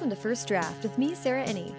Welcome 0.00 0.16
to 0.16 0.22
First 0.22 0.48
Draft 0.48 0.82
with 0.82 0.96
me, 0.96 1.14
Sarah 1.14 1.44
Enni. 1.44 1.74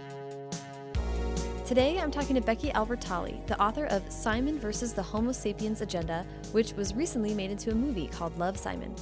Today 1.65 1.97
I'm 1.97 2.11
talking 2.11 2.35
to 2.35 2.41
Becky 2.41 2.69
Albertalli, 2.69 3.43
the 3.47 3.59
author 3.59 3.85
of 3.85 4.03
Simon 4.11 4.59
versus 4.59 4.93
the 4.93 5.01
Homo 5.01 5.31
sapiens 5.31 5.81
Agenda, 5.81 6.23
which 6.51 6.73
was 6.73 6.93
recently 6.93 7.33
made 7.33 7.49
into 7.49 7.71
a 7.71 7.73
movie 7.73 8.05
called 8.05 8.37
Love 8.37 8.59
Simon. 8.59 8.93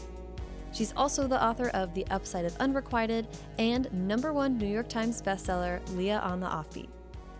She's 0.71 0.93
also 0.95 1.27
the 1.27 1.43
author 1.43 1.67
of 1.73 1.93
The 1.93 2.07
Upside 2.11 2.45
of 2.45 2.55
Unrequited 2.61 3.27
and 3.57 3.91
number 3.91 4.31
one 4.31 4.57
New 4.57 4.65
York 4.65 4.87
Times 4.87 5.21
bestseller, 5.21 5.81
Leah 5.97 6.19
on 6.19 6.39
the 6.39 6.47
Offbeat. 6.47 6.87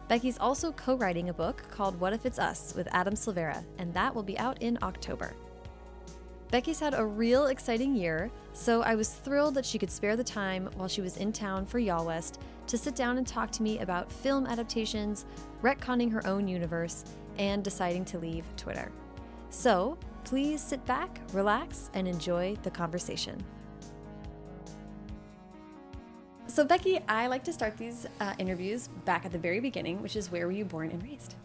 Becky's 0.09 0.37
also 0.37 0.73
co 0.73 0.97
writing 0.97 1.29
a 1.29 1.33
book 1.33 1.63
called 1.71 1.97
What 1.97 2.11
If 2.11 2.25
It's 2.25 2.39
Us 2.39 2.73
with 2.75 2.89
Adam 2.91 3.13
Silvera, 3.13 3.63
and 3.77 3.93
that 3.93 4.13
will 4.13 4.23
be 4.23 4.37
out 4.37 4.61
in 4.61 4.77
October. 4.81 5.33
Becky's 6.51 6.79
had 6.79 6.95
a 6.95 7.05
real 7.05 7.45
exciting 7.45 7.95
year, 7.95 8.31
so 8.53 8.81
I 8.81 8.95
was 8.95 9.09
thrilled 9.09 9.53
that 9.53 9.65
she 9.65 9.77
could 9.77 9.91
spare 9.91 10.15
the 10.15 10.23
time 10.23 10.67
while 10.77 10.87
she 10.87 11.01
was 11.01 11.17
in 11.17 11.31
town 11.31 11.63
for 11.63 11.79
YALLWEST 11.79 12.39
to 12.65 12.77
sit 12.77 12.95
down 12.95 13.19
and 13.19 13.27
talk 13.27 13.51
to 13.51 13.63
me 13.63 13.79
about 13.79 14.11
film 14.11 14.47
adaptations, 14.47 15.25
retconning 15.61 16.11
her 16.11 16.25
own 16.25 16.47
universe, 16.47 17.05
and 17.37 17.63
deciding 17.63 18.03
to 18.05 18.17
leave 18.17 18.45
Twitter. 18.57 18.91
So, 19.51 19.95
please 20.23 20.59
sit 20.59 20.83
back, 20.85 21.19
relax, 21.33 21.91
and 21.93 22.07
enjoy 22.07 22.57
the 22.63 22.71
conversation. 22.71 23.43
So, 26.47 26.65
Becky, 26.65 26.99
I 27.07 27.27
like 27.27 27.43
to 27.43 27.53
start 27.53 27.77
these 27.77 28.07
uh, 28.19 28.33
interviews 28.39 28.89
back 29.05 29.23
at 29.23 29.31
the 29.31 29.37
very 29.37 29.59
beginning, 29.59 30.01
which 30.01 30.15
is 30.15 30.31
where 30.31 30.47
were 30.47 30.51
you 30.51 30.65
born 30.65 30.89
and 30.89 31.03
raised? 31.03 31.35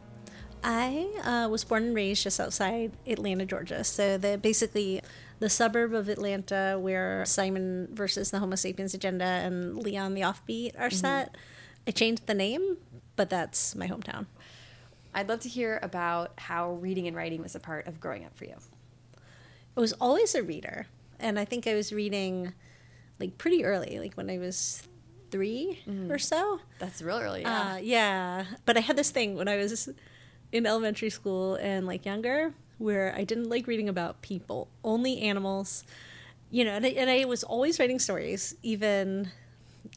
I 0.65 1.07
uh, 1.23 1.49
was 1.51 1.63
born 1.63 1.85
and 1.85 1.95
raised 1.95 2.23
just 2.23 2.41
outside 2.41 2.93
Atlanta, 3.07 3.45
Georgia. 3.45 3.84
So 3.84 4.17
the 4.17 4.39
basically 4.39 5.03
the 5.39 5.51
suburb 5.51 5.93
of 5.93 6.09
Atlanta 6.09 6.79
where 6.81 7.25
Simon 7.27 7.89
versus 7.93 8.31
the 8.31 8.39
Homo 8.39 8.56
sapiens 8.56 8.95
agenda 8.95 9.25
and 9.25 9.77
Leah 9.77 10.01
on 10.01 10.15
the 10.15 10.23
Offbeat 10.23 10.75
are 10.79 10.89
mm-hmm. 10.89 10.97
set. 10.97 11.37
I 11.87 11.91
changed 11.91 12.27
the 12.27 12.34
name, 12.34 12.79
but 13.15 13.29
that's 13.29 13.75
my 13.75 13.87
hometown. 13.87 14.25
I'd 15.15 15.29
love 15.29 15.41
to 15.41 15.51
hear 15.51 15.79
about 15.83 16.33
how 16.39 16.73
reading 16.73 17.06
and 17.06 17.17
writing 17.17 17.43
was 17.43 17.55
a 17.55 17.61
part 17.61 17.87
of 17.87 18.01
growing 18.01 18.25
up 18.25 18.34
for 18.34 18.47
you. 18.47 18.56
I 19.77 19.81
was 19.81 19.93
always 19.95 20.34
a 20.34 20.43
reader, 20.43 20.87
and 21.21 21.39
I 21.39 21.45
think 21.45 21.67
I 21.67 21.75
was 21.75 21.93
reading 21.93 22.55
like 23.21 23.37
pretty 23.37 23.65
early, 23.67 23.99
like 23.99 24.15
when 24.15 24.31
I 24.31 24.39
was 24.39 24.83
3 25.31 25.81
mm. 25.87 26.11
or 26.11 26.19
so. 26.19 26.61
That's 26.78 27.03
real 27.03 27.19
early, 27.19 27.43
yeah. 27.43 27.75
Uh, 27.75 27.77
yeah, 27.77 28.45
but 28.65 28.78
I 28.78 28.81
had 28.81 28.97
this 28.97 29.11
thing 29.11 29.37
when 29.37 29.47
I 29.47 29.56
was 29.56 29.91
in 30.55 30.66
elementary 30.66 31.10
school 31.10 31.56
and 31.56 31.84
like 31.84 32.06
younger 32.06 32.55
where 32.78 33.12
I 33.16 33.24
didn't 33.24 33.50
like 33.50 33.66
reading 33.66 33.88
about 33.88 34.22
people, 34.22 34.69
only 34.84 35.20
animals. 35.20 35.84
You 36.50 36.64
know, 36.64 36.70
and 36.70 36.86
I, 36.86 36.91
and 36.91 37.10
I 37.10 37.24
was 37.24 37.42
always 37.42 37.80
writing 37.80 37.98
stories, 37.98 38.55
even 38.62 39.30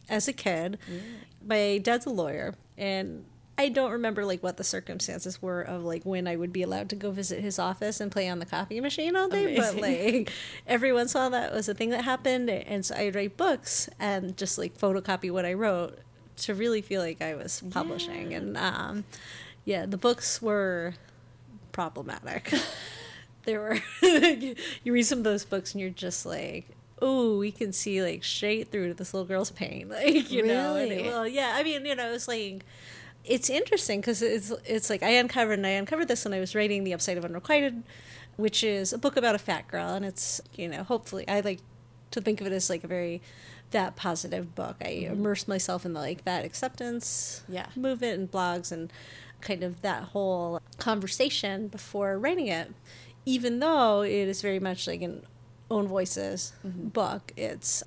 as 0.10 0.28
a 0.28 0.34
kid. 0.34 0.80
Yeah. 0.92 1.00
My 1.46 1.78
dad's 1.78 2.08
a 2.08 2.10
lawyer, 2.10 2.56
and 2.76 3.26
I 3.60 3.70
don't 3.70 3.92
remember 3.92 4.26
like 4.26 4.42
what 4.42 4.58
the 4.58 4.64
circumstances 4.64 5.40
were 5.42 5.62
of 5.62 5.84
like 5.84 6.04
when 6.04 6.28
I 6.28 6.36
would 6.36 6.52
be 6.52 6.64
allowed 6.64 6.90
to 6.90 6.96
go 6.96 7.12
visit 7.12 7.42
his 7.42 7.60
office 7.60 8.00
and 8.00 8.12
play 8.12 8.28
on 8.28 8.40
the 8.40 8.46
coffee 8.46 8.82
machine 8.82 9.16
all 9.16 9.30
day. 9.30 9.56
Amazing. 9.56 9.76
But 9.76 9.82
like 9.82 10.32
every 10.66 10.92
once 10.92 11.14
in 11.14 11.20
a 11.20 11.24
while, 11.26 11.30
that 11.30 11.54
was 11.54 11.70
a 11.70 11.76
thing 11.76 11.92
that 11.92 12.04
happened, 12.04 12.50
and 12.50 12.84
so 12.84 12.96
I'd 12.96 13.14
write 13.14 13.38
books 13.38 13.88
and 14.00 14.36
just 14.36 14.58
like 14.58 14.76
photocopy 14.76 15.30
what 15.30 15.46
I 15.46 15.54
wrote 15.54 16.00
to 16.38 16.56
really 16.56 16.82
feel 16.82 17.02
like 17.02 17.22
I 17.22 17.36
was 17.36 17.62
publishing. 17.70 18.32
Yeah. 18.32 18.38
And 18.38 18.58
um, 18.58 19.04
yeah, 19.68 19.86
the 19.86 19.98
books 19.98 20.42
were 20.42 20.94
problematic. 21.74 22.54
there 23.44 23.60
were 23.60 23.78
you 24.02 24.56
read 24.86 25.04
some 25.04 25.18
of 25.18 25.24
those 25.26 25.44
books 25.44 25.74
and 25.74 25.82
you're 25.82 25.90
just 25.90 26.26
like, 26.26 26.70
oh, 27.02 27.38
we 27.38 27.52
can 27.52 27.74
see 27.74 28.02
like 28.02 28.24
straight 28.24 28.72
through 28.72 28.88
to 28.88 28.94
this 28.94 29.14
little 29.14 29.28
girl's 29.28 29.52
pain, 29.52 29.90
like 29.92 30.32
you 30.32 30.44
really? 30.44 30.54
know. 30.54 30.76
It, 30.78 31.06
well, 31.06 31.28
yeah, 31.28 31.52
I 31.56 31.64
mean, 31.64 31.86
you 31.86 31.96
know, 31.96 32.14
it's 32.14 32.30
like 32.30 32.64
it's 33.26 33.50
interesting 33.50 34.00
because 34.00 34.22
it's 34.22 34.54
it's 34.64 34.90
like 34.90 35.04
I 35.04 35.10
uncovered 35.10 35.60
and 35.60 35.68
I 35.68 35.72
uncovered 35.72 36.08
this 36.08 36.24
when 36.24 36.34
I 36.34 36.40
was 36.40 36.56
writing 36.56 36.86
the 36.86 36.94
Upside 36.94 37.18
of 37.18 37.26
Unrequited, 37.26 37.84
which 38.38 38.64
is 38.64 38.94
a 38.94 38.98
book 38.98 39.18
about 39.18 39.36
a 39.36 39.40
fat 39.40 39.68
girl, 39.68 39.90
and 39.90 40.06
it's 40.06 40.40
you 40.56 40.70
know 40.70 40.84
hopefully 40.84 41.28
I 41.28 41.42
like 41.42 41.60
to 42.12 42.22
think 42.22 42.40
of 42.40 42.48
it 42.48 42.54
as 42.54 42.70
like 42.70 42.86
a 42.86 42.88
very 42.88 43.22
that 43.72 43.98
positive 43.98 44.56
book. 44.56 44.78
I 44.80 44.86
mm-hmm. 44.86 45.14
immersed 45.14 45.50
myself 45.50 45.86
in 45.86 45.92
the 45.92 46.00
like 46.00 46.24
that 46.24 46.46
acceptance 46.46 47.44
yeah. 47.50 47.68
movement 47.76 48.18
and 48.18 48.32
blogs 48.32 48.72
and 48.72 48.92
kind 49.42 49.64
of 49.64 49.82
that 49.82 50.04
whole 50.04 50.62
conversation 50.78 51.68
before 51.68 52.18
writing 52.18 52.48
it, 52.48 52.72
even 53.26 53.60
though 53.60 54.02
it 54.02 54.12
is 54.12 54.42
very 54.42 54.60
much 54.60 54.88
like 54.88 55.02
an 55.02 55.26
own 55.70 55.88
voices 55.88 56.54
mm-hmm. 56.66 56.88
book. 56.88 57.32
It's, 57.36 57.84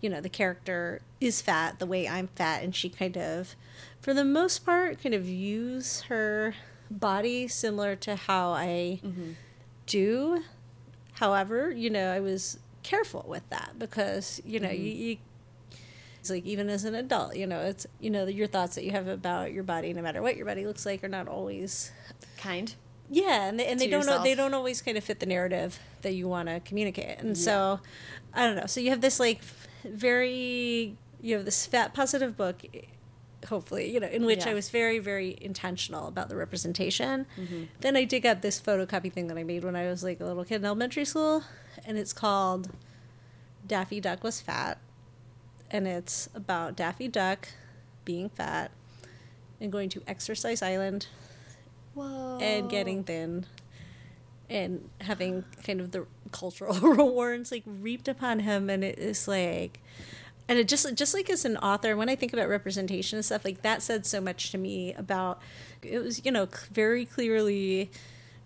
you 0.00 0.10
know, 0.10 0.20
the 0.20 0.28
character 0.28 1.00
is 1.20 1.40
fat 1.40 1.78
the 1.78 1.86
way 1.86 2.08
I'm 2.08 2.28
fat, 2.28 2.62
and 2.62 2.74
she 2.74 2.88
kind 2.88 3.16
of, 3.16 3.54
for 4.00 4.14
the 4.14 4.24
most 4.24 4.64
part, 4.64 5.02
kind 5.02 5.14
of 5.14 5.22
views 5.22 6.02
her 6.02 6.54
body 6.90 7.48
similar 7.48 7.96
to 7.96 8.16
how 8.16 8.52
I 8.52 9.00
mm-hmm. 9.02 9.32
do. 9.86 10.42
However, 11.14 11.70
you 11.70 11.88
know, 11.88 12.12
I 12.12 12.20
was 12.20 12.58
careful 12.82 13.24
with 13.28 13.48
that 13.50 13.74
because, 13.78 14.42
you 14.44 14.60
know, 14.60 14.68
mm-hmm. 14.68 14.84
you, 14.84 14.92
you 14.92 15.16
it's 16.22 16.30
like 16.30 16.46
even 16.46 16.68
as 16.68 16.84
an 16.84 16.94
adult, 16.94 17.34
you 17.34 17.48
know, 17.48 17.62
it's 17.62 17.84
you 17.98 18.08
know 18.08 18.26
your 18.26 18.46
thoughts 18.46 18.76
that 18.76 18.84
you 18.84 18.92
have 18.92 19.08
about 19.08 19.52
your 19.52 19.64
body, 19.64 19.92
no 19.92 20.02
matter 20.02 20.22
what 20.22 20.36
your 20.36 20.46
body 20.46 20.64
looks 20.64 20.86
like, 20.86 21.02
are 21.02 21.08
not 21.08 21.26
always 21.26 21.90
kind. 22.36 22.72
Yeah, 23.10 23.48
and 23.48 23.58
they, 23.58 23.66
and 23.66 23.80
they 23.80 23.88
don't 23.88 24.06
know, 24.06 24.22
they 24.22 24.36
don't 24.36 24.54
always 24.54 24.80
kind 24.82 24.96
of 24.96 25.02
fit 25.02 25.18
the 25.18 25.26
narrative 25.26 25.80
that 26.02 26.12
you 26.14 26.28
want 26.28 26.48
to 26.48 26.60
communicate, 26.60 27.18
and 27.18 27.30
yeah. 27.30 27.34
so 27.34 27.80
I 28.32 28.46
don't 28.46 28.54
know. 28.54 28.66
So 28.66 28.80
you 28.80 28.90
have 28.90 29.00
this 29.00 29.18
like 29.18 29.40
very 29.82 30.96
you 31.20 31.34
have 31.34 31.44
this 31.44 31.66
fat 31.66 31.92
positive 31.92 32.36
book 32.36 32.62
hopefully, 33.48 33.92
you 33.92 33.98
know, 33.98 34.06
in 34.06 34.24
which 34.24 34.46
yeah. 34.46 34.52
I 34.52 34.54
was 34.54 34.70
very, 34.70 35.00
very 35.00 35.36
intentional 35.40 36.06
about 36.06 36.28
the 36.28 36.36
representation. 36.36 37.26
Mm-hmm. 37.36 37.64
Then 37.80 37.96
I 37.96 38.04
dig 38.04 38.24
up 38.24 38.42
this 38.42 38.60
photocopy 38.60 39.12
thing 39.12 39.26
that 39.26 39.36
I 39.36 39.42
made 39.42 39.64
when 39.64 39.74
I 39.74 39.88
was 39.88 40.04
like 40.04 40.20
a 40.20 40.24
little 40.24 40.44
kid 40.44 40.60
in 40.60 40.64
elementary 40.64 41.04
school, 41.04 41.42
and 41.84 41.98
it's 41.98 42.12
called 42.12 42.70
Daffy 43.66 44.00
Duck 44.00 44.22
Was 44.22 44.40
Fat 44.40 44.78
and 45.72 45.88
it's 45.88 46.28
about 46.34 46.76
Daffy 46.76 47.08
Duck 47.08 47.48
being 48.04 48.28
fat 48.28 48.70
and 49.60 49.72
going 49.72 49.88
to 49.88 50.02
Exercise 50.06 50.62
Island 50.62 51.06
Whoa. 51.94 52.38
and 52.40 52.70
getting 52.70 53.02
thin 53.02 53.46
and 54.50 54.90
having 55.00 55.44
kind 55.64 55.80
of 55.80 55.92
the 55.92 56.06
cultural 56.30 56.74
rewards 56.80 57.50
like 57.50 57.62
reaped 57.66 58.06
upon 58.06 58.40
him 58.40 58.68
and 58.68 58.84
it 58.84 58.98
is 58.98 59.26
like 59.26 59.80
and 60.48 60.58
it 60.58 60.68
just 60.68 60.94
just 60.94 61.14
like 61.14 61.30
as 61.30 61.44
an 61.44 61.56
author 61.58 61.96
when 61.96 62.08
i 62.08 62.16
think 62.16 62.32
about 62.32 62.48
representation 62.48 63.16
and 63.16 63.24
stuff 63.24 63.44
like 63.44 63.62
that 63.62 63.82
said 63.82 64.04
so 64.04 64.20
much 64.20 64.50
to 64.50 64.58
me 64.58 64.92
about 64.94 65.40
it 65.82 65.98
was 65.98 66.24
you 66.24 66.30
know 66.30 66.48
very 66.72 67.04
clearly 67.06 67.90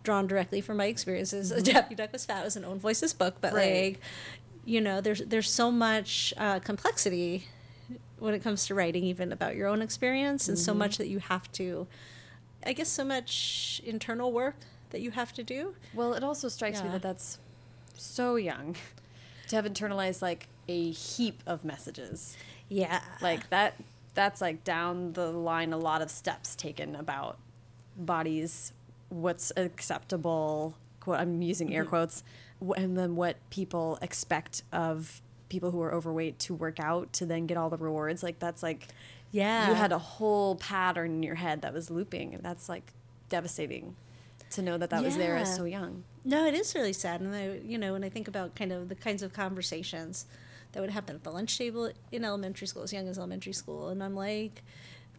drawn 0.03 0.26
directly 0.26 0.60
from 0.60 0.76
my 0.76 0.86
experiences 0.86 1.50
mm-hmm. 1.53 1.62
daffy 1.62 1.94
duck 1.94 2.12
was 2.12 2.25
fat 2.25 2.44
was 2.44 2.56
an 2.56 2.65
own 2.65 2.78
voices 2.78 3.12
book 3.12 3.36
but 3.41 3.53
right. 3.53 3.84
like 3.84 4.00
you 4.66 4.81
know 4.81 5.00
there's 5.00 5.21
there's 5.21 5.50
so 5.50 5.71
much 5.71 6.34
uh, 6.37 6.59
complexity 6.59 7.47
when 8.19 8.34
it 8.34 8.43
comes 8.43 8.66
to 8.66 8.75
writing 8.75 9.04
even 9.04 9.32
about 9.32 9.56
your 9.56 9.69
own 9.69 9.81
experience 9.81 10.49
and 10.49 10.59
mm-hmm. 10.59 10.65
so 10.65 10.75
much 10.75 10.99
that 10.99 11.09
you 11.09 11.21
have 11.21 11.50
to 11.53 11.87
i 12.66 12.72
guess 12.72 12.88
so 12.88 13.04
much 13.04 13.81
internal 13.87 14.32
work 14.32 14.56
that 14.91 15.00
you 15.00 15.12
have 15.12 15.32
to 15.32 15.43
do 15.43 15.75
well 15.94 16.12
it 16.12 16.22
also 16.22 16.49
strikes 16.49 16.78
yeah. 16.78 16.87
me 16.87 16.91
that 16.91 17.03
that's 17.03 17.38
so 17.97 18.37
young 18.37 18.75
to 19.49 19.56
have 19.56 19.65
internalized 19.65 20.21
like 20.21 20.49
a 20.69 20.91
heap 20.91 21.43
of 21.47 21.65
messages 21.65 22.37
yeah 22.69 23.00
like 23.22 23.48
that 23.50 23.75
that's 24.15 24.41
like 24.41 24.65
down 24.65 25.12
the 25.12 25.31
line 25.31 25.72
a 25.72 25.78
lot 25.78 26.03
of 26.03 26.10
steps 26.10 26.56
taken 26.56 26.97
about 26.97 27.38
bodies 27.97 28.72
what's 29.10 29.53
acceptable 29.57 30.74
quote 30.98 31.21
i'm 31.21 31.41
using 31.41 31.72
air 31.72 31.83
mm-hmm. 31.83 31.91
quotes 31.91 32.24
and 32.76 32.97
then 32.97 33.16
what 33.16 33.36
people 33.50 33.98
expect 34.00 34.62
of 34.72 35.22
people 35.48 35.70
who 35.70 35.80
are 35.82 35.92
overweight 35.92 36.38
to 36.38 36.54
work 36.54 36.80
out 36.80 37.12
to 37.12 37.26
then 37.26 37.47
get 37.47 37.56
all 37.56 37.70
the 37.70 37.76
rewards 37.76 38.22
like 38.22 38.38
that's 38.38 38.62
like 38.62 38.88
yeah 39.30 39.68
you 39.68 39.74
had 39.74 39.92
a 39.92 39.98
whole 39.98 40.56
pattern 40.56 41.12
in 41.12 41.22
your 41.22 41.34
head 41.36 41.62
that 41.62 41.72
was 41.72 41.91
looping 41.91 42.34
and 42.34 42.42
that's 42.42 42.68
like 42.68 42.92
devastating 43.28 43.94
to 44.50 44.62
know 44.62 44.78
that 44.78 44.91
that 44.91 45.00
yeah. 45.00 45.06
was 45.06 45.16
there 45.16 45.36
as 45.36 45.54
so 45.54 45.64
young 45.64 46.04
no 46.24 46.47
it 46.47 46.54
is 46.54 46.74
really 46.74 46.92
sad 46.92 47.20
and 47.20 47.34
I, 47.34 47.60
you 47.64 47.78
know 47.78 47.92
when 47.92 48.04
i 48.04 48.08
think 48.08 48.28
about 48.28 48.54
kind 48.54 48.72
of 48.72 48.88
the 48.88 48.94
kinds 48.94 49.22
of 49.22 49.32
conversations 49.32 50.26
that 50.72 50.80
would 50.80 50.91
happen 50.91 51.16
at 51.16 51.24
the 51.24 51.30
lunch 51.30 51.56
table 51.56 51.91
in 52.12 52.24
elementary 52.24 52.66
school 52.66 52.82
as 52.82 52.92
young 52.92 53.08
as 53.08 53.18
elementary 53.18 53.53
school 53.53 53.88
and 53.88 54.03
i'm 54.03 54.14
like 54.14 54.62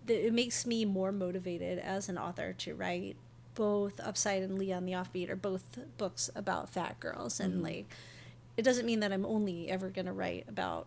it 0.07 0.33
makes 0.33 0.65
me 0.65 0.85
more 0.85 1.11
motivated 1.11 1.79
as 1.79 2.07
an 2.07 2.17
author 2.17 2.53
to 2.53 2.73
write 2.73 3.17
both 3.57 3.99
Upside 3.99 4.43
and 4.43 4.57
Leah 4.57 4.77
on 4.77 4.85
the 4.85 4.91
Offbeat 4.91 5.29
are 5.29 5.35
both 5.35 5.79
books 5.97 6.29
about 6.35 6.69
fat 6.69 6.99
girls, 6.99 7.39
and 7.39 7.55
mm-hmm. 7.55 7.63
like 7.63 7.85
it 8.55 8.61
doesn't 8.61 8.85
mean 8.85 8.99
that 8.99 9.11
I'm 9.11 9.25
only 9.25 9.69
ever 9.69 9.89
gonna 9.89 10.13
write 10.13 10.45
about 10.47 10.85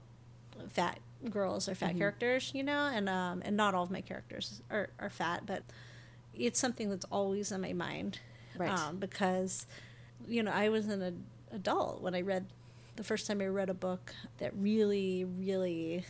fat 0.68 1.00
girls 1.28 1.68
or 1.68 1.74
fat 1.74 1.90
mm-hmm. 1.90 1.98
characters, 1.98 2.52
you 2.54 2.62
know, 2.62 2.88
and 2.92 3.08
um, 3.08 3.42
and 3.44 3.56
not 3.56 3.74
all 3.74 3.82
of 3.82 3.90
my 3.90 4.00
characters 4.00 4.62
are, 4.70 4.90
are 5.00 5.10
fat, 5.10 5.46
but 5.46 5.64
it's 6.32 6.60
something 6.60 6.88
that's 6.88 7.06
always 7.10 7.50
in 7.50 7.60
my 7.60 7.72
mind, 7.72 8.20
right? 8.56 8.70
Um, 8.70 8.98
because 8.98 9.66
you 10.28 10.42
know 10.44 10.52
I 10.52 10.68
was 10.68 10.86
an 10.86 11.02
ad- 11.02 11.24
adult 11.52 12.00
when 12.00 12.14
I 12.14 12.20
read 12.20 12.46
the 13.00 13.04
first 13.04 13.26
time 13.26 13.40
I 13.40 13.46
read 13.46 13.70
a 13.70 13.74
book 13.74 14.14
that 14.38 14.52
really, 14.54 15.24
really 15.24 16.04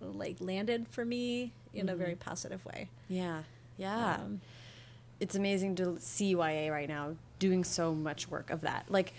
like 0.00 0.36
landed 0.40 0.86
for 0.90 1.04
me 1.04 1.52
in 1.72 1.88
a 1.88 1.96
very 1.96 2.16
positive 2.16 2.64
way. 2.64 2.88
Yeah. 3.08 3.42
Yeah. 3.76 4.14
Um, 4.14 4.40
it's 5.20 5.34
amazing 5.34 5.74
to 5.76 5.96
see 6.00 6.30
YA 6.30 6.68
right 6.70 6.88
now 6.88 7.16
doing 7.38 7.64
so 7.64 7.94
much 7.94 8.28
work 8.28 8.50
of 8.50 8.62
that. 8.62 8.86
Like, 8.88 9.12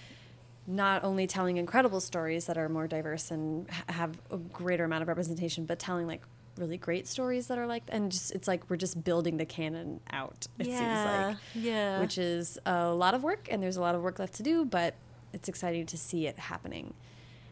not 0.70 1.04
only 1.04 1.28
telling 1.28 1.56
incredible 1.58 2.02
stories 2.02 2.46
that 2.46 2.58
are 2.58 2.68
more 2.68 2.88
diverse 2.88 3.32
and 3.32 3.68
have 3.88 4.18
a 4.32 4.38
greater 4.38 4.84
amount 4.84 5.02
of 5.02 5.08
representation, 5.08 5.66
but 5.66 5.80
telling 5.80 6.06
like 6.08 6.22
really 6.58 6.76
great 6.78 7.08
stories 7.08 7.48
that 7.48 7.58
are 7.58 7.66
like, 7.68 7.84
and 7.88 8.12
just 8.12 8.32
it's 8.34 8.48
like 8.50 8.70
we're 8.70 8.76
just 8.76 9.02
building 9.04 9.38
the 9.38 9.46
canon 9.46 10.02
out. 10.12 10.46
It 10.60 10.66
seems 10.66 10.80
like, 10.80 11.38
yeah, 11.56 12.00
which 12.02 12.18
is 12.18 12.60
a 12.66 12.90
lot 12.90 13.14
of 13.14 13.24
work, 13.24 13.48
and 13.50 13.64
there's 13.64 13.78
a 13.78 13.82
lot 13.82 13.96
of 13.96 14.02
work 14.02 14.20
left 14.20 14.34
to 14.36 14.44
do, 14.44 14.66
but 14.66 14.96
it's 15.32 15.48
exciting 15.48 15.86
to 15.86 15.98
see 15.98 16.28
it 16.28 16.38
happening 16.38 16.94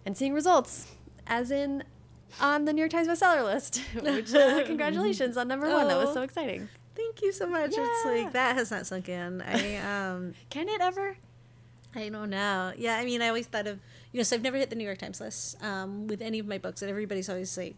and 0.05 0.17
seeing 0.17 0.33
results, 0.33 0.91
as 1.25 1.51
in 1.51 1.83
on 2.41 2.65
the 2.65 2.73
New 2.73 2.81
York 2.81 2.91
Times 2.91 3.07
bestseller 3.07 3.45
list. 3.45 3.81
Which 4.01 4.33
uh, 4.33 4.63
congratulations 4.65 5.37
on 5.37 5.47
number 5.47 5.69
one. 5.69 5.87
That 5.87 5.97
was 5.97 6.09
Oh. 6.09 6.13
so 6.15 6.21
exciting. 6.23 6.67
Thank 6.95 7.21
you 7.21 7.31
so 7.31 7.45
much. 7.47 7.71
It's 7.75 8.05
like 8.05 8.33
that 8.33 8.55
has 8.55 8.71
not 8.71 8.87
sunk 8.87 9.09
in. 9.09 9.41
I 9.41 9.77
um 10.13 10.33
Can 10.49 10.69
it 10.69 10.81
ever? 10.81 11.17
I 11.95 12.09
don't 12.09 12.29
know. 12.29 12.73
Yeah, 12.77 12.97
I 12.97 13.05
mean, 13.05 13.21
I 13.21 13.27
always 13.29 13.47
thought 13.47 13.67
of 13.67 13.79
you 14.11 14.19
know, 14.19 14.23
so 14.23 14.35
I've 14.35 14.41
never 14.41 14.57
hit 14.57 14.69
the 14.69 14.75
New 14.75 14.83
York 14.85 14.97
Times 14.97 15.19
list 15.21 15.61
um, 15.63 16.07
with 16.07 16.21
any 16.21 16.39
of 16.39 16.47
my 16.47 16.57
books, 16.57 16.81
and 16.81 16.89
everybody's 16.89 17.29
always 17.29 17.57
like, 17.57 17.75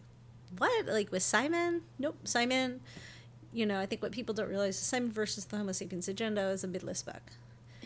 "What? 0.57 0.85
Like 0.87 1.11
with 1.11 1.23
Simon? 1.23 1.81
Nope, 1.99 2.17
Simon." 2.25 2.81
You 3.53 3.65
know, 3.65 3.79
I 3.79 3.85
think 3.87 4.01
what 4.03 4.11
people 4.11 4.33
don't 4.35 4.49
realize 4.49 4.75
is 4.75 4.81
Simon 4.81 5.11
versus 5.11 5.45
the 5.45 5.57
Homo 5.57 5.71
sapiens 5.71 6.07
agenda 6.07 6.41
is 6.49 6.63
a 6.63 6.67
mid-list 6.67 7.05
book. 7.05 7.21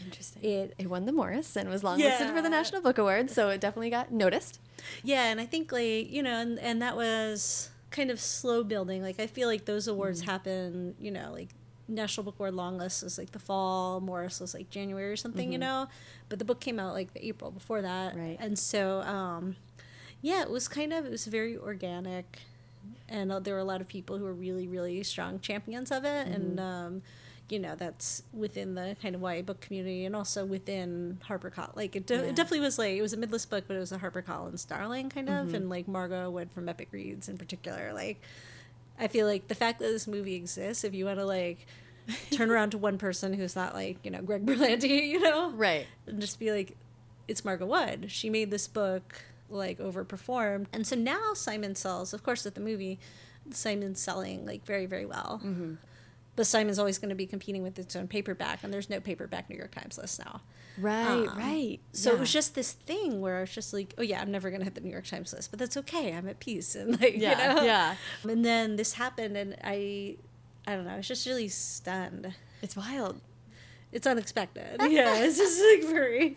Interesting. 0.04 0.44
It- 0.44 0.74
It, 0.78 0.88
won 0.90 1.06
the 1.06 1.12
Morris 1.14 1.56
and 1.56 1.70
was 1.70 1.82
longlisted 1.84 2.34
for 2.34 2.42
the 2.42 2.50
National 2.50 2.82
Book 2.82 2.98
Award, 2.98 3.30
so 3.30 3.50
it 3.50 3.62
definitely 3.62 3.90
got 3.90 4.12
noticed. 4.12 4.60
Yeah, 5.04 5.26
and 5.32 5.40
I 5.40 5.46
think 5.46 5.72
like 5.72 6.12
you 6.12 6.24
know, 6.24 6.40
and 6.40 6.60
and 6.60 6.82
that 6.82 6.96
was 6.96 7.71
kind 7.92 8.10
of 8.10 8.20
slow 8.20 8.64
building. 8.64 9.04
Like 9.04 9.20
I 9.20 9.28
feel 9.28 9.48
like 9.48 9.66
those 9.66 9.88
awards 9.88 10.22
happen, 10.22 10.96
you 11.00 11.12
know, 11.12 11.32
like 11.32 11.50
National 11.88 12.24
Book 12.24 12.36
Award 12.40 12.54
long 12.54 12.78
list 12.78 13.04
was 13.04 13.18
like 13.18 13.32
the 13.32 13.40
fall, 13.40 14.00
Morris 14.00 14.40
was 14.40 14.54
like 14.54 14.70
January 14.70 15.12
or 15.12 15.16
something, 15.18 15.52
you 15.52 15.58
know. 15.58 15.88
But 16.30 16.40
the 16.40 16.46
book 16.46 16.60
came 16.62 16.80
out 16.80 16.94
like 16.94 17.14
the 17.14 17.26
April 17.26 17.52
before 17.52 17.82
that, 17.82 18.16
Right. 18.16 18.38
And 18.40 18.58
so, 18.58 19.02
um, 19.02 19.58
yeah, 20.22 20.42
it 20.42 20.50
was 20.50 20.68
kind 20.68 20.94
of 20.94 21.06
it 21.06 21.12
was 21.12 21.26
very 21.26 21.58
organic, 21.58 22.40
and 23.10 23.32
uh, 23.32 23.40
there 23.40 23.54
were 23.56 23.60
a 23.60 23.66
lot 23.66 23.82
of 23.82 23.88
people 23.88 24.18
who 24.18 24.24
were 24.24 24.34
really 24.34 24.68
really 24.68 25.04
strong 25.04 25.40
champions 25.40 25.92
of 25.92 26.06
it, 26.06 26.28
and 26.28 26.60
um, 26.60 27.02
you 27.52 27.60
know 27.60 27.76
that's 27.76 28.24
within 28.34 28.76
the 28.76 28.96
kind 29.02 29.14
of 29.14 29.22
YA 29.22 29.42
book 29.42 29.60
community 29.62 30.06
and 30.06 30.16
also 30.16 30.46
within 30.46 31.20
HarperCollins. 31.28 31.76
Like 31.76 31.96
it, 31.96 32.06
de- 32.06 32.16
Yeah. 32.16 32.22
it 32.22 32.36
definitely 32.36 32.62
was 32.62 32.80
like 32.80 32.94
it 32.96 33.02
was 33.02 33.14
a 33.14 33.18
midlist 33.18 33.50
book, 33.50 33.66
but 33.68 33.76
it 33.76 33.80
was 33.80 33.92
a 33.92 33.98
HarperCollins 34.00 34.68
darling 34.68 35.10
kind 35.10 35.30
of, 35.30 35.54
and 35.54 35.70
like 35.70 35.88
Margot 35.88 36.30
Wood 36.30 36.50
from 36.52 36.70
Epic 36.70 36.88
Reads 36.92 37.28
in 37.30 37.38
particular. 37.38 37.92
Like 37.94 38.22
I 39.00 39.08
feel 39.08 39.28
like 39.28 39.48
the 39.50 39.56
fact 39.56 39.80
that 39.80 39.86
this 39.88 40.08
movie 40.08 40.36
exists, 40.36 40.84
if 40.84 40.94
you 40.94 41.06
want 41.06 41.20
to 41.20 41.26
like 41.26 41.66
turn 42.32 42.50
around 42.54 42.72
to 42.72 42.78
one 42.78 42.98
person 42.98 43.34
who's 43.34 43.56
not 43.56 43.74
like 43.74 43.98
you 44.04 44.12
know 44.12 44.22
Greg 44.22 44.46
Berlanti, 44.46 45.08
you 45.10 45.20
know, 45.20 45.52
Right. 45.52 45.88
and 46.08 46.22
just 46.22 46.40
be 46.40 46.52
like, 46.52 46.76
it's 47.28 47.44
Margot 47.46 47.66
Wood. 47.66 48.06
She 48.12 48.30
made 48.30 48.50
this 48.52 48.68
book 48.68 49.24
like 49.50 49.80
overperformed, 49.80 50.68
and 50.72 50.88
so 50.88 50.96
now 50.96 51.34
Simon 51.34 51.76
sells. 51.76 52.14
Of 52.14 52.24
course, 52.24 52.46
at 52.46 52.56
the 52.56 52.62
movie, 52.62 52.98
Simon's 53.50 54.00
selling 54.02 54.46
like 54.46 54.66
very 54.66 54.86
very 54.86 55.06
well. 55.06 55.42
Mm-hmm. 55.44 55.74
But 56.42 56.48
Simon's 56.48 56.80
always 56.80 56.98
going 56.98 57.10
to 57.10 57.16
be 57.16 57.28
competing 57.28 57.62
with 57.62 57.78
its 57.78 57.96
own 57.96 58.08
paperback, 58.08 58.64
and 58.64 58.74
there's 58.74 58.90
no 58.90 59.00
paperback 59.00 59.48
New 59.48 59.56
York 59.56 59.76
Times 59.76 60.00
list 60.00 60.18
now. 60.18 60.42
Right, 60.76 61.28
Um, 61.28 61.38
right. 61.38 61.80
So 61.94 62.14
it 62.14 62.20
was 62.20 62.34
just 62.34 62.56
this 62.56 62.72
thing 62.72 63.22
where 63.22 63.38
I 63.38 63.42
was 63.42 63.52
just 63.52 63.74
like, 63.74 63.94
oh 64.00 64.02
yeah, 64.02 64.20
I'm 64.20 64.32
never 64.32 64.50
going 64.50 64.62
to 64.62 64.66
hit 64.66 64.74
the 64.74 64.82
New 64.82 64.90
York 64.90 65.06
Times 65.06 65.34
list, 65.34 65.52
but 65.52 65.60
that's 65.60 65.78
okay. 65.78 66.12
I'm 66.12 66.28
at 66.28 66.40
peace, 66.40 66.74
and 66.80 67.00
like 67.00 67.16
Yeah, 67.16 67.50
you 67.50 67.56
know, 67.58 67.64
yeah. 67.64 67.96
And 68.28 68.44
then 68.44 68.76
this 68.76 68.94
happened, 68.94 69.38
and 69.38 69.56
I, 69.64 70.18
I 70.66 70.74
don't 70.74 70.86
know, 70.86 70.94
I 70.94 70.98
was 70.98 71.08
just 71.08 71.28
really 71.28 71.48
stunned. 71.48 72.34
It's 72.64 72.76
wild. 72.76 73.22
It's 73.92 74.08
unexpected. 74.08 74.82
yeah, 74.90 75.18
it's 75.18 75.38
just 75.38 75.62
like 75.62 75.94
very. 75.94 76.36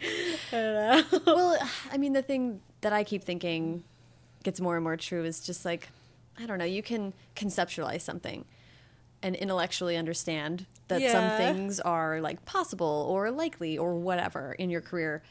I 0.52 0.56
don't 0.56 0.74
know. 0.74 1.20
well, 1.34 1.58
I 1.90 1.96
mean, 1.96 2.12
the 2.12 2.20
thing 2.20 2.60
that 2.82 2.92
I 2.92 3.04
keep 3.04 3.24
thinking 3.24 3.84
gets 4.42 4.60
more 4.60 4.74
and 4.74 4.84
more 4.84 4.98
true 4.98 5.24
is 5.24 5.40
just 5.40 5.64
like, 5.64 5.88
I 6.38 6.44
don't 6.44 6.58
know, 6.58 6.66
you 6.66 6.82
can 6.82 7.14
conceptualize 7.34 8.02
something 8.02 8.44
and 9.24 9.34
intellectually 9.34 9.96
understand 9.96 10.66
that 10.88 11.00
some 11.10 11.36
things 11.38 11.80
are 11.80 12.20
like 12.20 12.44
possible 12.44 13.06
or 13.10 13.30
likely 13.32 13.76
or 13.78 13.96
whatever 13.96 14.52
in 14.52 14.70
your 14.70 14.80
career. 14.82 15.22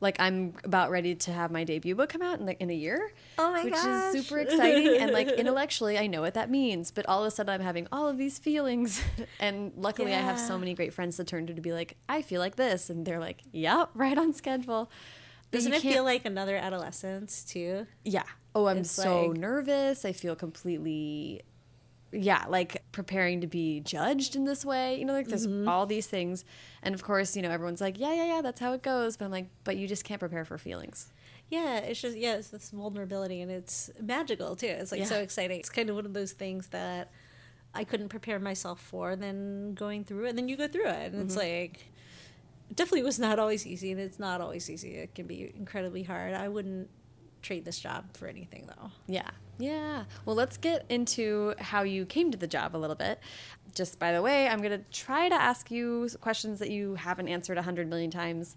Like 0.00 0.16
I'm 0.20 0.54
about 0.62 0.90
ready 0.90 1.14
to 1.16 1.32
have 1.32 1.50
my 1.50 1.64
debut 1.64 1.94
book 1.96 2.10
come 2.10 2.22
out 2.22 2.38
in 2.38 2.46
like 2.46 2.60
in 2.60 2.70
a 2.70 2.74
year. 2.74 3.12
Oh 3.38 3.50
my 3.52 3.64
which 3.64 3.74
gosh. 3.74 4.14
is 4.14 4.26
super 4.26 4.38
exciting 4.40 4.96
and 5.00 5.10
like 5.12 5.28
intellectually 5.42 5.98
I 5.98 6.06
know 6.06 6.20
what 6.20 6.34
that 6.34 6.50
means, 6.50 6.90
but 6.92 7.04
all 7.06 7.22
of 7.24 7.26
a 7.26 7.30
sudden 7.32 7.52
I'm 7.52 7.60
having 7.60 7.88
all 7.90 8.08
of 8.08 8.16
these 8.18 8.38
feelings 8.38 9.00
and 9.40 9.72
luckily 9.76 10.12
I 10.14 10.18
have 10.20 10.38
so 10.38 10.56
many 10.58 10.74
great 10.74 10.92
friends 10.94 11.16
to 11.16 11.24
turn 11.24 11.46
to 11.48 11.54
to 11.54 11.60
be 11.60 11.72
like, 11.72 11.96
I 12.08 12.22
feel 12.22 12.40
like 12.40 12.54
this 12.56 12.90
and 12.90 13.04
they're 13.06 13.18
like, 13.18 13.40
Yep, 13.52 13.90
right 13.94 14.16
on 14.18 14.32
schedule. 14.34 14.90
But 15.50 15.58
Doesn't 15.58 15.72
it 15.72 15.82
feel 15.82 16.04
like 16.04 16.24
another 16.26 16.56
adolescence 16.56 17.42
too? 17.44 17.86
yeah. 18.04 18.24
Oh, 18.54 18.66
I'm 18.66 18.78
It's 18.78 18.90
so 18.90 19.26
like- 19.26 19.38
nervous. 19.38 20.04
I 20.04 20.12
feel 20.12 20.34
completely, 20.36 21.42
yeah, 22.12 22.44
like 22.48 22.82
preparing 22.92 23.40
to 23.42 23.46
be 23.46 23.80
judged 23.80 24.34
in 24.36 24.44
this 24.44 24.64
way. 24.64 24.98
You 24.98 25.04
know, 25.04 25.12
like 25.12 25.28
there's 25.28 25.46
Mm-hmm. 25.46 25.68
all 25.68 25.84
these 25.86 26.06
things. 26.06 26.44
And 26.82 26.94
of 26.94 27.02
course, 27.02 27.36
you 27.36 27.42
know, 27.42 27.50
everyone's 27.50 27.80
like, 27.80 27.98
yeah, 27.98 28.14
yeah, 28.14 28.24
yeah, 28.36 28.40
that's 28.42 28.60
how 28.60 28.72
it 28.72 28.82
goes. 28.82 29.16
But 29.16 29.26
I'm 29.26 29.30
like, 29.30 29.48
but 29.64 29.76
you 29.76 29.86
just 29.86 30.04
can't 30.04 30.20
prepare 30.20 30.44
for 30.44 30.56
feelings. 30.58 31.12
Yeah, 31.50 31.78
it's 31.78 32.00
just 32.00 32.16
yeah, 32.16 32.34
it's 32.36 32.48
this 32.48 32.70
vulnerability 32.70 33.40
and 33.40 33.50
it's 33.50 33.90
magical 34.00 34.54
too. 34.56 34.66
It's 34.66 34.92
like 34.92 35.00
Yeah. 35.00 35.06
so 35.06 35.16
exciting. 35.20 35.60
It's 35.60 35.70
kind 35.70 35.88
of 35.90 35.96
one 35.96 36.04
of 36.06 36.12
those 36.14 36.32
things 36.32 36.68
that 36.68 37.10
I 37.74 37.84
couldn't 37.84 38.08
prepare 38.08 38.38
myself 38.38 38.80
for. 38.80 39.16
Then 39.16 39.74
going 39.74 40.04
through 40.04 40.26
it, 40.26 40.30
and 40.30 40.38
then 40.38 40.48
you 40.48 40.56
go 40.56 40.68
through 40.68 40.88
it, 40.88 41.12
and 41.12 41.22
it's 41.22 41.36
Mm-hmm. 41.36 41.40
like 41.68 41.86
definitely 42.74 43.02
was 43.02 43.18
not 43.18 43.38
always 43.38 43.66
easy, 43.66 43.90
and 43.92 44.00
it's 44.00 44.18
not 44.18 44.40
always 44.42 44.68
easy. 44.68 44.96
It 44.96 45.14
can 45.14 45.26
be 45.26 45.52
incredibly 45.56 46.02
hard. 46.02 46.34
I 46.34 46.48
wouldn't 46.48 46.88
trade 47.40 47.64
this 47.64 47.78
job 47.78 48.14
for 48.16 48.26
anything 48.28 48.66
though. 48.66 48.90
Yeah. 49.06 49.30
Yeah. 49.58 50.04
Well, 50.24 50.36
let's 50.36 50.56
get 50.56 50.84
into 50.88 51.54
how 51.58 51.82
you 51.82 52.06
came 52.06 52.30
to 52.30 52.38
the 52.38 52.46
job 52.46 52.76
a 52.76 52.78
little 52.78 52.96
bit. 52.96 53.18
Just 53.74 53.98
by 53.98 54.12
the 54.12 54.22
way, 54.22 54.48
I'm 54.48 54.58
going 54.62 54.70
to 54.78 54.84
try 54.92 55.28
to 55.28 55.34
ask 55.34 55.70
you 55.70 56.08
questions 56.20 56.58
that 56.60 56.70
you 56.70 56.94
haven't 56.94 57.28
answered 57.28 57.58
a 57.58 57.62
hundred 57.62 57.88
million 57.88 58.10
times. 58.10 58.56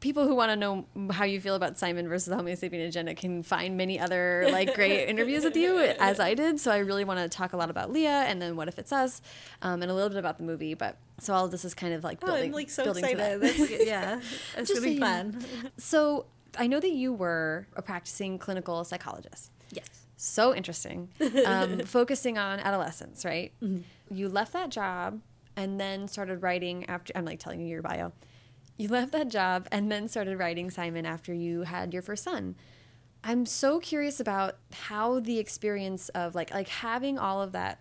People 0.00 0.26
who 0.28 0.34
want 0.34 0.50
to 0.50 0.56
know 0.56 0.84
how 1.12 1.24
you 1.24 1.40
feel 1.40 1.54
about 1.54 1.78
Simon 1.78 2.08
versus 2.08 2.26
the 2.26 2.36
Homo 2.36 2.50
sapien 2.52 2.86
agenda 2.86 3.14
can 3.14 3.42
find 3.42 3.74
many 3.76 3.98
other 3.98 4.46
like 4.52 4.74
great 4.74 5.04
interviews 5.08 5.44
with 5.44 5.56
you, 5.56 5.78
as 5.78 6.20
I 6.20 6.34
did. 6.34 6.60
So 6.60 6.70
I 6.70 6.78
really 6.78 7.04
want 7.04 7.20
to 7.20 7.28
talk 7.34 7.54
a 7.54 7.56
lot 7.56 7.70
about 7.70 7.90
Leah 7.90 8.24
and 8.26 8.42
then 8.42 8.54
what 8.54 8.68
if 8.68 8.78
it's 8.78 8.92
us, 8.92 9.22
um, 9.62 9.80
and 9.80 9.90
a 9.90 9.94
little 9.94 10.10
bit 10.10 10.18
about 10.18 10.36
the 10.36 10.44
movie. 10.44 10.74
But 10.74 10.98
so 11.20 11.32
all 11.32 11.46
of 11.46 11.52
this 11.52 11.64
is 11.64 11.72
kind 11.74 11.94
of 11.94 12.04
like 12.04 12.18
Oh, 12.22 12.26
building. 12.26 12.46
I'm 12.50 12.52
like 12.52 12.68
so 12.68 12.84
building 12.84 13.04
to 13.04 13.10
excited. 13.12 13.40
that. 13.40 13.56
That's. 13.56 13.86
Yeah, 13.86 14.20
it's 14.58 14.70
gonna 14.74 14.80
be 14.82 14.88
so 14.88 14.94
you 14.94 15.00
know. 15.00 15.06
fun. 15.06 15.46
So 15.78 16.26
I 16.58 16.66
know 16.66 16.80
that 16.80 16.90
you 16.92 17.12
were 17.14 17.66
a 17.74 17.80
practicing 17.80 18.36
clinical 18.38 18.84
psychologist. 18.84 19.52
So 20.16 20.54
interesting. 20.54 21.10
Um, 21.46 21.80
focusing 21.80 22.38
on 22.38 22.58
adolescence, 22.60 23.24
right? 23.24 23.52
You 24.10 24.28
left 24.28 24.52
that 24.52 24.70
job 24.70 25.20
and 25.56 25.78
then 25.80 26.08
started 26.08 26.42
writing 26.42 26.84
after. 26.86 27.12
I'm 27.16 27.24
like 27.24 27.38
telling 27.38 27.60
you 27.60 27.66
your 27.66 27.82
bio. 27.82 28.12
You 28.76 28.88
left 28.88 29.12
that 29.12 29.28
job 29.28 29.68
and 29.70 29.90
then 29.92 30.08
started 30.08 30.38
writing 30.38 30.70
Simon 30.70 31.06
after 31.06 31.32
you 31.34 31.62
had 31.62 31.92
your 31.92 32.02
first 32.02 32.24
son. 32.24 32.56
I'm 33.22 33.46
so 33.46 33.78
curious 33.78 34.20
about 34.20 34.56
how 34.72 35.20
the 35.20 35.38
experience 35.38 36.08
of 36.10 36.34
like 36.34 36.52
like 36.52 36.68
having 36.68 37.18
all 37.18 37.40
of 37.42 37.52
that 37.52 37.80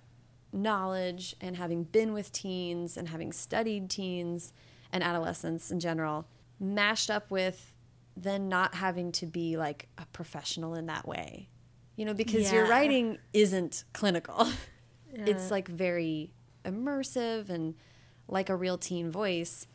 knowledge 0.51 1.35
and 1.41 1.57
having 1.57 1.83
been 1.83 2.13
with 2.13 2.31
teens 2.31 2.95
and 2.95 3.09
having 3.09 3.33
studied 3.33 3.89
teens 3.89 4.53
and 4.91 5.03
adolescents 5.03 5.71
in 5.71 5.79
general 5.79 6.27
mashed 6.59 7.09
up 7.09 7.31
with 7.31 7.73
then 8.15 8.47
not 8.47 8.75
having 8.75 9.11
to 9.11 9.25
be 9.25 9.57
like 9.57 9.87
a 9.97 10.05
professional 10.07 10.75
in 10.75 10.85
that 10.85 11.07
way. 11.07 11.49
You 11.95 12.05
know, 12.05 12.13
because 12.13 12.51
your 12.51 12.65
writing 12.67 13.17
isn't 13.33 13.83
clinical. 13.93 14.47
It's 15.15 15.51
like 15.51 15.67
very 15.67 16.31
immersive 16.65 17.49
and 17.49 17.75
like 18.27 18.49
a 18.49 18.55
real 18.55 18.79
teen 18.79 19.11
voice 19.11 19.67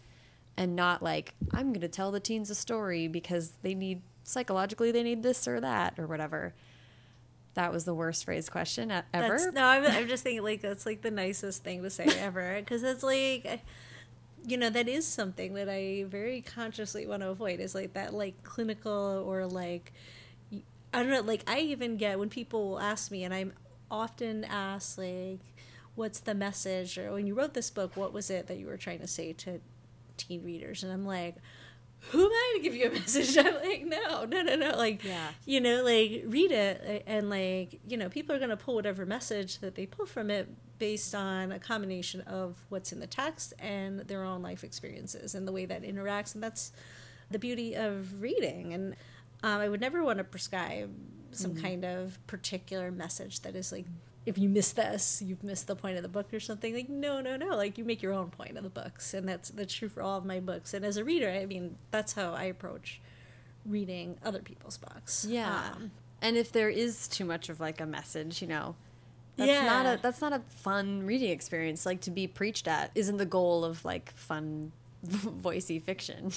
and 0.56 0.74
not 0.74 1.00
like 1.00 1.34
I'm 1.52 1.68
going 1.68 1.82
to 1.82 1.88
tell 1.88 2.10
the 2.10 2.18
teens 2.18 2.50
a 2.50 2.56
story 2.56 3.06
because 3.06 3.52
they 3.62 3.72
need 3.74 4.02
psychologically 4.24 4.90
they 4.90 5.02
need 5.02 5.22
this 5.22 5.46
or 5.46 5.60
that 5.60 5.96
or 5.96 6.06
whatever. 6.08 6.54
That 7.54 7.72
was 7.72 7.84
the 7.84 7.94
worst 7.94 8.24
phrased 8.24 8.50
question 8.50 8.90
ever. 8.90 9.04
That's, 9.12 9.52
no, 9.52 9.64
I'm, 9.64 9.84
I'm 9.84 10.08
just 10.08 10.22
thinking 10.24 10.42
like 10.42 10.60
that's 10.60 10.84
like 10.84 11.02
the 11.02 11.10
nicest 11.10 11.62
thing 11.62 11.82
to 11.82 11.90
say 11.90 12.06
ever 12.18 12.56
because 12.58 12.82
it's 12.82 13.02
like, 13.02 13.60
you 14.44 14.56
know, 14.56 14.70
that 14.70 14.88
is 14.88 15.06
something 15.06 15.54
that 15.54 15.68
I 15.68 16.04
very 16.08 16.40
consciously 16.40 17.06
want 17.06 17.22
to 17.22 17.28
avoid 17.28 17.60
is 17.60 17.74
like 17.76 17.94
that 17.94 18.12
like 18.12 18.42
clinical 18.42 19.24
or 19.26 19.46
like, 19.46 19.92
I 20.98 21.02
don't 21.02 21.12
know, 21.12 21.20
like 21.22 21.44
I 21.46 21.60
even 21.60 21.96
get 21.96 22.18
when 22.18 22.28
people 22.28 22.78
ask 22.80 23.10
me 23.10 23.24
and 23.24 23.32
I'm 23.32 23.52
often 23.90 24.44
asked 24.44 24.98
like, 24.98 25.40
what's 25.94 26.20
the 26.20 26.34
message 26.34 26.98
or 26.98 27.12
when 27.12 27.26
you 27.26 27.34
wrote 27.34 27.54
this 27.54 27.70
book, 27.70 27.96
what 27.96 28.12
was 28.12 28.30
it 28.30 28.46
that 28.48 28.58
you 28.58 28.66
were 28.66 28.76
trying 28.76 29.00
to 29.00 29.06
say 29.06 29.32
to 29.34 29.60
teen 30.16 30.44
readers? 30.44 30.82
And 30.82 30.92
I'm 30.92 31.06
like, 31.06 31.36
who 32.10 32.24
am 32.24 32.30
I 32.32 32.52
to 32.56 32.62
give 32.62 32.74
you 32.74 32.86
a 32.88 32.90
message? 33.00 33.36
I'm 33.38 33.54
like, 33.54 33.84
no, 33.84 34.24
no, 34.24 34.42
no, 34.42 34.56
no. 34.56 34.76
Like, 34.76 35.04
Yeah. 35.04 35.28
you 35.46 35.60
know, 35.60 35.82
like 35.82 36.24
read 36.26 36.50
it 36.52 37.04
and 37.06 37.30
like, 37.30 37.80
you 37.86 37.96
know, 37.96 38.08
people 38.08 38.34
are 38.34 38.38
going 38.38 38.50
to 38.50 38.56
pull 38.56 38.74
whatever 38.74 39.06
message 39.06 39.58
that 39.58 39.74
they 39.76 39.86
pull 39.86 40.06
from 40.06 40.30
it 40.30 40.48
based 40.78 41.14
on 41.14 41.50
a 41.52 41.58
combination 41.58 42.20
of 42.22 42.56
what's 42.68 42.92
in 42.92 43.00
the 43.00 43.06
text 43.06 43.52
and 43.58 44.00
their 44.00 44.22
own 44.24 44.42
life 44.42 44.62
experiences 44.64 45.34
and 45.34 45.46
the 45.46 45.52
way 45.52 45.64
that 45.64 45.82
interacts. 45.82 46.34
And 46.34 46.42
that's 46.42 46.72
the 47.30 47.38
beauty 47.38 47.74
of 47.74 48.20
reading. 48.22 48.72
And 48.72 48.94
um, 49.42 49.60
I 49.60 49.68
would 49.68 49.80
never 49.80 50.02
want 50.02 50.18
to 50.18 50.24
prescribe 50.24 50.90
some 51.30 51.54
kind 51.54 51.84
of 51.84 52.18
particular 52.26 52.90
message 52.90 53.40
that 53.40 53.54
is 53.54 53.70
like, 53.70 53.86
if 54.26 54.36
you 54.36 54.48
miss 54.48 54.72
this, 54.72 55.22
you've 55.24 55.42
missed 55.44 55.66
the 55.66 55.76
point 55.76 55.96
of 55.96 56.02
the 56.02 56.08
book 56.08 56.32
or 56.34 56.40
something. 56.40 56.74
Like, 56.74 56.88
no, 56.88 57.20
no, 57.20 57.36
no. 57.36 57.56
Like, 57.56 57.78
you 57.78 57.84
make 57.84 58.02
your 58.02 58.12
own 58.12 58.30
point 58.30 58.56
of 58.56 58.64
the 58.64 58.70
books, 58.70 59.14
and 59.14 59.28
that's 59.28 59.50
that's 59.50 59.72
true 59.72 59.88
for 59.88 60.02
all 60.02 60.18
of 60.18 60.24
my 60.24 60.40
books. 60.40 60.74
And 60.74 60.84
as 60.84 60.96
a 60.96 61.04
reader, 61.04 61.30
I 61.30 61.46
mean, 61.46 61.76
that's 61.90 62.12
how 62.12 62.34
I 62.34 62.44
approach 62.44 63.00
reading 63.64 64.18
other 64.24 64.40
people's 64.40 64.76
books. 64.76 65.26
Yeah. 65.28 65.70
Um, 65.74 65.92
and 66.20 66.36
if 66.36 66.52
there 66.52 66.68
is 66.68 67.08
too 67.08 67.24
much 67.24 67.48
of 67.48 67.60
like 67.60 67.80
a 67.80 67.86
message, 67.86 68.42
you 68.42 68.48
know, 68.48 68.74
that's 69.36 69.64
not 69.64 69.86
a 69.86 70.02
that's 70.02 70.20
not 70.20 70.32
a 70.32 70.40
fun 70.48 71.06
reading 71.06 71.30
experience. 71.30 71.86
Like 71.86 72.00
to 72.02 72.10
be 72.10 72.26
preached 72.26 72.66
at 72.66 72.90
isn't 72.94 73.18
the 73.18 73.26
goal 73.26 73.64
of 73.64 73.84
like 73.84 74.12
fun 74.14 74.72
voicey 75.06 75.80
fiction. 75.82 76.32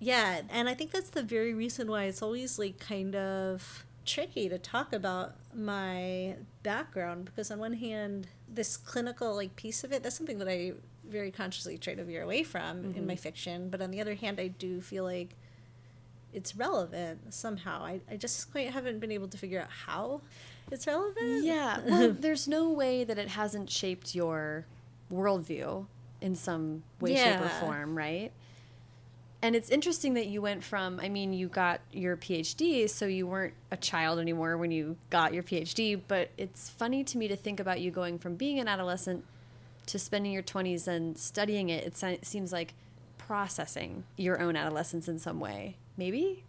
Yeah, 0.00 0.42
and 0.50 0.68
I 0.68 0.74
think 0.74 0.92
that's 0.92 1.10
the 1.10 1.22
very 1.22 1.54
reason 1.54 1.90
why 1.90 2.04
it's 2.04 2.22
always 2.22 2.58
like 2.58 2.78
kind 2.78 3.16
of 3.16 3.84
tricky 4.06 4.48
to 4.48 4.58
talk 4.58 4.92
about 4.92 5.34
my 5.54 6.36
background 6.62 7.26
because 7.26 7.50
on 7.50 7.58
one 7.58 7.74
hand, 7.74 8.28
this 8.48 8.76
clinical 8.76 9.34
like 9.34 9.56
piece 9.56 9.84
of 9.84 9.92
it, 9.92 10.02
that's 10.02 10.16
something 10.16 10.38
that 10.38 10.48
I 10.48 10.72
very 11.08 11.30
consciously 11.30 11.78
try 11.78 11.94
to 11.94 12.04
veer 12.04 12.22
away 12.22 12.42
from 12.42 12.94
in 12.94 13.06
my 13.06 13.14
mm-hmm. 13.14 13.22
fiction, 13.22 13.68
but 13.70 13.80
on 13.80 13.90
the 13.90 14.00
other 14.00 14.14
hand, 14.14 14.38
I 14.38 14.48
do 14.48 14.80
feel 14.80 15.04
like 15.04 15.34
it's 16.32 16.54
relevant 16.54 17.32
somehow. 17.32 17.84
I, 17.84 18.00
I 18.10 18.16
just 18.16 18.50
quite 18.52 18.70
haven't 18.70 19.00
been 19.00 19.12
able 19.12 19.28
to 19.28 19.38
figure 19.38 19.60
out 19.60 19.70
how 19.86 20.20
it's 20.70 20.86
relevant. 20.86 21.44
Yeah. 21.44 21.80
Well, 21.84 22.12
there's 22.18 22.46
no 22.46 22.70
way 22.70 23.04
that 23.04 23.18
it 23.18 23.28
hasn't 23.28 23.70
shaped 23.70 24.14
your 24.14 24.66
worldview 25.12 25.86
in 26.20 26.34
some 26.34 26.82
way, 27.00 27.16
shape, 27.16 27.40
or 27.40 27.48
form, 27.48 27.96
right? 27.96 28.32
And 29.40 29.54
it's 29.54 29.70
interesting 29.70 30.14
that 30.14 30.26
you 30.26 30.42
went 30.42 30.64
from, 30.64 30.98
I 31.00 31.08
mean, 31.08 31.32
you 31.32 31.46
got 31.46 31.80
your 31.92 32.16
PhD, 32.16 32.90
so 32.90 33.06
you 33.06 33.26
weren't 33.26 33.54
a 33.70 33.76
child 33.76 34.18
anymore 34.18 34.56
when 34.56 34.72
you 34.72 34.96
got 35.10 35.32
your 35.32 35.44
PhD, 35.44 36.00
but 36.08 36.30
it's 36.36 36.68
funny 36.68 37.04
to 37.04 37.18
me 37.18 37.28
to 37.28 37.36
think 37.36 37.60
about 37.60 37.80
you 37.80 37.92
going 37.92 38.18
from 38.18 38.34
being 38.34 38.58
an 38.58 38.66
adolescent 38.66 39.24
to 39.86 39.98
spending 39.98 40.32
your 40.32 40.42
20s 40.42 40.88
and 40.88 41.16
studying 41.16 41.68
it. 41.68 41.86
It 41.86 42.26
seems 42.26 42.52
like 42.52 42.74
processing 43.16 44.04
your 44.16 44.40
own 44.40 44.56
adolescence 44.56 45.06
in 45.06 45.20
some 45.20 45.38
way. 45.38 45.76
Maybe? 45.96 46.42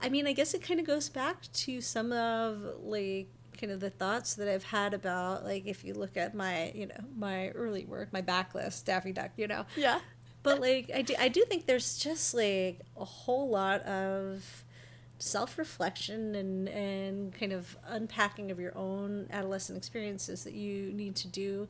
I 0.00 0.08
mean, 0.08 0.26
I 0.26 0.32
guess 0.32 0.54
it 0.54 0.62
kind 0.62 0.80
of 0.80 0.86
goes 0.86 1.08
back 1.10 1.42
to 1.52 1.80
some 1.82 2.12
of 2.12 2.62
like 2.82 3.28
kind 3.60 3.72
of 3.72 3.80
the 3.80 3.90
thoughts 3.90 4.34
that 4.34 4.48
I've 4.48 4.64
had 4.64 4.94
about 4.94 5.44
like 5.44 5.66
if 5.66 5.84
you 5.84 5.92
look 5.94 6.16
at 6.16 6.34
my 6.34 6.72
you 6.74 6.86
know 6.86 7.04
my 7.16 7.50
early 7.50 7.84
work, 7.84 8.12
my 8.12 8.22
backlist, 8.22 8.84
Daffy 8.84 9.12
Duck, 9.12 9.30
you 9.36 9.46
know. 9.46 9.66
Yeah. 9.76 10.00
But 10.42 10.60
like 10.60 10.90
I 10.94 11.02
do, 11.02 11.14
I 11.18 11.28
do 11.28 11.44
think 11.44 11.66
there's 11.66 11.98
just 11.98 12.34
like 12.34 12.80
a 12.96 13.04
whole 13.04 13.48
lot 13.48 13.82
of 13.82 14.64
self 15.18 15.56
reflection 15.56 16.34
and 16.34 16.68
and 16.68 17.38
kind 17.38 17.52
of 17.52 17.76
unpacking 17.86 18.50
of 18.50 18.58
your 18.58 18.76
own 18.76 19.28
adolescent 19.30 19.78
experiences 19.78 20.44
that 20.44 20.54
you 20.54 20.92
need 20.92 21.14
to 21.16 21.28
do 21.28 21.68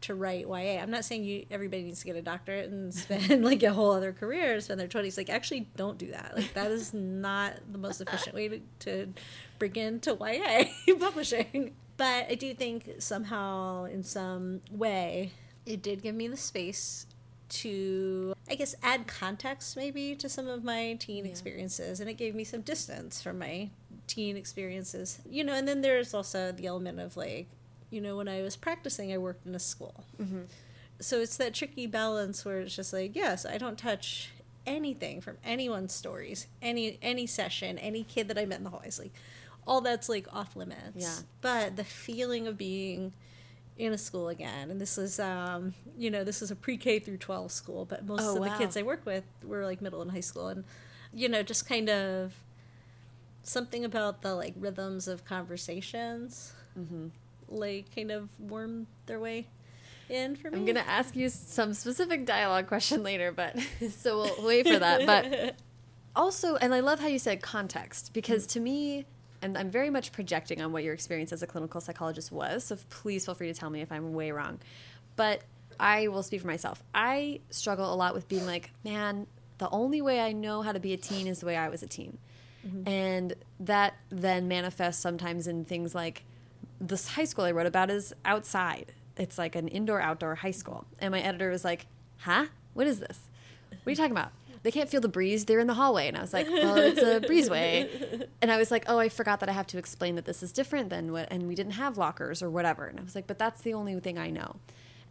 to 0.00 0.14
write 0.14 0.46
YA. 0.48 0.80
I'm 0.80 0.90
not 0.90 1.04
saying 1.04 1.24
you 1.24 1.46
everybody 1.50 1.82
needs 1.84 2.00
to 2.00 2.06
get 2.06 2.16
a 2.16 2.22
doctorate 2.22 2.70
and 2.70 2.92
spend 2.94 3.44
like 3.44 3.62
a 3.62 3.72
whole 3.72 3.92
other 3.92 4.12
career, 4.12 4.60
spend 4.60 4.80
their 4.80 4.88
twenties. 4.88 5.16
Like 5.16 5.30
actually 5.30 5.68
don't 5.76 5.98
do 5.98 6.10
that. 6.10 6.32
Like 6.36 6.54
that 6.54 6.70
is 6.70 6.92
not 6.92 7.54
the 7.70 7.78
most 7.78 8.00
efficient 8.00 8.34
way 8.34 8.48
to, 8.48 8.60
to 8.80 9.12
bring 9.58 9.76
into 9.76 10.16
YA 10.20 10.64
publishing. 10.98 11.74
But 11.96 12.26
I 12.30 12.34
do 12.34 12.54
think 12.54 12.96
somehow 12.98 13.84
in 13.84 14.02
some 14.02 14.60
way 14.70 15.32
it 15.66 15.82
did 15.82 16.02
give 16.02 16.14
me 16.14 16.28
the 16.28 16.36
space 16.36 17.06
to 17.48 18.34
I 18.48 18.54
guess 18.54 18.74
add 18.82 19.06
context 19.06 19.76
maybe 19.76 20.14
to 20.16 20.28
some 20.28 20.48
of 20.48 20.64
my 20.64 20.96
teen 20.98 21.26
experiences 21.26 22.00
and 22.00 22.08
it 22.08 22.14
gave 22.14 22.34
me 22.34 22.44
some 22.44 22.60
distance 22.62 23.22
from 23.22 23.38
my 23.38 23.70
teen 24.06 24.36
experiences. 24.36 25.20
You 25.28 25.44
know, 25.44 25.54
and 25.54 25.66
then 25.66 25.80
there's 25.80 26.14
also 26.14 26.52
the 26.52 26.66
element 26.66 27.00
of 27.00 27.16
like, 27.16 27.48
you 27.90 28.00
know, 28.00 28.16
when 28.16 28.28
I 28.28 28.42
was 28.42 28.56
practicing 28.56 29.12
I 29.12 29.18
worked 29.18 29.46
in 29.46 29.54
a 29.54 29.58
school. 29.58 30.04
Mm-hmm. 30.20 30.42
So 31.00 31.20
it's 31.20 31.36
that 31.36 31.54
tricky 31.54 31.86
balance 31.86 32.44
where 32.44 32.60
it's 32.60 32.74
just 32.74 32.92
like, 32.92 33.14
yes, 33.14 33.46
I 33.46 33.56
don't 33.58 33.78
touch 33.78 34.30
anything 34.66 35.20
from 35.20 35.38
anyone's 35.44 35.92
stories, 35.92 36.46
any 36.60 36.98
any 37.02 37.26
session, 37.26 37.78
any 37.78 38.04
kid 38.04 38.28
that 38.28 38.38
I 38.38 38.44
met 38.44 38.58
in 38.58 38.64
the 38.64 38.70
hallways, 38.70 38.98
like 38.98 39.12
all 39.66 39.80
that's 39.80 40.08
like 40.08 40.26
off 40.34 40.56
limits. 40.56 40.96
Yeah. 40.96 41.14
But 41.40 41.76
the 41.76 41.84
feeling 41.84 42.46
of 42.46 42.58
being 42.58 43.12
in 43.78 43.92
a 43.92 43.98
school 43.98 44.28
again, 44.28 44.70
and 44.70 44.80
this 44.80 44.98
is 44.98 45.18
um, 45.20 45.72
you 45.96 46.10
know, 46.10 46.24
this 46.24 46.42
is 46.42 46.50
a 46.50 46.56
pre 46.56 46.76
K 46.76 46.98
through 46.98 47.18
twelve 47.18 47.52
school, 47.52 47.84
but 47.84 48.04
most 48.04 48.22
Oh, 48.22 48.36
of 48.36 48.42
the 48.44 48.50
kids 48.58 48.76
I 48.76 48.82
work 48.82 49.06
with 49.06 49.24
were 49.44 49.64
like 49.64 49.80
middle 49.80 50.02
and 50.02 50.10
high 50.10 50.20
school. 50.20 50.48
And 50.48 50.64
you 51.14 51.28
know, 51.28 51.42
just 51.42 51.66
kind 51.68 51.88
of 51.88 52.34
something 53.42 53.84
about 53.84 54.20
the 54.22 54.34
like 54.34 54.54
rhythms 54.58 55.08
of 55.08 55.24
conversations 55.24 56.52
like 57.48 57.92
kind 57.94 58.10
of 58.10 58.28
worm 58.38 58.86
their 59.06 59.18
way 59.18 59.46
in 60.08 60.36
for 60.36 60.50
me. 60.50 60.58
I'm 60.58 60.64
gonna 60.66 60.80
ask 60.80 61.16
you 61.16 61.28
some 61.28 61.74
specific 61.74 62.24
dialogue 62.26 62.66
question 62.66 63.02
later, 63.02 63.32
but 63.32 63.56
so 63.90 64.18
we'll 64.18 64.46
wait 64.46 64.66
for 64.68 64.78
that. 64.78 65.06
But 65.06 65.56
also, 66.16 66.56
and 66.56 66.74
I 66.74 66.80
love 66.80 67.00
how 67.00 67.08
you 67.08 67.18
said 67.18 67.42
context 67.42 68.12
because 68.12 68.46
to 68.48 68.60
me, 68.60 69.06
and 69.42 69.56
I'm 69.56 69.70
very 69.70 69.90
much 69.90 70.12
projecting 70.12 70.60
on 70.60 70.72
what 70.72 70.84
your 70.84 70.94
experience 70.94 71.32
as 71.32 71.42
a 71.42 71.46
clinical 71.46 71.80
psychologist 71.80 72.32
was. 72.32 72.64
So 72.64 72.76
please 72.90 73.24
feel 73.24 73.34
free 73.34 73.52
to 73.52 73.58
tell 73.58 73.70
me 73.70 73.80
if 73.80 73.92
I'm 73.92 74.12
way 74.12 74.30
wrong. 74.32 74.58
But 75.16 75.42
I 75.78 76.08
will 76.08 76.22
speak 76.22 76.40
for 76.40 76.46
myself. 76.46 76.82
I 76.94 77.40
struggle 77.50 77.92
a 77.92 77.96
lot 77.96 78.14
with 78.14 78.28
being 78.28 78.46
like, 78.46 78.72
man, 78.84 79.26
the 79.58 79.70
only 79.70 80.02
way 80.02 80.20
I 80.20 80.32
know 80.32 80.62
how 80.62 80.72
to 80.72 80.80
be 80.80 80.92
a 80.92 80.96
teen 80.96 81.26
is 81.26 81.40
the 81.40 81.46
way 81.46 81.56
I 81.56 81.68
was 81.68 81.82
a 81.82 81.86
teen. 81.86 82.18
Mm-hmm. 82.66 82.88
And 82.88 83.34
that 83.60 83.94
then 84.08 84.48
manifests 84.48 85.00
sometimes 85.00 85.46
in 85.46 85.64
things 85.64 85.94
like 85.94 86.24
this 86.80 87.08
high 87.08 87.24
school 87.24 87.44
I 87.44 87.52
wrote 87.52 87.66
about 87.66 87.90
is 87.90 88.12
outside. 88.24 88.92
It's 89.16 89.38
like 89.38 89.54
an 89.54 89.68
indoor 89.68 90.00
outdoor 90.00 90.36
high 90.36 90.52
school. 90.52 90.86
And 91.00 91.12
my 91.12 91.20
editor 91.20 91.50
was 91.50 91.64
like, 91.64 91.86
huh? 92.18 92.46
What 92.74 92.86
is 92.86 93.00
this? 93.00 93.20
What 93.70 93.86
are 93.86 93.90
you 93.90 93.96
talking 93.96 94.12
about? 94.12 94.32
They 94.62 94.70
can't 94.70 94.88
feel 94.88 95.00
the 95.00 95.08
breeze. 95.08 95.44
They're 95.44 95.60
in 95.60 95.66
the 95.66 95.74
hallway. 95.74 96.08
And 96.08 96.16
I 96.16 96.20
was 96.20 96.32
like, 96.32 96.48
well, 96.48 96.76
it's 96.76 97.02
a 97.02 97.20
breezeway. 97.20 98.26
And 98.40 98.52
I 98.52 98.56
was 98.56 98.70
like, 98.70 98.84
oh, 98.86 98.98
I 98.98 99.08
forgot 99.08 99.40
that 99.40 99.48
I 99.48 99.52
have 99.52 99.66
to 99.68 99.78
explain 99.78 100.14
that 100.14 100.24
this 100.24 100.42
is 100.42 100.52
different 100.52 100.90
than 100.90 101.10
what, 101.10 101.26
and 101.30 101.48
we 101.48 101.56
didn't 101.56 101.72
have 101.72 101.98
lockers 101.98 102.40
or 102.40 102.48
whatever. 102.50 102.86
And 102.86 103.00
I 103.00 103.02
was 103.02 103.14
like, 103.16 103.26
but 103.26 103.38
that's 103.38 103.62
the 103.62 103.74
only 103.74 103.98
thing 103.98 104.16
I 104.16 104.30
know. 104.30 104.56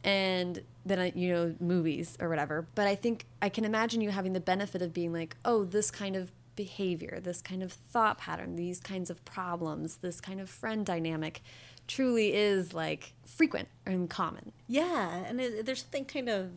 And 0.04 0.62
then 0.86 1.00
I, 1.00 1.12
you 1.14 1.34
know, 1.34 1.56
movies 1.60 2.18
or 2.22 2.30
whatever. 2.30 2.68
But 2.74 2.88
I 2.88 2.96
think 2.96 3.26
I 3.42 3.50
can 3.50 3.66
imagine 3.66 4.00
you 4.00 4.12
having 4.12 4.32
the 4.32 4.40
benefit 4.40 4.82
of 4.82 4.94
being 4.94 5.12
like, 5.12 5.36
oh, 5.44 5.66
this 5.66 5.92
kind 5.92 6.16
of 6.16 6.32
behavior, 6.56 7.20
this 7.22 7.42
kind 7.42 7.64
of 7.64 7.74
thought 7.74 8.18
pattern, 8.18 8.56
these 8.56 8.80
kinds 8.80 9.10
of 9.10 9.24
problems, 9.26 9.98
this 9.98 10.22
kind 10.22 10.40
of 10.40 10.50
friend 10.50 10.86
dynamic 10.86 11.42
truly 11.88 12.34
is 12.36 12.74
like 12.74 13.14
frequent 13.26 13.70
and 13.86 14.10
common. 14.10 14.52
Yeah, 14.68 15.24
and 15.26 15.40
it, 15.40 15.66
there's 15.66 15.82
something 15.82 16.06
kind 16.06 16.30
of 16.30 16.52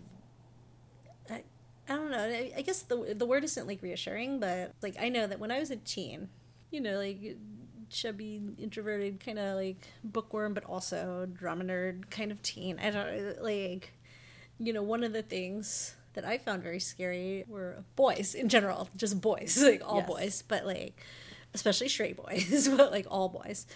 I, 1.90 1.94
don't 1.96 2.10
know. 2.10 2.18
I, 2.18 2.52
I 2.58 2.62
guess 2.62 2.82
the 2.82 3.14
the 3.14 3.26
word 3.26 3.44
isn't 3.44 3.66
like 3.66 3.82
reassuring, 3.82 4.40
but 4.40 4.74
like 4.80 4.96
I 5.00 5.08
know 5.08 5.26
that 5.26 5.38
when 5.40 5.50
I 5.50 5.58
was 5.58 5.70
a 5.70 5.76
teen, 5.76 6.28
you 6.70 6.80
know, 6.80 6.96
like 6.98 7.36
chubby, 7.90 8.40
introverted, 8.58 9.20
kind 9.24 9.38
of 9.38 9.56
like 9.56 9.88
bookworm, 10.04 10.54
but 10.54 10.64
also 10.64 11.26
drama 11.32 11.64
nerd 11.64 12.08
kind 12.10 12.30
of 12.30 12.40
teen. 12.42 12.78
I 12.78 12.90
don't 12.90 13.42
like, 13.42 13.92
you 14.58 14.72
know, 14.72 14.82
one 14.82 15.02
of 15.04 15.12
the 15.12 15.22
things 15.22 15.96
that 16.14 16.24
I 16.24 16.38
found 16.38 16.62
very 16.62 16.80
scary 16.80 17.44
were 17.48 17.84
boys 17.96 18.34
in 18.34 18.48
general, 18.48 18.88
just 18.96 19.20
boys, 19.20 19.60
like 19.62 19.82
all 19.84 19.98
Yes. 19.98 20.06
boys, 20.08 20.44
but 20.46 20.64
like 20.66 20.94
especially 21.54 21.88
straight 21.88 22.16
boys, 22.16 22.68
but 22.76 22.92
like 22.92 23.06
all 23.10 23.28
boys, 23.28 23.66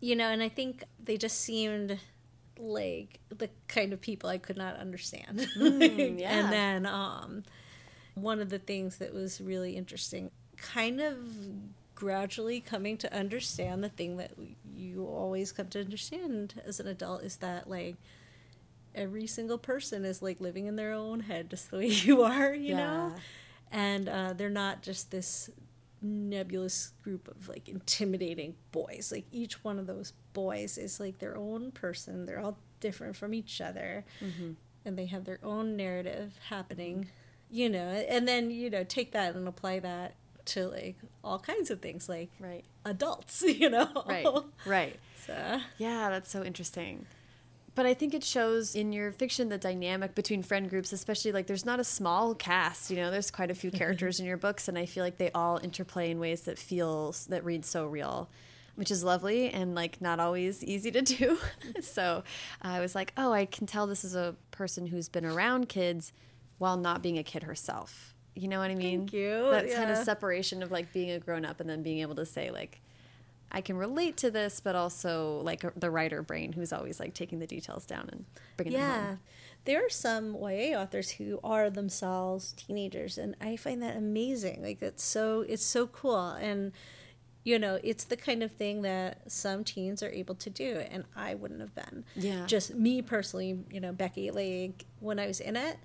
you 0.00 0.14
know. 0.14 0.28
And 0.28 0.42
I 0.42 0.48
think 0.50 0.84
they 1.02 1.16
just 1.16 1.40
seemed 1.40 1.98
like 2.58 3.18
the 3.30 3.48
kind 3.68 3.92
of 3.94 4.00
people 4.00 4.28
I 4.28 4.38
could 4.38 4.56
not 4.58 4.76
understand. 4.76 5.48
Mm, 5.56 6.20
yeah. 6.20 6.38
And 6.44 6.52
then 6.52 6.86
um, 6.86 7.42
one 8.14 8.40
of 8.40 8.50
the 8.50 8.58
things 8.58 8.98
that 8.98 9.14
was 9.14 9.40
really 9.40 9.76
interesting, 9.76 10.30
kind 10.56 11.00
of 11.00 11.16
gradually 11.94 12.60
coming 12.60 12.96
to 12.98 13.14
understand 13.14 13.82
the 13.84 13.88
thing 13.88 14.16
that 14.16 14.32
you 14.74 15.04
always 15.06 15.52
come 15.52 15.68
to 15.68 15.80
understand 15.80 16.60
as 16.66 16.80
an 16.80 16.86
adult 16.88 17.22
is 17.22 17.36
that 17.36 17.70
like 17.70 17.96
every 18.94 19.26
single 19.26 19.58
person 19.58 20.04
is 20.04 20.20
like 20.20 20.40
living 20.40 20.66
in 20.66 20.76
their 20.76 20.92
own 20.92 21.20
head 21.20 21.48
just 21.50 21.70
the 21.70 21.78
way 21.78 21.86
you 21.86 22.22
are, 22.22 22.52
you 22.54 22.74
know? 22.74 23.14
And 23.70 24.08
uh, 24.08 24.32
they're 24.34 24.50
not 24.50 24.82
just 24.82 25.10
this 25.10 25.48
nebulous 26.02 26.92
group 27.02 27.28
of 27.28 27.48
like 27.48 27.68
intimidating 27.68 28.54
boys. 28.72 29.10
Like 29.12 29.24
each 29.30 29.62
one 29.64 29.78
of 29.78 29.86
those 29.86 30.12
boys 30.32 30.76
is 30.76 30.98
like 31.00 31.18
their 31.20 31.36
own 31.36 31.70
person. 31.70 32.26
They're 32.26 32.40
all 32.40 32.58
different 32.80 33.16
from 33.16 33.32
each 33.32 33.60
other. 33.60 34.04
And 34.84 34.98
they 34.98 35.06
have 35.06 35.24
their 35.24 35.38
own 35.44 35.76
narrative 35.76 36.32
happening 36.48 37.08
you 37.52 37.68
know, 37.68 37.86
and 38.08 38.26
then 38.26 38.50
you 38.50 38.68
know 38.70 38.82
take 38.82 39.12
that 39.12 39.34
and 39.36 39.46
apply 39.46 39.78
that 39.80 40.14
to 40.46 40.66
like 40.68 40.96
all 41.22 41.38
kinds 41.38 41.70
of 41.70 41.80
things 41.80 42.08
like 42.08 42.30
Right. 42.40 42.64
adults, 42.84 43.42
you 43.46 43.70
know. 43.70 43.88
Right. 44.06 44.26
Right. 44.66 44.98
So 45.26 45.60
Yeah, 45.78 46.10
that's 46.10 46.32
so 46.32 46.42
interesting. 46.42 47.06
But 47.76 47.86
I 47.86 47.94
think 47.94 48.12
it 48.12 48.24
shows 48.24 48.74
in 48.74 48.92
your 48.92 49.12
fiction 49.12 49.50
the 49.50 49.56
dynamic 49.56 50.16
between 50.16 50.42
friend 50.42 50.68
groups, 50.68 50.92
especially 50.92 51.30
like 51.30 51.46
there's 51.46 51.64
not 51.64 51.78
a 51.78 51.84
small 51.84 52.34
cast, 52.34 52.90
you 52.90 52.96
know, 52.96 53.08
there's 53.12 53.30
quite 53.30 53.52
a 53.52 53.54
few 53.54 53.70
characters 53.80 54.18
in 54.18 54.26
your 54.26 54.36
books 54.36 54.66
and 54.66 54.76
I 54.76 54.84
feel 54.84 55.04
like 55.04 55.18
they 55.18 55.30
all 55.30 55.58
interplay 55.62 56.10
in 56.10 56.18
ways 56.18 56.40
that 56.42 56.58
feels 56.58 57.26
that 57.26 57.44
read 57.44 57.64
so 57.64 57.86
real, 57.86 58.28
which 58.74 58.90
is 58.90 59.04
lovely 59.04 59.48
and 59.48 59.76
like 59.76 60.00
not 60.02 60.18
always 60.18 60.64
easy 60.64 60.90
to 60.90 61.02
do. 61.02 61.38
so 61.80 62.24
I 62.60 62.80
was 62.80 62.96
like, 62.96 63.12
"Oh, 63.16 63.32
I 63.32 63.44
can 63.46 63.68
tell 63.68 63.86
this 63.86 64.04
is 64.04 64.16
a 64.16 64.34
person 64.50 64.86
who's 64.86 65.08
been 65.08 65.24
around 65.24 65.68
kids 65.68 66.12
while 66.62 66.76
not 66.76 67.02
being 67.02 67.18
a 67.18 67.22
kid 67.22 67.42
herself." 67.42 68.14
You 68.34 68.48
know 68.48 68.58
what 68.58 68.70
I 68.70 68.74
mean? 68.74 69.00
Thank 69.00 69.12
you. 69.12 69.50
That 69.50 69.70
kind 69.70 69.90
of 69.90 69.98
separation 69.98 70.62
of 70.62 70.70
like 70.70 70.92
being 70.92 71.10
a 71.10 71.18
grown 71.18 71.44
up 71.44 71.60
and 71.60 71.68
then 71.68 71.82
being 71.82 71.98
able 71.98 72.14
to 72.14 72.24
say 72.24 72.50
like 72.50 72.80
I 73.50 73.60
can 73.60 73.76
relate 73.76 74.16
to 74.18 74.30
this, 74.30 74.60
but 74.60 74.74
also 74.74 75.40
like 75.44 75.62
the 75.78 75.90
writer 75.90 76.22
brain 76.22 76.52
who's 76.52 76.72
always 76.72 76.98
like 76.98 77.12
taking 77.12 77.38
the 77.38 77.46
details 77.46 77.84
down 77.84 78.08
and 78.10 78.24
bringing 78.56 78.72
them 78.72 78.82
yeah. 78.82 79.06
home. 79.06 79.20
There 79.64 79.84
are 79.84 79.90
some 79.90 80.34
YA 80.34 80.80
authors 80.80 81.10
who 81.10 81.38
are 81.44 81.68
themselves 81.68 82.52
teenagers 82.52 83.18
and 83.18 83.36
I 83.40 83.56
find 83.56 83.82
that 83.82 83.96
amazing. 83.96 84.62
Like 84.62 84.80
it's 84.80 85.04
so 85.04 85.44
it's 85.46 85.64
so 85.64 85.86
cool 85.86 86.30
and 86.30 86.72
you 87.44 87.58
know, 87.58 87.78
it's 87.82 88.04
the 88.04 88.16
kind 88.16 88.42
of 88.42 88.52
thing 88.52 88.82
that 88.82 89.30
some 89.30 89.64
teens 89.64 90.02
are 90.02 90.10
able 90.10 90.36
to 90.36 90.48
do 90.48 90.84
and 90.90 91.04
I 91.14 91.34
wouldn't 91.34 91.60
have 91.60 91.74
been. 91.74 92.04
Yeah. 92.16 92.46
Just 92.46 92.74
me 92.74 93.02
personally, 93.02 93.58
you 93.70 93.80
know, 93.80 93.92
Becky, 93.92 94.30
like 94.30 94.86
when 95.00 95.18
I 95.18 95.26
was 95.26 95.40
in 95.40 95.56
it, 95.56 95.76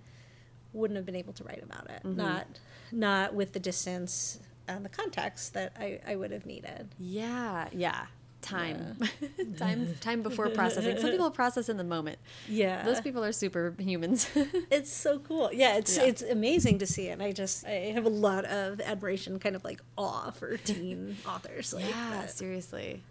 wouldn't 0.77 0.95
have 0.95 1.05
been 1.05 1.15
able 1.15 1.33
to 1.33 1.43
write 1.43 1.63
about 1.63 1.89
it. 1.89 2.03
Mm-hmm. 2.03 2.15
Not 2.17 2.47
not 2.91 3.33
with 3.33 3.53
the 3.53 3.59
distance 3.59 4.39
and 4.67 4.83
the 4.85 4.89
context 4.89 5.53
that 5.53 5.73
I, 5.79 5.99
I 6.07 6.15
would 6.15 6.31
have 6.31 6.45
needed. 6.45 6.89
Yeah, 6.99 7.67
yeah. 7.71 8.05
Time, 8.41 8.97
time, 9.57 9.95
time 9.99 10.21
before 10.21 10.47
processing. 10.49 10.97
Some 10.99 11.09
people 11.09 11.31
process 11.43 11.67
in 11.69 11.75
the 11.77 11.83
moment. 11.83 12.17
Yeah. 12.47 12.83
Those 12.83 13.01
people 13.01 13.23
are 13.25 13.31
superhumans. 13.31 14.27
It's 14.71 14.91
so 14.91 15.19
cool. 15.19 15.49
Yeah, 15.51 15.75
it's 15.77 15.97
Yeah. 15.97 16.03
it's 16.03 16.21
amazing 16.21 16.77
to 16.79 16.85
see. 16.85 17.09
And 17.09 17.21
I 17.21 17.31
just 17.33 17.65
I 17.65 17.91
have 17.95 18.05
a 18.05 18.09
lot 18.09 18.45
of 18.45 18.79
admiration, 18.79 19.39
kind 19.39 19.55
of 19.55 19.63
like 19.65 19.81
awe 19.97 20.31
for 20.31 20.55
teen 20.57 21.17
authors 21.27 21.73
like 21.73 21.89
yeah, 21.89 22.09
that. 22.11 22.31
seriously. 22.31 23.01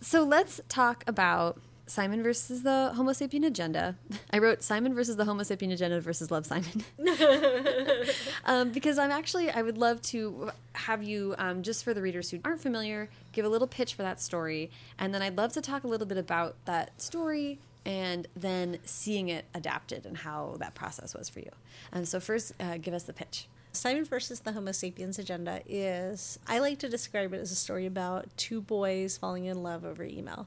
So 0.00 0.22
let's 0.24 0.60
talk 0.68 1.04
about 1.06 1.60
Simon 1.90 2.22
versus 2.22 2.62
the 2.62 2.92
Homo 2.94 3.10
sapien 3.10 3.44
agenda. 3.44 3.96
I 4.30 4.38
wrote 4.38 4.62
Simon 4.62 4.94
versus 4.94 5.16
the 5.16 5.24
Homo 5.24 5.42
sapien 5.42 5.72
agenda 5.72 6.00
versus 6.00 6.30
Love 6.30 6.46
Simon. 6.46 6.84
um, 8.44 8.70
because 8.70 8.96
I'm 8.96 9.10
actually, 9.10 9.50
I 9.50 9.60
would 9.62 9.76
love 9.76 10.00
to 10.02 10.52
have 10.74 11.02
you, 11.02 11.34
um, 11.36 11.64
just 11.64 11.82
for 11.82 11.92
the 11.92 12.00
readers 12.00 12.30
who 12.30 12.38
aren't 12.44 12.60
familiar, 12.60 13.10
give 13.32 13.44
a 13.44 13.48
little 13.48 13.66
pitch 13.66 13.94
for 13.94 14.02
that 14.02 14.20
story. 14.20 14.70
And 15.00 15.12
then 15.12 15.20
I'd 15.20 15.36
love 15.36 15.52
to 15.54 15.60
talk 15.60 15.82
a 15.82 15.88
little 15.88 16.06
bit 16.06 16.16
about 16.16 16.54
that 16.64 17.02
story 17.02 17.58
and 17.84 18.28
then 18.36 18.78
seeing 18.84 19.28
it 19.28 19.46
adapted 19.52 20.06
and 20.06 20.18
how 20.18 20.54
that 20.60 20.76
process 20.76 21.12
was 21.12 21.28
for 21.28 21.40
you. 21.40 21.50
Um, 21.92 22.04
so, 22.04 22.20
first, 22.20 22.52
uh, 22.60 22.76
give 22.76 22.94
us 22.94 23.02
the 23.02 23.12
pitch. 23.12 23.48
Simon 23.72 24.04
versus 24.04 24.40
the 24.40 24.52
Homo 24.52 24.72
sapiens 24.72 25.18
agenda 25.18 25.62
is 25.66 26.38
I 26.46 26.58
like 26.58 26.78
to 26.80 26.88
describe 26.88 27.32
it 27.34 27.40
as 27.40 27.50
a 27.50 27.56
story 27.56 27.86
about 27.86 28.28
two 28.36 28.60
boys 28.60 29.16
falling 29.16 29.46
in 29.46 29.62
love 29.62 29.84
over 29.84 30.04
email. 30.04 30.46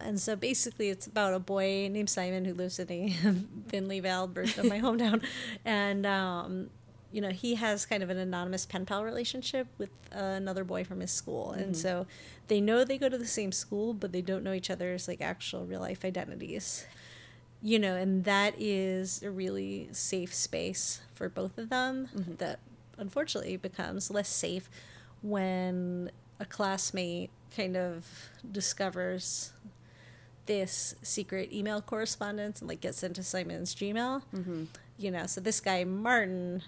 And 0.00 0.20
so 0.20 0.36
basically 0.36 0.90
it's 0.90 1.06
about 1.06 1.34
a 1.34 1.38
boy 1.38 1.88
named 1.90 2.10
Simon 2.10 2.44
who 2.44 2.54
lives 2.54 2.78
in 2.78 2.90
a 2.90 3.08
version 4.34 4.60
of 4.60 4.66
my 4.66 4.80
hometown. 4.80 5.24
And 5.64 6.04
um, 6.06 6.70
you 7.12 7.20
know, 7.20 7.30
he 7.30 7.54
has 7.54 7.86
kind 7.86 8.02
of 8.02 8.10
an 8.10 8.18
anonymous 8.18 8.66
pen 8.66 8.86
pal 8.86 9.04
relationship 9.04 9.68
with 9.78 9.90
uh, 10.14 10.18
another 10.18 10.64
boy 10.64 10.84
from 10.84 11.00
his 11.00 11.10
school. 11.12 11.52
And 11.52 11.76
so 11.76 12.06
they 12.48 12.60
know 12.60 12.84
they 12.84 12.98
go 12.98 13.08
to 13.08 13.16
the 13.18 13.26
same 13.26 13.52
school, 13.52 13.94
but 13.94 14.12
they 14.12 14.20
don't 14.20 14.42
know 14.42 14.52
each 14.52 14.70
other's 14.70 15.06
like 15.08 15.20
actual 15.20 15.64
real 15.64 15.80
life 15.80 16.04
identities 16.04 16.86
you 17.64 17.78
know, 17.78 17.96
and 17.96 18.24
that 18.24 18.54
is 18.58 19.22
a 19.22 19.30
really 19.30 19.88
safe 19.90 20.34
space 20.34 21.00
for 21.14 21.30
both 21.30 21.56
of 21.56 21.70
them 21.70 22.10
that 22.38 22.58
unfortunately 22.98 23.56
becomes 23.56 24.10
less 24.10 24.28
safe 24.28 24.68
when 25.22 26.10
a 26.38 26.44
classmate 26.44 27.30
kind 27.56 27.74
of 27.74 28.28
discovers 28.52 29.54
this 30.46 30.94
secret 31.02 31.52
email 31.52 31.80
correspondence 31.80 32.60
and 32.60 32.68
like 32.68 32.80
gets 32.80 33.02
into 33.02 33.22
Simon's 33.22 33.74
Gmail. 33.74 34.22
Mm-hmm. 34.34 34.64
You 34.98 35.10
know, 35.10 35.26
so 35.26 35.40
this 35.40 35.60
guy 35.60 35.84
Martin 35.84 36.62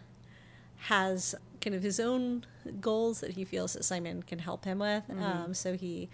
has 0.78 1.34
kind 1.60 1.74
of 1.74 1.82
his 1.82 1.98
own 1.98 2.44
goals 2.80 3.20
that 3.20 3.32
he 3.32 3.44
feels 3.44 3.72
that 3.74 3.84
Simon 3.84 4.22
can 4.22 4.38
help 4.38 4.64
him 4.64 4.78
with. 4.78 5.04
Um, 5.20 5.54
so 5.54 5.74
he 5.74 6.08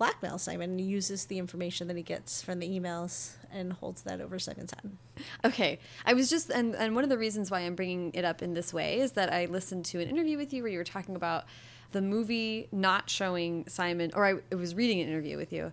blackmails 0.00 0.40
Simon 0.40 0.70
and 0.70 0.80
uses 0.80 1.26
the 1.26 1.38
information 1.38 1.88
that 1.88 1.96
he 1.96 2.02
gets 2.02 2.40
from 2.40 2.60
the 2.60 2.68
emails 2.68 3.32
and 3.52 3.72
holds 3.72 4.02
that 4.02 4.20
over 4.20 4.38
Simon's 4.38 4.72
head. 4.72 4.92
Okay, 5.44 5.78
I 6.06 6.14
was 6.14 6.30
just 6.30 6.50
and 6.50 6.74
and 6.76 6.94
one 6.94 7.04
of 7.04 7.10
the 7.10 7.18
reasons 7.18 7.50
why 7.50 7.60
I'm 7.60 7.74
bringing 7.74 8.12
it 8.14 8.24
up 8.24 8.42
in 8.42 8.54
this 8.54 8.72
way 8.72 9.00
is 9.00 9.12
that 9.12 9.32
I 9.32 9.46
listened 9.46 9.84
to 9.86 10.00
an 10.00 10.08
interview 10.08 10.36
with 10.36 10.52
you 10.52 10.62
where 10.62 10.70
you 10.70 10.78
were 10.78 10.84
talking 10.84 11.16
about 11.16 11.44
the 11.92 12.02
movie 12.02 12.68
not 12.70 13.10
showing 13.10 13.66
Simon, 13.66 14.10
or 14.14 14.24
I, 14.24 14.34
I 14.52 14.54
was 14.54 14.74
reading 14.74 15.00
an 15.00 15.08
interview 15.08 15.36
with 15.36 15.52
you, 15.52 15.72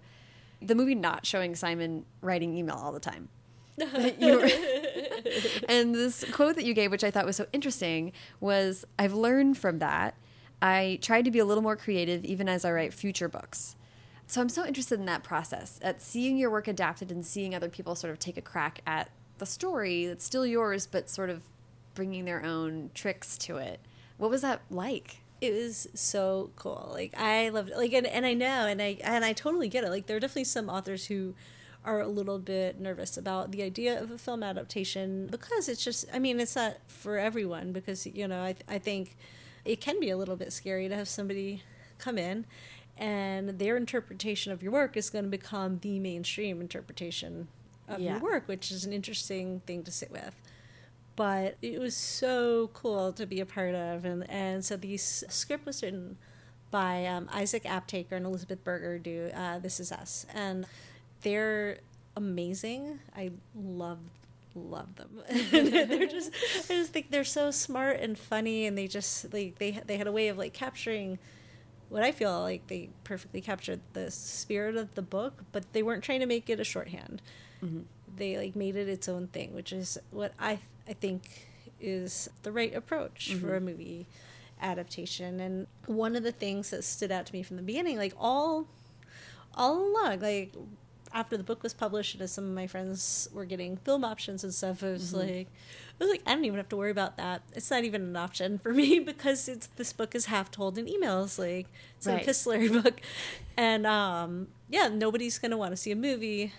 the 0.62 0.76
movie 0.76 0.96
not 0.96 1.26
showing 1.26 1.56
Simon 1.56 2.06
writing 2.22 2.56
email 2.56 2.76
all 2.76 2.92
the 2.92 3.00
time. 3.00 3.30
And 5.68 5.94
this 5.94 6.24
quote 6.32 6.56
that 6.56 6.66
you 6.66 6.74
gave, 6.74 6.92
which 6.92 7.04
I 7.04 7.12
thought 7.12 7.26
was 7.26 7.36
so 7.36 7.48
interesting, 7.52 8.14
was 8.40 8.86
I've 8.98 9.14
learned 9.14 9.58
from 9.58 9.80
that. 9.80 10.16
I 10.62 11.00
tried 11.02 11.26
to 11.26 11.32
be 11.32 11.40
a 11.40 11.46
little 11.46 11.64
more 11.64 11.76
creative 11.76 12.24
even 12.24 12.48
as 12.48 12.64
I 12.64 12.72
write 12.72 12.94
future 12.94 13.28
books. 13.28 13.76
So 14.28 14.42
I'm 14.42 14.50
so 14.50 14.66
interested 14.66 15.00
in 15.00 15.06
that 15.06 15.24
process, 15.24 15.80
at 15.84 16.02
seeing 16.02 16.38
your 16.38 16.50
work 16.50 16.68
adapted 16.68 17.12
and 17.12 17.26
seeing 17.26 17.54
other 17.54 17.70
people 17.70 17.96
sort 17.96 18.12
of 18.12 18.20
take 18.20 18.38
a 18.38 18.42
crack 18.42 18.82
at 18.88 19.10
the 19.38 19.46
story 19.46 20.08
that's 20.08 20.26
still 20.26 20.46
yours, 20.46 20.88
but 20.88 21.10
sort 21.10 21.30
of 21.30 21.44
bringing 21.94 22.26
their 22.26 22.44
own 22.44 22.90
tricks 22.94 23.38
to 23.40 23.58
it. 23.58 23.80
What 24.18 24.32
was 24.32 24.42
that 24.42 24.62
like? 24.70 25.18
It 25.42 25.54
was 25.54 25.88
so 25.94 26.52
cool. 26.56 26.90
Like 26.94 27.14
I 27.18 27.50
loved 27.50 27.70
it. 27.70 27.78
Like 27.78 27.94
and, 27.94 28.08
and 28.08 28.26
I 28.26 28.34
know 28.34 28.66
and 28.68 28.82
I 28.82 28.98
and 29.04 29.24
I 29.26 29.34
totally 29.34 29.68
get 29.68 29.84
it. 29.84 29.90
Like 29.90 30.08
there 30.08 30.18
are 30.18 30.20
definitely 30.20 30.46
some 30.46 30.70
authors 30.70 31.06
who 31.08 31.36
are 31.84 32.02
a 32.02 32.08
little 32.08 32.40
bit 32.40 32.80
nervous 32.80 33.16
about 33.16 33.52
the 33.52 33.62
idea 33.62 34.02
of 34.02 34.10
a 34.10 34.18
film 34.18 34.42
adaptation 34.42 35.28
because 35.28 35.70
it's 35.70 35.84
just 35.84 36.06
I 36.14 36.20
mean 36.20 36.40
it's 36.40 36.56
not 36.56 36.78
for 36.88 37.18
everyone 37.20 37.74
because 37.74 38.08
you 38.08 38.28
know 38.28 38.42
I 38.42 38.56
I 38.68 38.80
think 38.80 39.16
it 39.66 39.82
can 39.82 40.00
be 40.00 40.10
a 40.10 40.18
little 40.18 40.36
bit 40.36 40.52
scary 40.54 40.88
to 40.90 40.96
have 40.96 41.08
somebody 41.08 41.64
come 42.00 42.18
in 42.18 42.46
and 42.98 43.60
their 43.60 43.76
interpretation 43.78 44.52
of 44.52 44.64
your 44.64 44.72
work 44.72 44.96
is 44.96 45.10
going 45.10 45.26
to 45.26 45.30
become 45.32 45.80
the 45.80 46.00
mainstream 46.00 46.62
interpretation 46.62 47.48
of 47.88 48.00
Yeah. 48.00 48.14
your 48.14 48.20
work, 48.22 48.48
which 48.48 48.72
is 48.72 48.86
an 48.86 48.94
interesting 48.94 49.60
thing 49.68 49.84
to 49.84 49.92
sit 49.92 50.10
with 50.12 50.34
but 51.16 51.56
it 51.62 51.80
was 51.80 51.96
so 51.96 52.70
cool 52.74 53.14
to 53.14 53.26
be 53.26 53.40
a 53.40 53.46
part 53.46 53.76
of. 53.76 54.06
And 54.06 54.30
and 54.30 54.64
so 54.64 54.76
the 54.76 54.98
script 54.98 55.66
was 55.66 55.82
written 55.82 56.18
by 56.72 57.06
um, 57.06 57.30
Isaac 57.32 57.64
Aptaker 57.64 58.14
and 58.14 58.26
Elizabeth 58.26 58.64
Berger 58.64 59.00
do 59.00 59.30
uh, 59.34 59.60
This 59.60 59.80
Is 59.80 59.92
Us. 59.92 60.26
And 60.34 60.66
they're 61.22 61.80
amazing. 62.16 63.00
I 63.16 63.32
love 63.56 64.00
love 64.54 64.96
them. 64.96 65.22
They're 65.52 66.08
just 66.08 66.32
I 66.70 66.76
just 66.76 66.94
think 66.94 67.12
they're 67.12 67.26
so 67.26 67.52
smart 67.52 68.00
and 68.00 68.18
funny 68.18 68.66
and 68.66 68.78
they 68.78 68.88
just 68.88 69.34
like 69.34 69.60
they 69.60 69.82
they 69.86 69.98
had 69.98 70.08
a 70.08 70.14
way 70.14 70.30
of 70.30 70.38
like 70.38 70.54
capturing 70.54 71.20
what 71.90 72.04
I 72.04 72.14
feel 72.14 72.40
like 72.42 72.68
they 72.68 72.90
perfectly 73.04 73.42
captured 73.42 73.82
the 73.92 74.10
spirit 74.12 74.78
of 74.78 74.96
the 74.96 75.02
book 75.02 75.44
but 75.52 75.74
they 75.74 75.84
weren't 75.84 76.06
trying 76.06 76.22
to 76.22 76.26
make 76.26 76.50
it 76.50 76.60
a 76.60 76.64
shorthand. 76.64 77.22
They 78.16 78.38
like 78.38 78.56
made 78.56 78.78
it 78.78 78.88
its 78.88 79.10
own 79.10 79.28
thing, 79.28 79.54
which 79.54 79.74
is 79.74 79.98
what 80.12 80.32
I 80.40 80.60
I 80.88 80.94
think 80.94 81.48
is 81.80 82.30
the 82.44 82.52
right 82.52 82.74
approach 82.74 83.34
for 83.36 83.56
a 83.56 83.62
movie 83.62 84.08
adaptation. 84.62 85.40
And 85.40 85.68
one 85.86 86.16
of 86.16 86.24
the 86.24 86.32
things 86.32 86.70
that 86.72 86.84
stood 86.84 87.12
out 87.12 87.26
to 87.28 87.34
me 87.34 87.44
from 87.44 87.58
the 87.58 87.64
beginning, 87.64 87.98
like 87.98 88.14
all 88.20 88.68
all 89.54 89.80
along, 89.80 90.20
like 90.20 90.54
after 91.14 91.38
the 91.38 91.44
book 91.44 91.64
was 91.64 91.74
published 91.74 92.14
and 92.16 92.22
as 92.24 92.32
some 92.32 92.44
of 92.44 92.52
my 92.52 92.68
friends 92.68 93.30
were 93.34 93.46
getting 93.46 93.78
film 93.78 94.04
options 94.04 94.44
and 94.44 94.54
stuff, 94.54 94.84
I 94.84 94.92
was 94.92 95.14
like 95.14 95.48
I 96.00 96.04
was 96.04 96.10
like, 96.12 96.22
I 96.26 96.34
don't 96.36 96.44
even 96.46 96.58
have 96.58 96.70
to 96.70 96.76
worry 96.78 96.92
about 96.92 97.16
that. 97.18 97.42
It's 97.54 97.72
not 97.72 97.84
even 97.86 98.02
an 98.02 98.16
option 98.18 98.58
for 98.58 98.74
me 98.74 99.00
because 99.12 99.48
it's 99.48 99.68
this 99.68 99.94
book 99.94 100.14
is 100.16 100.26
half 100.26 100.52
told 100.52 100.78
in 100.78 100.86
emails. 100.88 101.40
Like 101.40 101.68
it's 101.98 102.06
an 102.08 102.14
Right. 102.16 102.22
epistolary 102.24 102.68
book. 102.82 103.02
And 103.58 103.86
um 103.88 104.48
yeah, 104.70 104.90
nobody's 104.90 105.38
gonna 105.40 105.58
want 105.58 105.72
to 105.72 105.78
see 105.78 105.92
a 105.92 105.96
movie 105.96 106.54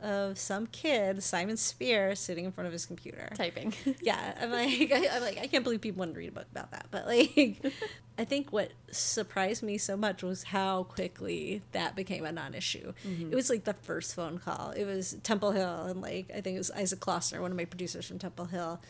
of 0.00 0.38
some 0.38 0.66
kid, 0.66 1.22
Simon 1.22 1.56
Spier, 1.56 2.14
sitting 2.14 2.44
in 2.44 2.52
front 2.52 2.66
of 2.66 2.72
his 2.72 2.86
computer. 2.86 3.28
Typing. 3.34 3.72
Yeah, 4.00 4.34
I'm 4.40 4.50
like, 4.50 4.92
I, 4.92 5.08
I'm 5.12 5.22
like, 5.22 5.38
I 5.38 5.46
can't 5.46 5.64
believe 5.64 5.80
people 5.80 6.00
want 6.00 6.14
to 6.14 6.18
read 6.18 6.28
a 6.28 6.32
book 6.32 6.46
about 6.52 6.70
that. 6.70 6.86
But 6.90 7.06
like, 7.06 7.58
I 8.18 8.24
think 8.24 8.52
what 8.52 8.72
surprised 8.90 9.62
me 9.62 9.78
so 9.78 9.96
much 9.96 10.22
was 10.22 10.44
how 10.44 10.84
quickly 10.84 11.62
that 11.72 11.96
became 11.96 12.24
a 12.24 12.32
non-issue. 12.32 12.92
Mm-hmm. 13.06 13.32
It 13.32 13.34
was 13.34 13.50
like 13.50 13.64
the 13.64 13.74
first 13.74 14.14
phone 14.14 14.38
call. 14.38 14.70
It 14.70 14.84
was 14.84 15.16
Temple 15.22 15.52
Hill, 15.52 15.84
and 15.86 16.00
like 16.00 16.30
I 16.30 16.40
think 16.40 16.54
it 16.54 16.58
was 16.58 16.70
Isaac 16.70 17.00
Klausner, 17.00 17.40
one 17.40 17.50
of 17.50 17.56
my 17.56 17.64
producers 17.64 18.06
from 18.06 18.18
Temple 18.18 18.46
Hill. 18.46 18.80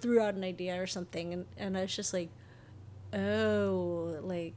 threw 0.00 0.20
out 0.20 0.34
an 0.34 0.44
idea 0.44 0.80
or 0.80 0.86
something, 0.86 1.32
and, 1.32 1.46
and 1.56 1.76
I 1.76 1.82
was 1.82 1.94
just 1.94 2.12
like, 2.12 2.30
oh, 3.12 4.18
like 4.22 4.56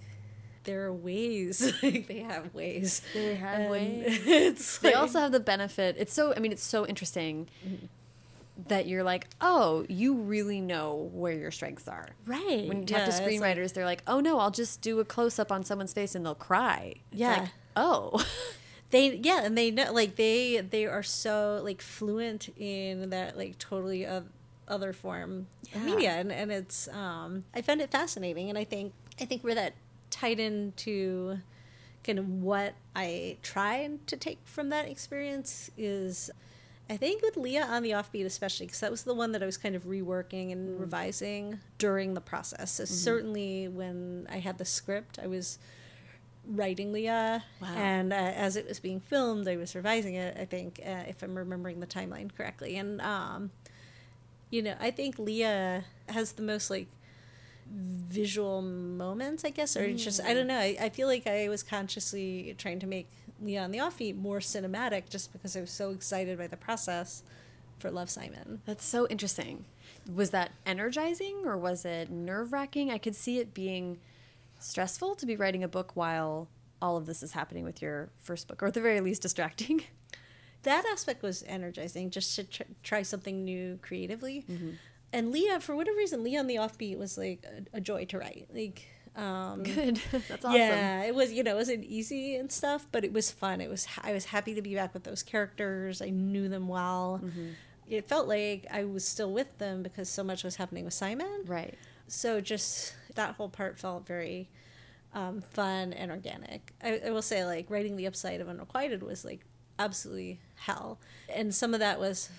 there 0.65 0.85
are 0.85 0.93
ways. 0.93 1.73
like 1.83 2.07
they 2.07 2.19
have 2.19 2.53
ways. 2.53 3.01
They 3.13 3.35
have 3.35 3.59
And 3.61 3.69
ways. 3.71 4.79
They 4.81 4.89
like- 4.89 4.97
also 4.97 5.19
have 5.19 5.31
the 5.31 5.39
benefit. 5.39 5.95
It's 5.97 6.13
so. 6.13 6.33
I 6.35 6.39
mean, 6.39 6.51
it's 6.51 6.63
so 6.63 6.85
interesting 6.87 7.47
that 8.67 8.87
you're 8.87 9.03
like, 9.03 9.27
oh, 9.41 9.85
you 9.89 10.13
really 10.15 10.61
know 10.61 11.09
where 11.13 11.33
your 11.33 11.49
strengths 11.51 11.87
are. 11.87 12.09
right 12.25 12.67
When 12.67 12.79
you 12.79 12.85
yeah, 12.87 12.97
talk 12.99 13.05
to 13.05 13.09
it's 13.09 13.19
like- 13.19 13.27
screenwriters, 13.57 13.73
they're 13.73 13.85
like, 13.85 14.03
oh 14.07 14.19
no, 14.19 14.39
I'll 14.39 14.51
just 14.51 14.81
do 14.81 14.99
a 14.99 15.05
close 15.05 15.39
up 15.39 15.51
on 15.51 15.63
someone's 15.63 15.93
face 15.93 16.13
and 16.15 16.25
they'll 16.25 16.35
cry. 16.35 16.93
It's 17.11 17.19
Yeah. 17.19 17.39
like, 17.41 17.49
oh. 17.75 18.25
they 18.91 19.15
yeah 19.15 19.41
and 19.43 19.57
they 19.57 19.71
know 19.71 19.91
like 19.91 20.17
they 20.17 20.57
they 20.61 20.85
are 20.85 21.01
so 21.01 21.59
like 21.63 21.81
fluent 21.81 22.47
in 22.55 23.09
that 23.09 23.35
like 23.35 23.57
totally 23.57 24.05
of 24.05 24.25
other 24.67 24.93
form 24.93 25.47
Yeah. 25.71 25.77
of 25.79 25.83
media 25.83 26.11
and, 26.11 26.31
and 26.31 26.51
it's 26.51 26.87
um 26.89 27.43
i 27.55 27.61
found 27.63 27.81
it 27.81 27.89
fascinating 27.89 28.49
and 28.49 28.57
i 28.57 28.63
think 28.63 28.93
i 29.19 29.25
think 29.25 29.43
where 29.43 29.55
that 29.55 29.73
tied 30.13 30.39
into 30.39 31.37
kind 32.03 32.19
of 32.19 32.29
what 32.29 32.73
i 32.95 33.37
tried 33.41 34.05
to 34.07 34.15
take 34.17 34.37
from 34.45 34.69
that 34.69 34.87
experience 34.87 35.71
is 35.77 36.29
I 36.89 36.97
think 36.97 37.21
with 37.21 37.37
Leah 37.37 37.63
on 37.65 37.81
the 37.81 37.91
offbeat, 37.91 38.25
especially 38.25 38.65
because 38.65 38.81
that 38.81 38.91
was 38.91 39.03
the 39.03 39.13
one 39.13 39.31
that 39.31 39.41
I 39.41 39.45
was 39.45 39.55
kind 39.55 39.73
of 39.73 39.85
reworking 39.85 40.51
and 40.51 40.77
revising 40.77 41.59
during 41.77 42.13
the 42.13 42.19
process. 42.19 42.71
So 42.71 42.83
certainly 42.83 43.69
when 43.69 44.27
I 44.29 44.39
had 44.39 44.57
the 44.57 44.65
script, 44.65 45.17
I 45.17 45.27
was 45.27 45.59
writing 46.45 46.91
Leah, 46.91 47.45
Wow. 47.61 47.73
and 47.77 48.11
uh, 48.11 48.17
as 48.17 48.57
it 48.57 48.67
was 48.67 48.81
being 48.81 48.99
filmed, 48.99 49.47
I 49.47 49.55
was 49.55 49.75
revising 49.75 50.15
it. 50.15 50.35
I 50.37 50.43
think, 50.43 50.81
uh, 50.85 51.03
if 51.07 51.23
I'm 51.23 51.35
remembering 51.37 51.79
the 51.79 51.87
timeline 51.87 52.29
correctly, 52.35 52.75
and 52.75 52.99
um, 53.01 53.51
you 54.49 54.61
know, 54.61 54.75
I 54.79 54.91
think 54.91 55.17
Leah 55.17 55.85
has 56.09 56.33
the 56.33 56.43
most 56.43 56.69
like 56.69 56.87
visual 57.69 58.61
moments, 58.61 59.43
I 59.43 59.49
guess, 59.49 59.75
or 59.75 59.83
it's 59.83 60.03
just 60.03 60.21
I 60.21 60.33
don't 60.33 60.45
mm. 60.45 60.49
know. 60.49 60.59
I, 60.59 60.77
I 60.81 60.89
feel 60.89 61.07
like 61.07 61.27
I 61.27 61.49
was 61.49 61.63
consciously 61.63 62.55
trying 62.57 62.79
to 62.79 62.87
make 62.87 63.07
Leah 63.41 63.63
on 63.63 63.71
the 63.71 63.79
offbeat 63.79 64.15
more 64.15 64.39
cinematic, 64.39 65.09
just 65.09 65.31
because 65.33 65.57
I 65.57 65.61
was 65.61 65.71
so 65.71 65.91
excited 65.91 66.37
by 66.37 66.47
the 66.47 66.57
process 66.57 67.23
for 67.79 67.91
Love 67.91 68.09
Simon. 68.09 68.61
That's 68.65 68.85
so 68.85 69.07
interesting. 69.07 69.65
Was 70.13 70.29
that 70.31 70.51
energizing 70.65 71.41
or 71.45 71.57
was 71.57 71.85
it 71.85 72.09
nerve 72.09 72.53
wracking? 72.53 72.91
I 72.91 72.97
could 72.97 73.15
see 73.15 73.39
it 73.39 73.53
being 73.53 73.99
stressful 74.59 75.15
to 75.15 75.25
be 75.25 75.35
writing 75.35 75.63
a 75.63 75.67
book 75.67 75.95
while 75.95 76.47
all 76.81 76.97
of 76.97 77.05
this 77.05 77.23
is 77.23 77.31
happening 77.31 77.63
with 77.63 77.81
your 77.81 78.09
first 78.17 78.47
book, 78.47 78.61
or 78.61 78.67
at 78.67 78.73
the 78.73 78.81
very 78.81 79.01
least, 79.01 79.21
distracting. 79.21 79.83
that 80.63 80.85
aspect 80.91 81.23
was 81.23 81.43
energizing 81.47 82.09
just 82.09 82.35
to 82.35 82.43
tr- 82.43 82.63
try 82.83 83.01
something 83.01 83.43
new 83.43 83.79
creatively 83.81 84.45
mm-hmm. 84.49 84.71
And 85.13 85.31
leah 85.31 85.59
for 85.59 85.75
whatever 85.75 85.95
reason 85.97 86.23
leah 86.23 86.39
on 86.39 86.47
the 86.47 86.55
offbeat 86.55 86.97
was 86.97 87.17
like 87.17 87.45
a, 87.73 87.77
a 87.77 87.81
joy 87.81 88.03
to 88.05 88.17
write 88.17 88.47
like 88.53 88.87
um 89.15 89.61
Good. 89.63 90.01
That's 90.27 90.43
awesome. 90.43 90.53
yeah 90.59 91.03
it 91.03 91.13
was 91.15 91.31
you 91.31 91.43
know 91.43 91.51
it 91.51 91.55
wasn't 91.55 91.83
easy 91.85 92.35
and 92.35 92.51
stuff 92.51 92.87
but 92.91 93.05
it 93.05 93.13
was 93.13 93.29
fun 93.31 93.61
it 93.61 93.69
was 93.69 93.87
i 94.03 94.11
was 94.11 94.25
happy 94.25 94.55
to 94.55 94.61
be 94.61 94.73
back 94.75 94.93
with 94.93 95.03
those 95.03 95.21
characters 95.23 96.01
i 96.01 96.09
knew 96.09 96.49
them 96.49 96.67
well 96.67 97.21
it 97.87 98.07
felt 98.07 98.27
like 98.27 98.65
i 98.71 98.83
was 98.83 99.07
still 99.07 99.31
with 99.31 99.55
them 99.59 99.83
because 99.83 100.09
so 100.09 100.23
much 100.23 100.43
was 100.43 100.55
happening 100.55 100.83
with 100.83 100.93
simon 100.95 101.41
Right. 101.45 101.75
so 102.07 102.41
just 102.41 102.95
that 103.15 103.35
whole 103.35 103.49
part 103.49 103.77
felt 103.79 104.07
very 104.07 104.49
um, 105.15 105.41
fun 105.41 105.93
and 105.93 106.09
organic. 106.09 106.73
I, 106.83 106.99
I 107.05 107.11
will 107.11 107.21
say, 107.21 107.45
like 107.45 107.69
writing 107.69 107.97
the 107.97 108.07
upside 108.07 108.41
of 108.41 108.49
Unrequited 108.49 109.03
was 109.03 109.23
like 109.23 109.41
absolutely 109.77 110.39
hell, 110.55 110.97
and 111.31 111.53
some 111.53 111.75
of 111.75 111.79
that 111.81 111.99
was 111.99 112.29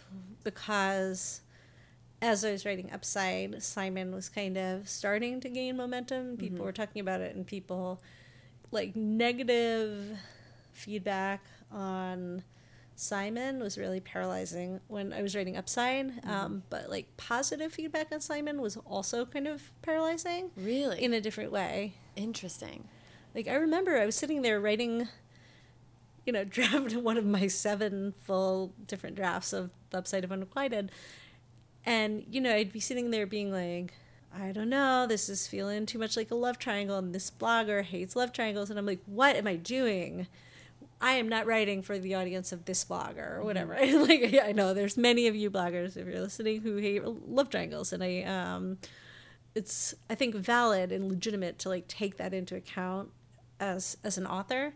because 0.42 1.40
as 2.24 2.42
I 2.42 2.52
was 2.52 2.64
writing 2.64 2.90
Upside, 2.90 3.62
Simon 3.62 4.14
was 4.14 4.30
kind 4.30 4.56
of 4.56 4.88
starting 4.88 5.40
to 5.40 5.50
gain 5.50 5.76
momentum. 5.76 6.38
People 6.38 6.64
were 6.64 6.72
talking 6.72 7.00
about 7.00 7.20
it, 7.20 7.36
and 7.36 7.46
people 7.46 8.00
like 8.70 8.96
negative 8.96 10.16
feedback 10.72 11.44
on 11.70 12.42
Simon 12.96 13.60
was 13.60 13.76
really 13.76 14.00
paralyzing 14.00 14.80
when 14.88 15.12
I 15.12 15.20
was 15.20 15.36
writing 15.36 15.56
Upside. 15.56 16.24
Um, 16.26 16.62
but 16.70 16.88
like 16.88 17.14
positive 17.18 17.72
feedback 17.74 18.10
on 18.10 18.20
Simon 18.20 18.62
was 18.62 18.78
also 18.78 19.26
kind 19.26 19.46
of 19.46 19.70
paralyzing 19.82 20.50
Really? 20.56 21.04
in 21.04 21.12
a 21.12 21.20
different 21.20 21.52
way. 21.52 21.92
Interesting. 22.16 22.88
Like 23.34 23.48
I 23.48 23.54
remember 23.56 23.98
I 23.98 24.06
was 24.06 24.16
sitting 24.16 24.40
there 24.40 24.58
writing, 24.60 25.08
you 26.24 26.32
know, 26.32 26.44
draft 26.56 26.94
one 26.96 27.18
of 27.18 27.26
my 27.26 27.48
seven 27.48 28.14
full 28.22 28.72
different 28.86 29.14
drafts 29.16 29.52
of 29.52 29.70
the 29.90 29.98
Upside 29.98 30.24
of 30.24 30.32
Unrequited, 30.32 30.90
and 31.86 32.24
you 32.30 32.40
know 32.40 32.54
I'd 32.54 32.72
be 32.72 32.80
sitting 32.80 33.10
there 33.10 33.26
being 33.26 33.52
like, 33.52 33.94
I 34.36 34.52
don't 34.52 34.68
know, 34.68 35.06
this 35.06 35.28
is 35.28 35.46
feeling 35.46 35.86
too 35.86 35.98
much 35.98 36.16
like 36.16 36.30
a 36.30 36.34
love 36.34 36.58
triangle, 36.58 36.98
and 36.98 37.14
this 37.14 37.30
blogger 37.30 37.84
hates 37.84 38.16
love 38.16 38.32
triangles, 38.32 38.70
and 38.70 38.78
I'm 38.78 38.86
like, 38.86 39.00
what 39.06 39.36
am 39.36 39.46
I 39.46 39.56
doing? 39.56 40.26
I 41.00 41.12
am 41.12 41.28
not 41.28 41.46
writing 41.46 41.82
for 41.82 41.98
the 41.98 42.14
audience 42.14 42.50
of 42.52 42.64
this 42.64 42.84
blogger 42.84 43.36
or 43.36 43.44
whatever. 43.44 43.74
like 43.80 44.38
I 44.42 44.52
know 44.52 44.72
there's 44.74 44.96
many 44.96 45.26
of 45.26 45.36
you 45.36 45.50
bloggers 45.50 45.96
if 45.96 46.06
you're 46.06 46.20
listening 46.20 46.62
who 46.62 46.76
hate 46.76 47.04
love 47.04 47.50
triangles, 47.50 47.92
and 47.92 48.02
I 48.02 48.22
um, 48.22 48.78
it's 49.54 49.94
I 50.08 50.14
think 50.14 50.34
valid 50.34 50.92
and 50.92 51.08
legitimate 51.08 51.58
to 51.60 51.68
like 51.68 51.88
take 51.88 52.16
that 52.16 52.32
into 52.32 52.56
account 52.56 53.10
as 53.60 53.96
as 54.02 54.18
an 54.18 54.26
author, 54.26 54.74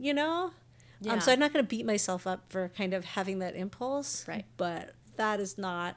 you 0.00 0.14
know. 0.14 0.52
Yeah. 1.00 1.12
Um, 1.12 1.20
so 1.20 1.30
I'm 1.32 1.38
not 1.38 1.52
going 1.52 1.64
to 1.64 1.68
beat 1.68 1.86
myself 1.86 2.26
up 2.26 2.46
for 2.48 2.70
kind 2.70 2.92
of 2.92 3.04
having 3.04 3.38
that 3.38 3.54
impulse, 3.54 4.26
Right. 4.26 4.44
But 4.56 4.94
that 5.16 5.38
is 5.38 5.56
not 5.56 5.96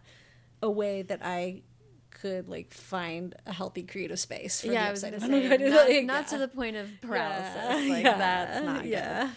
a 0.62 0.70
way 0.70 1.02
that 1.04 1.20
I 1.24 1.62
could 2.12 2.48
like 2.50 2.74
find 2.74 3.34
a 3.46 3.54
healthy 3.54 3.84
creative 3.84 4.20
space. 4.20 4.62
For 4.62 4.68
yeah, 4.68 4.84
the 4.84 4.88
I 4.88 4.92
was 4.92 5.04
gonna 5.04 5.16
of 5.18 5.24
say, 5.24 5.48
not, 5.70 5.90
Like, 5.90 6.06
not 6.06 6.28
to 6.28 6.38
the 6.38 6.48
point 6.48 6.76
of 6.76 6.90
paralysis. 7.02 7.56
Yeah, 7.56 7.90
Like 7.94 8.04
yeah, 8.04 8.18
that's 8.18 8.66
not 8.66 8.82
good. 8.84 8.92
yeah. 8.92 9.32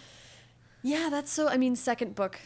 Yeah, 0.83 1.09
that's 1.11 1.33
so. 1.33 1.49
I 1.49 1.57
mean, 1.57 1.77
second 1.77 2.15
book 2.15 2.39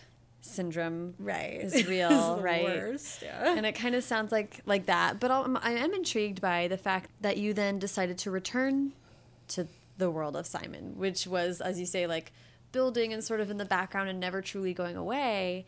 syndrome 0.42 1.14
Right. 1.18 1.60
is 1.60 1.74
It's 1.76 1.88
real, 1.88 2.36
the 2.36 2.42
right? 2.42 2.62
worst, 2.64 3.22
yeah. 3.22 3.54
And 3.56 3.66
it 3.66 3.72
kind 3.72 3.94
of 3.96 4.04
sounds 4.04 4.30
like 4.30 4.60
like 4.64 4.86
that. 4.86 5.18
But 5.18 5.30
I'm, 5.32 5.56
I 5.56 5.72
am 5.72 5.92
intrigued 5.92 6.40
by 6.40 6.68
the 6.68 6.78
fact 6.78 7.10
that 7.20 7.36
you 7.38 7.52
then 7.52 7.78
decided 7.80 8.16
to 8.18 8.30
return 8.30 8.92
to 9.48 9.66
the 9.96 10.08
world 10.10 10.36
of 10.36 10.46
Simon, 10.46 10.96
which 10.96 11.26
was, 11.26 11.60
as 11.60 11.80
you 11.80 11.86
say, 11.86 12.06
like 12.06 12.32
building 12.70 13.12
and 13.12 13.24
sort 13.24 13.40
of 13.40 13.50
in 13.50 13.56
the 13.56 13.64
background 13.64 14.08
and 14.08 14.20
never 14.20 14.40
truly 14.40 14.72
going 14.72 14.96
away. 14.96 15.66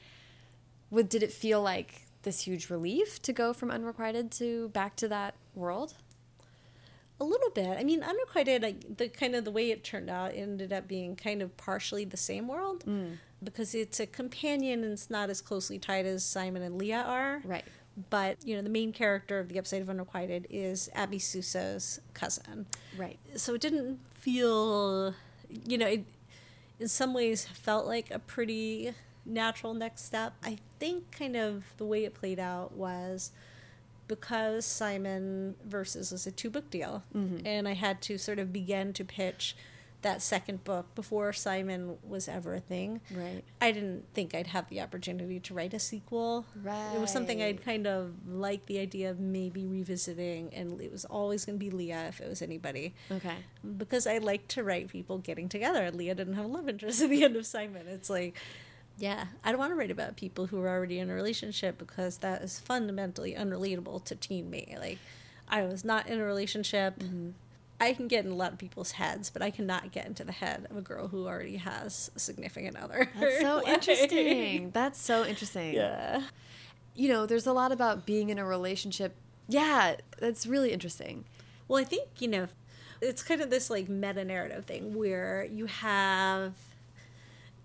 Would 0.90 1.08
did 1.08 1.22
it 1.24 1.32
feel 1.32 1.60
like 1.62 2.02
this 2.22 2.42
huge 2.42 2.70
relief 2.70 3.20
to 3.22 3.32
go 3.32 3.52
from 3.52 3.70
unrequited 3.70 4.30
to 4.32 4.68
back 4.70 4.96
to 4.96 5.08
that 5.08 5.34
world? 5.54 5.94
A 7.20 7.24
little 7.24 7.50
bit. 7.50 7.76
I 7.78 7.84
mean, 7.84 8.02
Unrequited, 8.02 8.62
like 8.62 8.96
the 8.96 9.08
kind 9.08 9.34
of 9.34 9.44
the 9.44 9.50
way 9.50 9.70
it 9.70 9.84
turned 9.84 10.08
out, 10.08 10.32
ended 10.34 10.72
up 10.72 10.88
being 10.88 11.16
kind 11.16 11.42
of 11.42 11.54
partially 11.58 12.06
the 12.06 12.16
same 12.16 12.48
world 12.48 12.84
mm. 12.86 13.18
because 13.44 13.74
it's 13.74 14.00
a 14.00 14.06
companion 14.06 14.82
and 14.82 14.94
it's 14.94 15.10
not 15.10 15.28
as 15.28 15.42
closely 15.42 15.78
tied 15.78 16.06
as 16.06 16.24
Simon 16.24 16.62
and 16.62 16.78
Leah 16.78 17.02
are. 17.02 17.42
Right. 17.44 17.64
But 18.08 18.38
you 18.46 18.56
know, 18.56 18.62
the 18.62 18.70
main 18.70 18.92
character 18.92 19.38
of 19.38 19.50
the 19.50 19.58
Upside 19.58 19.82
of 19.82 19.90
Unrequited 19.90 20.46
is 20.48 20.88
Abby 20.94 21.18
Suso's 21.18 22.00
cousin. 22.14 22.64
Right. 22.96 23.18
So 23.36 23.54
it 23.54 23.60
didn't 23.60 24.00
feel, 24.14 25.14
you 25.66 25.76
know, 25.76 25.86
it 25.86 26.04
in 26.78 26.88
some 26.88 27.12
ways 27.12 27.46
felt 27.46 27.86
like 27.86 28.10
a 28.10 28.18
pretty 28.18 28.94
natural 29.24 29.74
next 29.74 30.04
step. 30.04 30.34
I 30.42 30.58
think 30.78 31.10
kind 31.10 31.36
of 31.36 31.64
the 31.76 31.84
way 31.84 32.04
it 32.04 32.14
played 32.14 32.38
out 32.38 32.72
was 32.72 33.32
because 34.08 34.66
Simon 34.66 35.54
versus 35.64 36.10
was 36.10 36.26
a 36.26 36.32
two 36.32 36.50
book 36.50 36.70
deal, 36.70 37.04
mm-hmm. 37.14 37.46
and 37.46 37.68
I 37.68 37.74
had 37.74 38.02
to 38.02 38.18
sort 38.18 38.38
of 38.38 38.52
begin 38.52 38.92
to 38.94 39.04
pitch 39.04 39.54
that 40.02 40.22
second 40.22 40.64
book 40.64 40.86
before 40.94 41.32
Simon 41.32 41.98
was 42.02 42.26
ever 42.26 42.54
a 42.54 42.60
thing. 42.60 43.00
Right. 43.14 43.44
I 43.60 43.70
didn't 43.70 44.06
think 44.14 44.34
I'd 44.34 44.48
have 44.48 44.68
the 44.70 44.80
opportunity 44.80 45.38
to 45.40 45.54
write 45.54 45.74
a 45.74 45.78
sequel. 45.78 46.46
Right. 46.62 46.94
It 46.94 47.00
was 47.00 47.12
something 47.12 47.42
I'd 47.42 47.62
kind 47.62 47.86
of 47.86 48.14
like 48.26 48.66
the 48.66 48.78
idea 48.78 49.10
of 49.10 49.20
maybe 49.20 49.66
revisiting, 49.66 50.52
and 50.54 50.80
it 50.80 50.90
was 50.90 51.04
always 51.04 51.44
going 51.44 51.58
to 51.58 51.64
be 51.64 51.70
Leah 51.70 52.06
if 52.08 52.20
it 52.20 52.28
was 52.28 52.40
anybody. 52.40 52.94
Okay. 53.10 53.36
Because 53.76 54.06
I 54.06 54.18
like 54.18 54.48
to 54.48 54.64
write 54.64 54.88
people 54.88 55.18
getting 55.18 55.48
together. 55.48 55.90
Leah 55.90 56.14
didn't 56.14 56.34
have 56.34 56.46
a 56.46 56.48
love 56.48 56.68
interest 56.68 57.02
at 57.02 57.10
the 57.10 57.22
end 57.22 57.36
of 57.36 57.46
Simon. 57.46 57.86
It's 57.86 58.08
like, 58.08 58.38
yeah, 59.00 59.24
I 59.42 59.50
don't 59.50 59.58
want 59.58 59.72
to 59.72 59.76
write 59.76 59.90
about 59.90 60.16
people 60.16 60.46
who 60.46 60.60
are 60.60 60.68
already 60.68 60.98
in 60.98 61.08
a 61.08 61.14
relationship 61.14 61.78
because 61.78 62.18
that 62.18 62.42
is 62.42 62.58
fundamentally 62.60 63.34
unrelatable 63.34 64.04
to 64.04 64.14
teen 64.14 64.50
me. 64.50 64.76
Like, 64.78 64.98
I 65.48 65.62
was 65.62 65.86
not 65.86 66.06
in 66.06 66.20
a 66.20 66.24
relationship. 66.24 66.98
Mm-hmm. 66.98 67.30
I 67.80 67.94
can 67.94 68.08
get 68.08 68.26
in 68.26 68.30
a 68.30 68.34
lot 68.34 68.52
of 68.52 68.58
people's 68.58 68.92
heads, 68.92 69.30
but 69.30 69.40
I 69.40 69.50
cannot 69.50 69.90
get 69.90 70.04
into 70.04 70.22
the 70.22 70.32
head 70.32 70.66
of 70.70 70.76
a 70.76 70.82
girl 70.82 71.08
who 71.08 71.26
already 71.26 71.56
has 71.56 72.10
a 72.14 72.18
significant 72.18 72.76
other. 72.76 73.08
That's 73.18 73.40
so 73.40 73.62
interesting. 73.66 74.70
That's 74.72 75.00
so 75.00 75.24
interesting. 75.24 75.72
Yeah. 75.72 76.24
You 76.94 77.08
know, 77.08 77.24
there's 77.24 77.46
a 77.46 77.54
lot 77.54 77.72
about 77.72 78.04
being 78.04 78.28
in 78.28 78.38
a 78.38 78.44
relationship. 78.44 79.14
Yeah, 79.48 79.96
that's 80.18 80.46
really 80.46 80.72
interesting. 80.72 81.24
Well, 81.68 81.80
I 81.80 81.84
think, 81.84 82.08
you 82.18 82.28
know, 82.28 82.48
it's 83.00 83.22
kind 83.22 83.40
of 83.40 83.48
this 83.48 83.70
like 83.70 83.88
meta 83.88 84.26
narrative 84.26 84.66
thing 84.66 84.94
where 84.94 85.48
you 85.50 85.64
have 85.64 86.52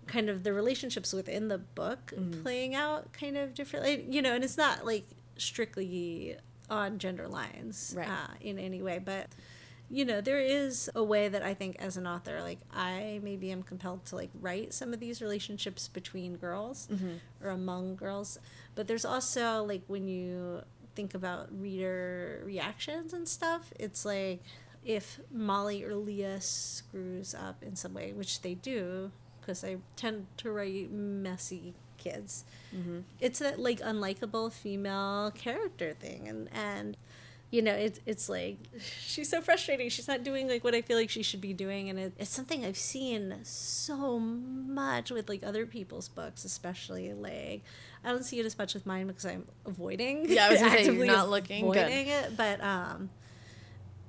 kind 0.06 0.28
of 0.30 0.42
the 0.44 0.52
relationships 0.52 1.12
within 1.12 1.48
the 1.48 1.58
book 1.58 2.12
playing 2.42 2.74
out 2.74 3.12
kind 3.12 3.36
of 3.36 3.54
differently. 3.54 4.04
You 4.08 4.22
know, 4.22 4.34
and 4.34 4.44
it's 4.44 4.56
not 4.56 4.84
like 4.86 5.04
strictly 5.36 6.36
on 6.68 6.98
gender 6.98 7.28
lines 7.28 7.94
Right. 7.96 8.08
uh, 8.08 8.34
in 8.40 8.58
any 8.58 8.82
way, 8.82 8.98
but 9.02 9.28
you 9.88 10.04
know 10.04 10.20
there 10.20 10.40
is 10.40 10.90
a 10.96 11.02
way 11.04 11.28
that 11.28 11.42
I 11.44 11.54
think 11.54 11.76
as 11.78 11.96
an 11.96 12.06
author, 12.08 12.40
like 12.42 12.58
I 12.74 13.20
maybe 13.22 13.52
am 13.52 13.62
compelled 13.62 14.04
to 14.06 14.16
like 14.16 14.30
write 14.40 14.74
some 14.74 14.92
of 14.92 14.98
these 15.00 15.22
relationships 15.22 15.86
between 15.88 16.36
girls 16.36 16.88
or 17.42 17.50
among 17.50 17.94
girls, 17.96 18.38
but 18.74 18.88
there's 18.88 19.04
also 19.04 19.62
like 19.64 19.82
when 19.86 20.08
you 20.08 20.62
think 20.96 21.14
about 21.14 21.48
reader 21.60 22.42
reactions 22.44 23.12
and 23.12 23.28
stuff, 23.28 23.72
it's 23.78 24.04
like 24.04 24.42
if 24.84 25.20
Molly 25.32 25.84
or 25.84 25.94
Leah 25.94 26.40
screws 26.40 27.34
up 27.34 27.62
in 27.62 27.76
some 27.76 27.92
way, 27.94 28.12
which 28.12 28.42
they 28.42 28.54
do, 28.54 29.10
because 29.46 29.62
I 29.62 29.76
tend 29.94 30.26
to 30.38 30.50
write 30.50 30.90
messy 30.90 31.74
kids. 31.96 32.44
It's 33.20 33.38
that 33.38 33.58
like 33.58 33.80
unlikable 33.80 34.52
female 34.52 35.32
character 35.34 35.94
thing, 35.94 36.28
and 36.28 36.48
and 36.52 36.96
you 37.50 37.62
know 37.62 37.72
it's 37.72 38.00
it's 38.04 38.28
like 38.28 38.58
she's 39.00 39.30
so 39.30 39.40
frustrating. 39.40 39.88
She's 39.88 40.08
not 40.08 40.22
doing 40.22 40.48
like 40.48 40.62
what 40.62 40.74
I 40.74 40.82
feel 40.82 40.98
like 40.98 41.08
she 41.08 41.22
should 41.22 41.40
be 41.40 41.54
doing, 41.54 41.88
and 41.88 41.98
it, 41.98 42.12
it's 42.18 42.30
something 42.30 42.64
I've 42.64 42.76
seen 42.76 43.36
so 43.44 44.18
much 44.18 45.10
with 45.10 45.28
like 45.28 45.42
other 45.42 45.64
people's 45.64 46.08
books, 46.08 46.44
especially 46.44 47.14
like 47.14 47.62
I 48.04 48.10
don't 48.10 48.24
see 48.24 48.40
it 48.40 48.46
as 48.46 48.58
much 48.58 48.74
with 48.74 48.84
mine 48.84 49.06
because 49.06 49.24
I'm 49.24 49.46
avoiding. 49.64 50.26
Yeah, 50.28 50.46
I 50.46 50.50
was 50.50 50.60
say, 50.60 50.66
actively 50.80 51.06
not 51.06 51.30
looking. 51.30 51.64
Good. 51.70 51.78
avoiding 51.78 52.08
it, 52.08 52.36
but 52.36 52.62
um. 52.62 53.10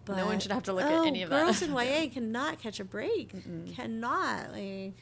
No 0.10 0.26
one 0.26 0.40
should 0.40 0.54
have 0.54 0.64
to 0.64 0.72
look 0.72 0.86
at 0.86 1.00
oh, 1.00 1.06
any 1.06 1.22
of 1.22 1.30
that. 1.32 1.44
girls 1.44 1.62
in 1.62 1.72
YA 1.76 2.08
cannot 2.10 2.62
catch 2.62 2.80
a 2.80 2.86
break. 2.86 3.34
Cannot 3.76 4.54
like. 4.54 4.94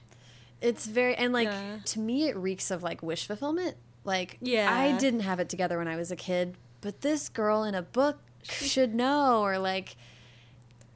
It's 0.62 0.86
very 0.86 1.16
and 1.16 1.34
like 1.34 1.48
Yeah. 1.48 1.78
to 1.86 2.00
me 2.00 2.28
it 2.28 2.36
reeks 2.36 2.72
of 2.72 2.84
like 2.84 3.02
wish 3.04 3.26
fulfillment. 3.28 3.78
Like 4.04 4.38
Yeah. 4.42 4.74
I 4.74 4.98
didn't 4.98 5.22
have 5.22 5.40
it 5.40 5.50
together 5.50 5.78
when 5.78 5.88
I 5.88 5.96
was 5.96 6.12
a 6.12 6.16
kid, 6.16 6.56
but 6.82 7.02
this 7.02 7.30
girl 7.30 7.64
in 7.64 7.76
a 7.76 7.82
book 7.82 8.20
should 8.44 8.94
know 8.96 9.42
or 9.42 9.58
like 9.58 9.96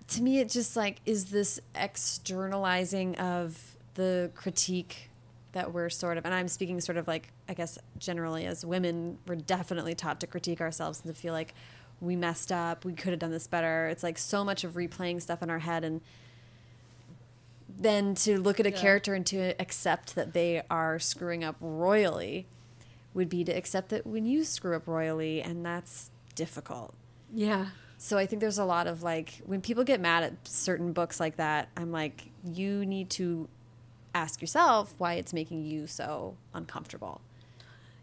to 0.09 0.21
me 0.23 0.39
it 0.39 0.49
just 0.49 0.75
like 0.75 0.97
is 1.05 1.25
this 1.25 1.59
externalizing 1.75 3.15
of 3.17 3.75
the 3.95 4.31
critique 4.35 5.09
that 5.51 5.73
we're 5.73 5.89
sort 5.89 6.17
of 6.17 6.25
and 6.25 6.33
I'm 6.33 6.47
speaking 6.47 6.79
sort 6.79 6.97
of 6.97 7.07
like 7.07 7.31
I 7.47 7.53
guess 7.53 7.77
generally 7.97 8.45
as 8.45 8.65
women 8.65 9.17
we're 9.27 9.35
definitely 9.35 9.95
taught 9.95 10.19
to 10.21 10.27
critique 10.27 10.61
ourselves 10.61 11.01
and 11.03 11.13
to 11.13 11.19
feel 11.19 11.33
like 11.33 11.53
we 12.01 12.15
messed 12.15 12.49
up, 12.51 12.85
we 12.85 12.93
could 12.93 13.09
have 13.11 13.19
done 13.19 13.31
this 13.31 13.45
better. 13.47 13.87
It's 13.87 14.03
like 14.03 14.17
so 14.17 14.45
much 14.45 14.63
of 14.63 14.75
replaying 14.75 15.21
stuff 15.21 15.43
in 15.43 15.49
our 15.49 15.59
head 15.59 15.83
and 15.83 15.99
then 17.77 18.15
to 18.15 18.39
look 18.39 18.59
at 18.59 18.65
a 18.65 18.71
Yeah. 18.71 18.79
character 18.81 19.13
and 19.13 19.25
to 19.27 19.59
accept 19.61 20.15
that 20.15 20.33
they 20.33 20.63
are 20.69 20.99
screwing 20.99 21.43
up 21.43 21.55
royally 21.61 22.47
would 23.13 23.29
be 23.29 23.43
to 23.43 23.51
accept 23.51 23.89
that 23.89 24.05
when 24.07 24.25
you 24.25 24.43
screw 24.43 24.75
up 24.75 24.87
royally 24.87 25.41
and 25.41 25.65
that's 25.65 26.11
difficult. 26.35 26.93
Yeah. 27.33 27.67
So 27.97 28.17
I 28.17 28.25
think 28.25 28.39
there's 28.39 28.57
a 28.57 28.65
lot 28.65 28.87
of 28.87 29.03
like 29.03 29.41
when 29.45 29.61
people 29.61 29.83
get 29.83 29.99
mad 29.99 30.23
at 30.23 30.47
certain 30.47 30.93
books 30.93 31.19
like 31.19 31.35
that, 31.37 31.69
I'm 31.75 31.91
like 31.91 32.31
you 32.43 32.85
need 32.85 33.09
to 33.11 33.49
ask 34.15 34.41
yourself 34.41 34.93
why 34.97 35.13
it's 35.15 35.33
making 35.33 35.65
you 35.65 35.85
so 35.85 36.35
uncomfortable. 36.53 37.21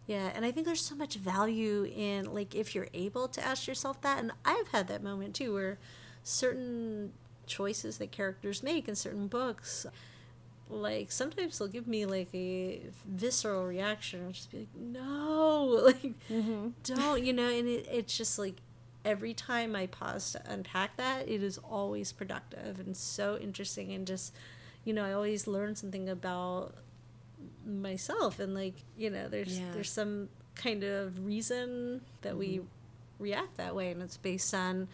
Yeah, 0.06 0.30
and 0.34 0.44
I 0.44 0.52
think 0.52 0.66
there's 0.66 0.82
so 0.84 0.94
much 0.94 1.16
value 1.16 1.90
in 1.92 2.32
like 2.32 2.54
if 2.54 2.74
you're 2.74 2.88
able 2.94 3.26
to 3.28 3.44
ask 3.44 3.66
yourself 3.66 4.00
that, 4.02 4.18
and 4.20 4.30
I've 4.44 4.68
had 4.68 4.86
that 4.88 5.02
moment 5.02 5.34
too, 5.34 5.52
where 5.54 5.78
certain 6.22 7.12
choices 7.46 7.98
that 7.98 8.10
characters 8.10 8.62
make 8.62 8.88
in 8.88 8.94
certain 8.94 9.26
books, 9.26 9.86
like 10.68 11.12
sometimes 11.12 11.58
they'll 11.58 11.68
give 11.68 11.86
me 11.86 12.06
like 12.06 12.28
a 12.34 12.82
visceral 13.06 13.66
reaction. 13.66 14.24
I'll 14.24 14.32
just 14.32 14.50
be 14.50 14.58
like, 14.58 14.76
no, 14.76 15.64
like 15.84 16.28
mm-hmm. 16.28 16.68
don't, 16.82 17.24
you 17.24 17.32
know, 17.32 17.48
and 17.48 17.68
it, 17.68 17.86
it's 17.90 18.16
just 18.16 18.38
like 18.38 18.56
every 19.04 19.34
time 19.34 19.76
I 19.76 19.86
pause 19.86 20.32
to 20.32 20.42
unpack 20.50 20.96
that, 20.96 21.28
it 21.28 21.42
is 21.42 21.58
always 21.58 22.12
productive 22.12 22.80
and 22.80 22.96
so 22.96 23.38
interesting 23.38 23.92
and 23.92 24.06
just, 24.06 24.34
you 24.84 24.92
know, 24.92 25.04
I 25.04 25.12
always 25.12 25.46
learn 25.46 25.76
something 25.76 26.08
about 26.08 26.74
myself 27.66 28.38
and 28.38 28.54
like 28.54 28.74
you 28.96 29.10
know 29.10 29.28
there's 29.28 29.58
Yeah. 29.58 29.72
there's 29.72 29.90
some 29.90 30.28
kind 30.54 30.84
of 30.84 31.26
reason 31.26 32.00
that 32.22 32.36
we 32.36 32.58
mm-hmm. 32.58 32.66
react 33.22 33.56
that 33.56 33.74
way 33.74 33.90
and 33.90 34.02
it's 34.02 34.16
based 34.16 34.54
on 34.54 34.88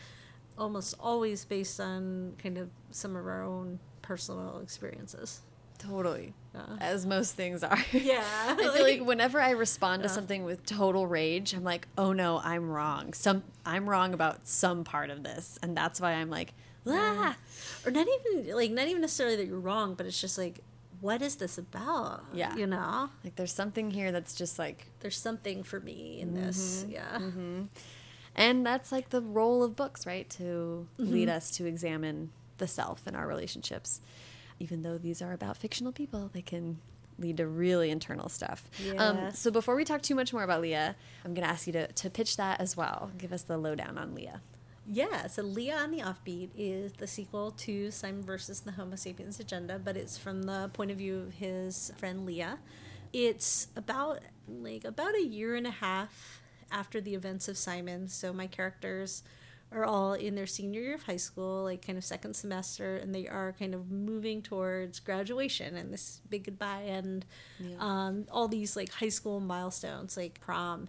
almost 0.59 0.95
always 1.01 1.45
based 1.45 1.81
on 1.81 2.35
kind 2.43 2.59
of 2.59 2.69
some 2.91 3.17
of 3.17 3.27
our 3.27 3.43
own 3.43 3.79
personal 4.03 4.61
experiences 4.63 5.41
Totally. 5.79 6.33
Yeah. 6.55 6.77
As 6.81 7.05
most 7.07 7.35
things 7.35 7.65
are. 7.65 7.77
Yeah, 7.93 8.23
I 8.47 8.55
feel 8.55 8.69
like 8.73 8.83
like- 8.83 9.01
whenever 9.05 9.41
I 9.41 9.51
respond 9.51 10.05
to 10.05 10.09
something 10.09 10.45
with 10.45 10.65
total 10.65 11.09
rage, 11.09 11.55
I'm 11.55 11.65
like, 11.65 11.89
"Oh 11.99 12.13
no, 12.13 12.39
I'm 12.45 12.71
wrong. 12.71 13.15
Some 13.15 13.43
I'm 13.67 13.89
wrong 13.91 14.15
about 14.15 14.47
some 14.47 14.85
part 14.85 15.11
of 15.11 15.25
this." 15.25 15.59
And 15.61 15.77
that's 15.77 16.01
why 16.01 16.13
I'm 16.13 16.31
like, 16.31 16.55
"Ah." 16.87 17.37
or 17.85 17.91
not 17.91 18.07
even 18.07 18.55
like 18.55 18.71
not 18.71 18.87
even 18.87 19.01
necessarily 19.01 19.35
that 19.37 19.47
you're 19.49 19.59
wrong 19.59 19.95
but 19.95 20.07
it's 20.07 20.21
just 20.21 20.39
like 20.39 20.61
what 21.01 21.21
is 21.21 21.35
this 21.37 21.59
about 21.59 22.25
Yeah. 22.33 22.55
you 22.55 22.69
know 22.69 23.11
Like 23.25 23.35
there's 23.35 23.53
something 23.53 23.91
here 23.91 24.13
that's 24.13 24.35
just 24.37 24.61
like 24.61 24.87
there's 25.01 25.17
something 25.19 25.65
for 25.65 25.81
me 25.81 26.21
in 26.21 26.29
Mm-hmm. 26.29 26.47
this 26.47 26.87
yeah 26.89 27.19
And 28.35 28.65
that's 28.65 28.91
like 28.91 29.11
the 29.11 29.21
role 29.21 29.63
of 29.63 29.77
books, 29.77 30.07
right? 30.07 30.29
To 30.31 30.87
lead 30.99 31.29
us 31.29 31.51
to 31.53 31.67
examine 31.67 32.31
the 32.59 32.67
self 32.67 33.07
and 33.07 33.17
our 33.17 33.27
relationships. 33.27 34.01
Even 34.59 34.83
though 34.83 34.97
these 34.99 35.21
are 35.21 35.33
about 35.33 35.57
fictional 35.57 35.93
people, 35.93 36.31
they 36.33 36.43
can 36.43 36.79
lead 37.19 37.37
to 37.37 37.47
really 37.47 37.91
internal 37.91 38.29
stuff. 38.29 38.69
Um, 38.97 39.31
so 39.33 39.51
before 39.51 39.75
we 39.77 39.85
talk 39.85 40.03
too 40.03 40.15
much 40.15 40.33
more 40.33 40.43
about 40.43 40.61
Leah, 40.63 40.97
I'm 41.25 41.35
going 41.35 41.47
to 41.47 41.53
ask 41.53 41.67
you 41.67 41.73
to, 41.75 41.89
to 41.89 42.11
pitch 42.11 42.37
that 42.37 42.61
as 42.61 42.77
well. 42.77 43.11
Give 43.19 43.33
us 43.33 43.43
the 43.43 43.59
lowdown 43.59 43.99
on 43.99 44.15
Leah. 44.15 44.41
Yeah, 44.87 45.29
so 45.29 45.43
Leah 45.43 45.77
on 45.77 45.91
the 45.93 46.01
Offbeat 46.01 46.51
is 46.57 46.93
the 46.95 47.07
sequel 47.07 47.53
to 47.53 47.91
Simon 47.91 48.23
versus 48.23 48.61
the 48.61 48.73
Homo 48.73 48.97
sapiens 48.97 49.39
agenda, 49.39 49.79
but 49.79 49.97
it's 49.97 50.19
from 50.19 50.43
the 50.43 50.71
point 50.73 50.91
of 50.91 50.97
view 50.97 51.19
of 51.19 51.35
his 51.35 51.93
friend 51.97 52.27
Leah. 52.27 52.59
It's 53.13 53.69
about 53.77 54.21
like 54.49 54.85
about 54.85 55.15
a 55.15 55.23
year 55.23 55.55
and 55.55 55.67
a 55.67 55.71
half 55.71 56.42
after 56.73 57.01
the 57.01 57.15
events 57.15 57.47
of 57.49 57.57
Simon. 57.57 58.09
So 58.09 58.33
my 58.33 58.47
characters 58.47 59.23
are 59.75 59.85
all 59.85 60.13
in 60.13 60.35
their 60.35 60.47
senior 60.47 60.81
year 60.83 60.95
of 60.95 61.05
high 61.05 61.17
school, 61.17 61.63
like 61.65 61.87
kind 61.87 61.97
of 61.97 62.05
second 62.05 62.35
semester, 62.35 62.97
and 62.97 63.15
they 63.15 63.27
are 63.27 63.55
kind 63.59 63.75
of 63.75 63.91
moving 63.91 64.43
towards 64.43 65.01
graduation 65.01 65.77
and 65.77 65.93
this 65.93 66.21
big 66.29 66.45
goodbye 66.45 66.83
and 66.89 67.25
Yeah. 67.59 67.77
um, 67.81 68.27
all 68.31 68.49
these 68.49 68.77
like 68.77 68.93
high 68.93 69.09
school 69.09 69.41
milestones, 69.41 70.17
like 70.17 70.41
prom. 70.41 70.89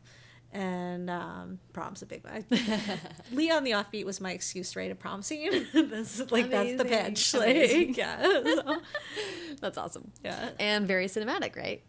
And 0.55 1.09
um, 1.09 1.57
prom's 1.73 2.03
a 2.03 2.05
big 2.05 2.23
one. 2.25 2.45
Leah 3.31 3.55
on 3.55 3.63
the 3.63 3.71
offbeat 3.71 4.05
was 4.05 4.21
my 4.21 4.33
excuse 4.33 4.75
right 4.75 4.91
a 4.91 4.95
prom 4.95 5.23
scene. 5.23 5.65
that's 5.73 6.19
like 6.31 6.49
that's 6.51 6.75
the 6.77 6.81
Amazing. 6.81 6.87
pitch. 6.87 7.33
Amazing. 7.33 7.87
Like, 7.87 7.97
yeah. 7.97 8.21
So, 8.43 8.81
That's 9.61 9.77
awesome. 9.79 10.11
yeah. 10.23 10.49
And 10.59 10.87
very 10.87 11.07
cinematic, 11.07 11.55
right? 11.55 11.81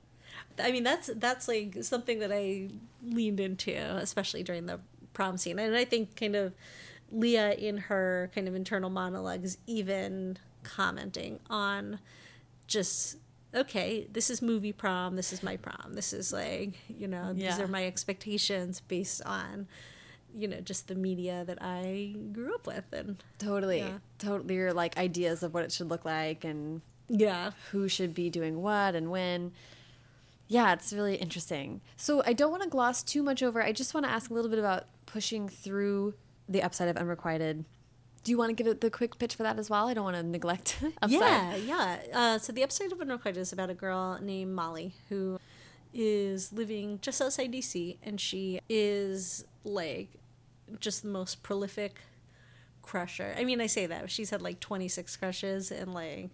I 0.59 0.73
mean, 0.73 0.85
that's 0.85 1.11
that's 1.17 1.49
like 1.49 1.79
something 1.83 2.19
that 2.21 2.33
I 2.33 2.69
leaned 3.05 3.41
into, 3.41 3.75
especially 3.75 4.43
during 4.43 4.67
the 4.67 4.81
prom 5.13 5.37
scene, 5.37 5.59
and 5.59 5.77
I 5.77 5.85
think 5.85 6.17
kind 6.17 6.37
of 6.37 6.55
Leah 7.11 7.53
in 7.53 7.77
her 7.77 8.31
kind 8.35 8.49
of 8.49 8.55
internal 8.55 8.91
monologues, 8.91 9.59
even 9.67 10.39
commenting 10.63 11.41
on 11.51 11.99
just 12.67 13.17
okay, 13.55 14.09
this 14.13 14.31
is 14.31 14.43
movie 14.43 14.73
prom, 14.73 15.15
this 15.17 15.33
is 15.33 15.43
my 15.43 15.57
prom, 15.57 15.95
this 15.95 16.13
is 16.13 16.33
like 16.33 16.75
you 16.89 17.07
know 17.09 17.33
these 17.33 17.59
are 17.61 17.69
my 17.69 17.87
expectations 17.87 18.81
based 18.81 19.23
on 19.25 19.69
you 20.37 20.49
know 20.49 20.61
just 20.61 20.89
the 20.89 20.95
media 20.95 21.45
that 21.47 21.59
I 21.61 22.15
grew 22.33 22.55
up 22.55 22.67
with, 22.67 22.93
and 22.93 23.23
Totally. 23.39 23.79
Yeah. 23.79 23.99
Totally. 24.19 24.55
Your 24.55 24.73
like 24.73 24.97
ideas 24.99 25.43
of 25.43 25.55
what 25.55 25.65
it 25.65 25.73
should 25.73 25.89
look 25.89 26.05
like 26.05 26.45
and 26.45 26.81
yeah, 27.09 27.53
who 27.71 27.89
should 27.89 28.15
be 28.15 28.31
doing 28.31 28.63
what 28.63 28.95
and 28.95 29.11
when. 29.11 29.53
Yeah, 30.47 30.73
it's 30.73 30.93
really 30.93 31.17
interesting. 31.17 31.81
So 31.97 32.23
I 32.27 32.33
don't 32.33 32.51
want 32.51 32.63
to 32.63 32.69
gloss 32.69 33.03
too 33.03 33.23
much 33.23 33.43
over. 33.43 33.63
I 33.63 33.73
just 33.73 33.95
want 33.95 34.05
to 34.07 34.13
ask 34.13 34.31
a 34.31 34.35
little 34.35 34.51
bit 34.51 34.59
about 34.59 34.85
pushing 35.07 35.49
through 35.49 36.15
the 36.49 36.63
upside 36.63 36.89
of 36.89 36.97
Unrequited. 36.97 37.65
Do 38.23 38.31
you 38.31 38.39
want 38.39 38.51
to 38.51 38.55
give 38.55 38.67
it 38.67 38.81
the 38.81 38.91
quick 38.91 39.19
pitch 39.19 39.35
for 39.35 39.43
that 39.43 39.59
as 39.59 39.69
well? 39.69 39.89
I 39.89 39.95
don't 39.95 40.05
want 40.05 40.17
to 40.17 40.23
neglect 40.23 40.79
upside. 41.03 41.11
Yeah, 41.11 41.57
yeah. 41.57 41.99
Uh, 42.13 42.39
so 42.39 42.53
the 42.53 42.63
upside 42.63 42.93
of 42.93 43.01
Unrequited 43.01 43.41
is 43.41 43.53
about 43.53 43.71
a 43.71 43.75
girl 43.75 44.19
named 44.21 44.55
Molly 44.55 44.95
who 45.09 45.39
is 45.93 46.53
living 46.53 46.99
just 47.01 47.21
outside 47.23 47.53
DC, 47.53 47.99
and 48.03 48.21
she 48.21 48.61
is 48.69 49.45
like 49.63 50.09
just 50.81 51.03
the 51.03 51.09
most 51.09 51.43
prolific 51.43 52.01
crusher. 52.83 53.35
I 53.39 53.45
mean, 53.45 53.61
I 53.61 53.67
say 53.67 53.87
that 53.87 54.11
she's 54.11 54.31
had 54.31 54.43
like 54.43 54.61
twenty 54.61 54.89
six 54.89 55.17
crushes, 55.17 55.71
and 55.71 55.95
like 55.95 56.31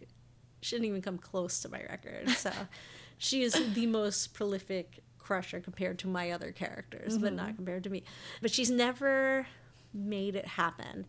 she 0.62 0.76
didn't 0.76 0.86
even 0.86 1.02
come 1.02 1.18
close 1.18 1.60
to 1.60 1.68
my 1.68 1.82
record. 1.82 2.30
So 2.30 2.50
she 3.20 3.42
is 3.42 3.52
the 3.74 3.86
most 3.86 4.34
prolific 4.34 5.00
crusher 5.18 5.60
compared 5.60 5.98
to 6.00 6.08
my 6.08 6.30
other 6.30 6.50
characters, 6.50 7.18
but 7.18 7.32
not 7.32 7.48
mm-hmm. 7.48 7.56
compared 7.56 7.84
to 7.84 7.90
me. 7.90 8.02
But 8.42 8.50
she's 8.50 8.70
never 8.70 9.46
made 9.94 10.34
it 10.34 10.46
happen. 10.46 11.06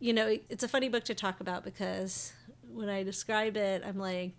You 0.00 0.12
know, 0.12 0.26
it- 0.26 0.44
it's 0.50 0.64
a 0.64 0.68
funny 0.68 0.88
book 0.88 1.04
to 1.04 1.14
talk 1.14 1.40
about 1.40 1.64
because 1.64 2.32
when 2.68 2.88
I 2.88 3.04
describe 3.04 3.56
it, 3.56 3.82
I'm 3.86 3.98
like, 3.98 4.32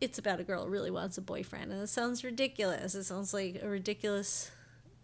it's 0.00 0.18
about 0.18 0.40
a 0.40 0.44
girl 0.44 0.64
who 0.64 0.70
really 0.70 0.90
wants 0.90 1.18
a 1.18 1.22
boyfriend, 1.22 1.72
and 1.72 1.82
it 1.82 1.88
sounds 1.88 2.22
ridiculous. 2.22 2.94
It 2.94 3.04
sounds 3.04 3.34
like 3.34 3.60
a 3.62 3.68
ridiculous 3.68 4.50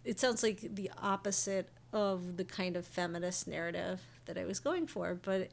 it 0.05 0.19
sounds 0.19 0.43
like 0.43 0.75
the 0.75 0.91
opposite 0.99 1.69
of 1.93 2.37
the 2.37 2.45
kind 2.45 2.77
of 2.77 2.87
feminist 2.87 3.47
narrative 3.47 4.01
that 4.25 4.39
I 4.39 4.45
was 4.45 4.59
going 4.59 4.87
for, 4.87 5.15
but 5.15 5.49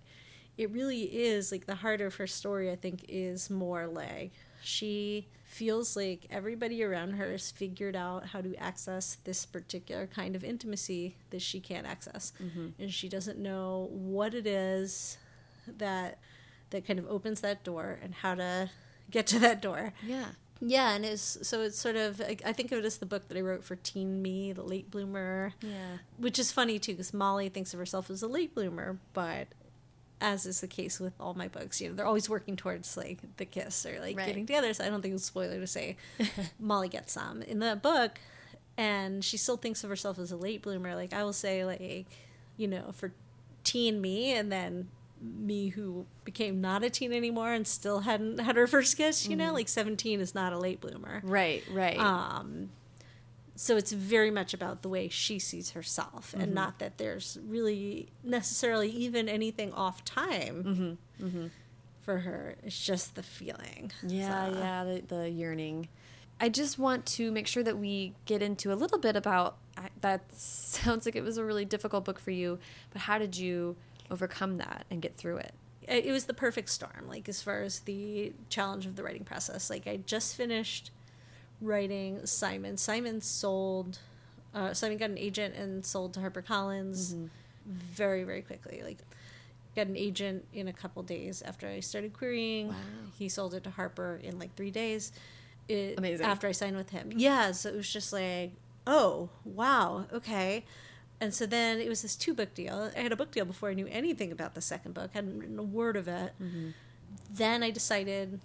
it 0.58 0.72
really 0.72 1.04
is 1.04 1.52
like 1.52 1.66
the 1.66 1.76
heart 1.76 2.02
of 2.02 2.16
her 2.16 2.28
story, 2.28 2.72
I 2.72 2.76
think, 2.76 3.06
is 3.08 3.50
more 3.50 3.88
like 3.88 4.32
she 4.64 5.28
feels 5.50 5.96
like 5.96 6.28
everybody 6.30 6.84
around 6.84 7.14
her 7.14 7.32
has 7.32 7.50
figured 7.50 7.96
out 7.96 8.28
how 8.28 8.40
to 8.40 8.56
access 8.56 9.18
this 9.24 9.48
particular 9.48 10.06
kind 10.06 10.36
of 10.36 10.44
intimacy 10.44 11.16
that 11.32 11.42
she 11.42 11.60
can't 11.60 11.88
access. 11.88 12.32
Mm-hmm. 12.42 12.68
And 12.78 12.94
she 12.94 13.10
doesn't 13.10 13.40
know 13.40 13.90
what 13.92 14.36
it 14.36 14.46
is 14.46 15.18
that 15.78 16.20
that 16.70 16.86
kind 16.86 17.00
of 17.00 17.08
opens 17.08 17.42
that 17.42 17.64
door 17.64 17.98
and 18.04 18.14
how 18.14 18.36
to 18.36 18.70
get 19.10 19.26
to 19.28 19.40
that 19.40 19.60
door. 19.60 19.94
Yeah. 20.06 20.26
Yeah, 20.62 20.94
and 20.94 21.06
it's 21.06 21.40
so 21.48 21.62
it's 21.62 21.80
sort 21.80 21.96
of 21.96 22.22
I, 22.22 22.36
I 22.46 22.54
think 22.54 22.72
of 22.72 22.80
it 22.80 22.86
as 22.86 22.98
the 22.98 23.06
book 23.06 23.30
that 23.30 23.38
I 23.38 23.42
wrote 23.42 23.64
for 23.64 23.78
teen 23.78 24.22
me, 24.22 24.52
the 24.52 24.62
late 24.62 24.92
bloomer. 24.92 25.54
Yeah. 25.62 25.98
Which 26.18 26.38
is 26.38 26.52
funny 26.52 26.78
too, 26.78 26.92
because 26.92 27.14
Molly 27.14 27.50
thinks 27.50 27.74
of 27.74 27.80
herself 27.80 28.10
as 28.12 28.22
a 28.22 28.28
late 28.28 28.54
bloomer, 28.54 29.00
but 29.14 29.48
as 30.22 30.46
is 30.46 30.62
the 30.62 30.68
case 30.68 31.00
with 31.00 31.14
all 31.20 31.34
my 31.34 31.48
books, 31.48 31.80
you 31.80 31.90
know, 31.90 31.96
they're 31.96 32.06
always 32.06 32.30
working 32.30 32.56
towards 32.56 32.98
like 32.98 33.20
the 33.38 33.46
kiss 33.46 33.86
or 33.86 34.00
like 34.00 34.18
Right. 34.18 34.28
getting 34.28 34.46
together. 34.46 34.74
So 34.74 34.84
I 34.84 34.90
don't 34.90 35.02
think 35.02 35.14
it's 35.14 35.24
a 35.24 35.28
spoiler 35.28 35.60
to 35.60 35.68
say 35.68 35.96
Molly 36.60 36.90
gets 36.90 37.14
some 37.14 37.42
in 37.44 37.60
the 37.60 37.76
book, 37.82 38.20
and 38.78 39.24
she 39.24 39.38
still 39.38 39.58
thinks 39.58 39.84
of 39.84 39.90
herself 39.90 40.20
as 40.20 40.32
a 40.32 40.38
late 40.38 40.62
bloomer. 40.62 40.96
Like 40.96 41.14
I 41.14 41.24
will 41.24 41.34
say, 41.34 41.64
like 41.66 42.06
you 42.58 42.68
know, 42.68 42.92
for 42.94 43.14
teen 43.64 44.02
me, 44.02 44.34
and 44.34 44.52
then 44.52 44.90
me 45.22 45.68
who 45.70 46.06
became 46.24 46.62
not 46.62 46.82
a 46.82 46.90
teen 46.90 47.12
anymore 47.12 47.52
and 47.52 47.68
still 47.68 48.00
hadn't 48.02 48.40
had 48.40 48.56
her 48.56 48.68
first 48.68 48.96
kiss. 48.98 49.28
You 49.28 49.36
know, 49.36 49.54
like 49.54 49.68
seventeen 49.70 50.20
is 50.22 50.34
not 50.36 50.54
a 50.54 50.58
late 50.60 50.80
bloomer. 50.82 51.22
Right, 51.24 51.64
right. 51.72 51.98
Um, 52.00 52.70
so 53.60 53.76
it's 53.76 53.92
very 53.92 54.32
much 54.32 54.54
about 54.54 54.84
the 54.84 54.88
way 54.88 55.10
she 55.10 55.38
sees 55.38 55.72
herself, 55.72 56.34
and 56.34 56.44
mm-hmm. 56.44 56.54
not 56.54 56.80
that 56.80 56.98
there's 56.98 57.38
really 57.46 58.08
necessarily 58.24 58.90
even 58.90 59.28
anything 59.28 59.74
off 59.74 60.06
time 60.06 60.64
mm-hmm. 60.64 61.26
Mm-hmm. 61.26 61.48
for 62.00 62.20
her. 62.20 62.56
It's 62.64 62.86
just 62.86 63.16
the 63.16 63.22
feeling. 63.22 63.92
Yeah, 64.02 64.50
So- 64.50 64.60
yeah, 64.60 64.84
the, 64.86 65.02
the 65.02 65.30
yearning. 65.30 65.90
I 66.40 66.48
just 66.48 66.80
want 66.80 67.06
to 67.08 67.34
make 67.34 67.48
sure 67.48 67.62
that 67.64 67.78
we 67.78 68.14
get 68.24 68.42
into 68.42 68.72
a 68.72 68.76
little 68.76 68.98
bit 68.98 69.18
about 69.18 69.58
that. 70.00 70.22
Sounds 70.34 71.06
like 71.06 71.18
it 71.18 71.24
was 71.24 71.38
a 71.38 71.44
really 71.44 71.66
difficult 71.66 72.06
book 72.06 72.18
for 72.18 72.32
you, 72.32 72.60
but 72.92 73.02
how 73.02 73.18
did 73.18 73.36
you 73.36 73.76
overcome 74.10 74.58
that 74.60 74.86
and 74.90 75.02
get 75.02 75.18
through 75.18 75.38
it 75.38 75.54
it 75.88 76.12
was 76.12 76.26
the 76.26 76.34
perfect 76.34 76.70
storm 76.70 77.08
like 77.08 77.28
as 77.30 77.42
far 77.42 77.62
as 77.62 77.82
the 77.82 78.34
challenge 78.50 78.86
of 78.86 78.96
the 78.96 79.04
writing 79.04 79.24
process 79.24 79.70
like 79.70 79.88
i 79.88 79.98
just 79.98 80.36
finished 80.36 80.92
writing 81.62 82.26
simon 82.26 82.78
simon 82.78 83.22
sold 83.22 84.00
uh, 84.54 84.74
simon 84.74 84.98
got 84.98 85.10
an 85.10 85.18
agent 85.18 85.56
and 85.56 85.86
sold 85.86 86.14
to 86.14 86.20
harpercollins 86.20 87.28
very 87.66 88.24
very 88.24 88.42
quickly 88.42 88.82
like 88.84 88.98
got 89.76 89.88
an 89.88 89.96
agent 89.98 90.46
in 90.54 90.68
a 90.68 90.74
couple 90.74 91.04
days 91.04 91.42
after 91.44 91.68
i 91.68 91.80
started 91.80 92.14
querying 92.14 92.70
Wow. 92.70 92.76
he 93.18 93.30
sold 93.30 93.54
it 93.54 93.64
to 93.66 93.70
harper 93.72 94.20
in 94.24 94.40
like 94.40 94.56
three 94.56 94.72
days 94.72 95.12
it, 95.68 95.98
Amazing. 96.00 96.26
after 96.26 96.48
i 96.48 96.52
signed 96.52 96.76
with 96.78 96.90
him 96.90 97.12
yeah 97.16 97.52
so 97.52 97.70
it 97.70 97.76
was 97.76 97.92
just 97.92 98.12
like 98.14 98.54
oh 98.88 99.30
wow 99.46 100.06
okay 100.14 100.64
and 101.22 101.34
so 101.34 101.46
then 101.46 101.80
it 101.82 101.90
was 101.90 102.02
this 102.02 102.16
two 102.16 102.34
book 102.34 102.54
deal. 102.54 102.92
I 102.96 103.02
had 103.02 103.12
a 103.12 103.16
book 103.18 103.32
deal 103.32 103.44
before 103.44 103.68
I 103.70 103.74
knew 103.74 103.88
anything 103.92 104.32
about 104.32 104.56
the 104.56 104.62
second 104.62 104.94
book. 104.94 105.12
hadn't 105.14 105.38
written 105.38 105.60
a 105.60 105.64
word 105.64 105.98
of 105.98 106.08
it. 106.08 106.32
Then 107.30 107.62
I 107.62 107.72
decided 107.72 108.40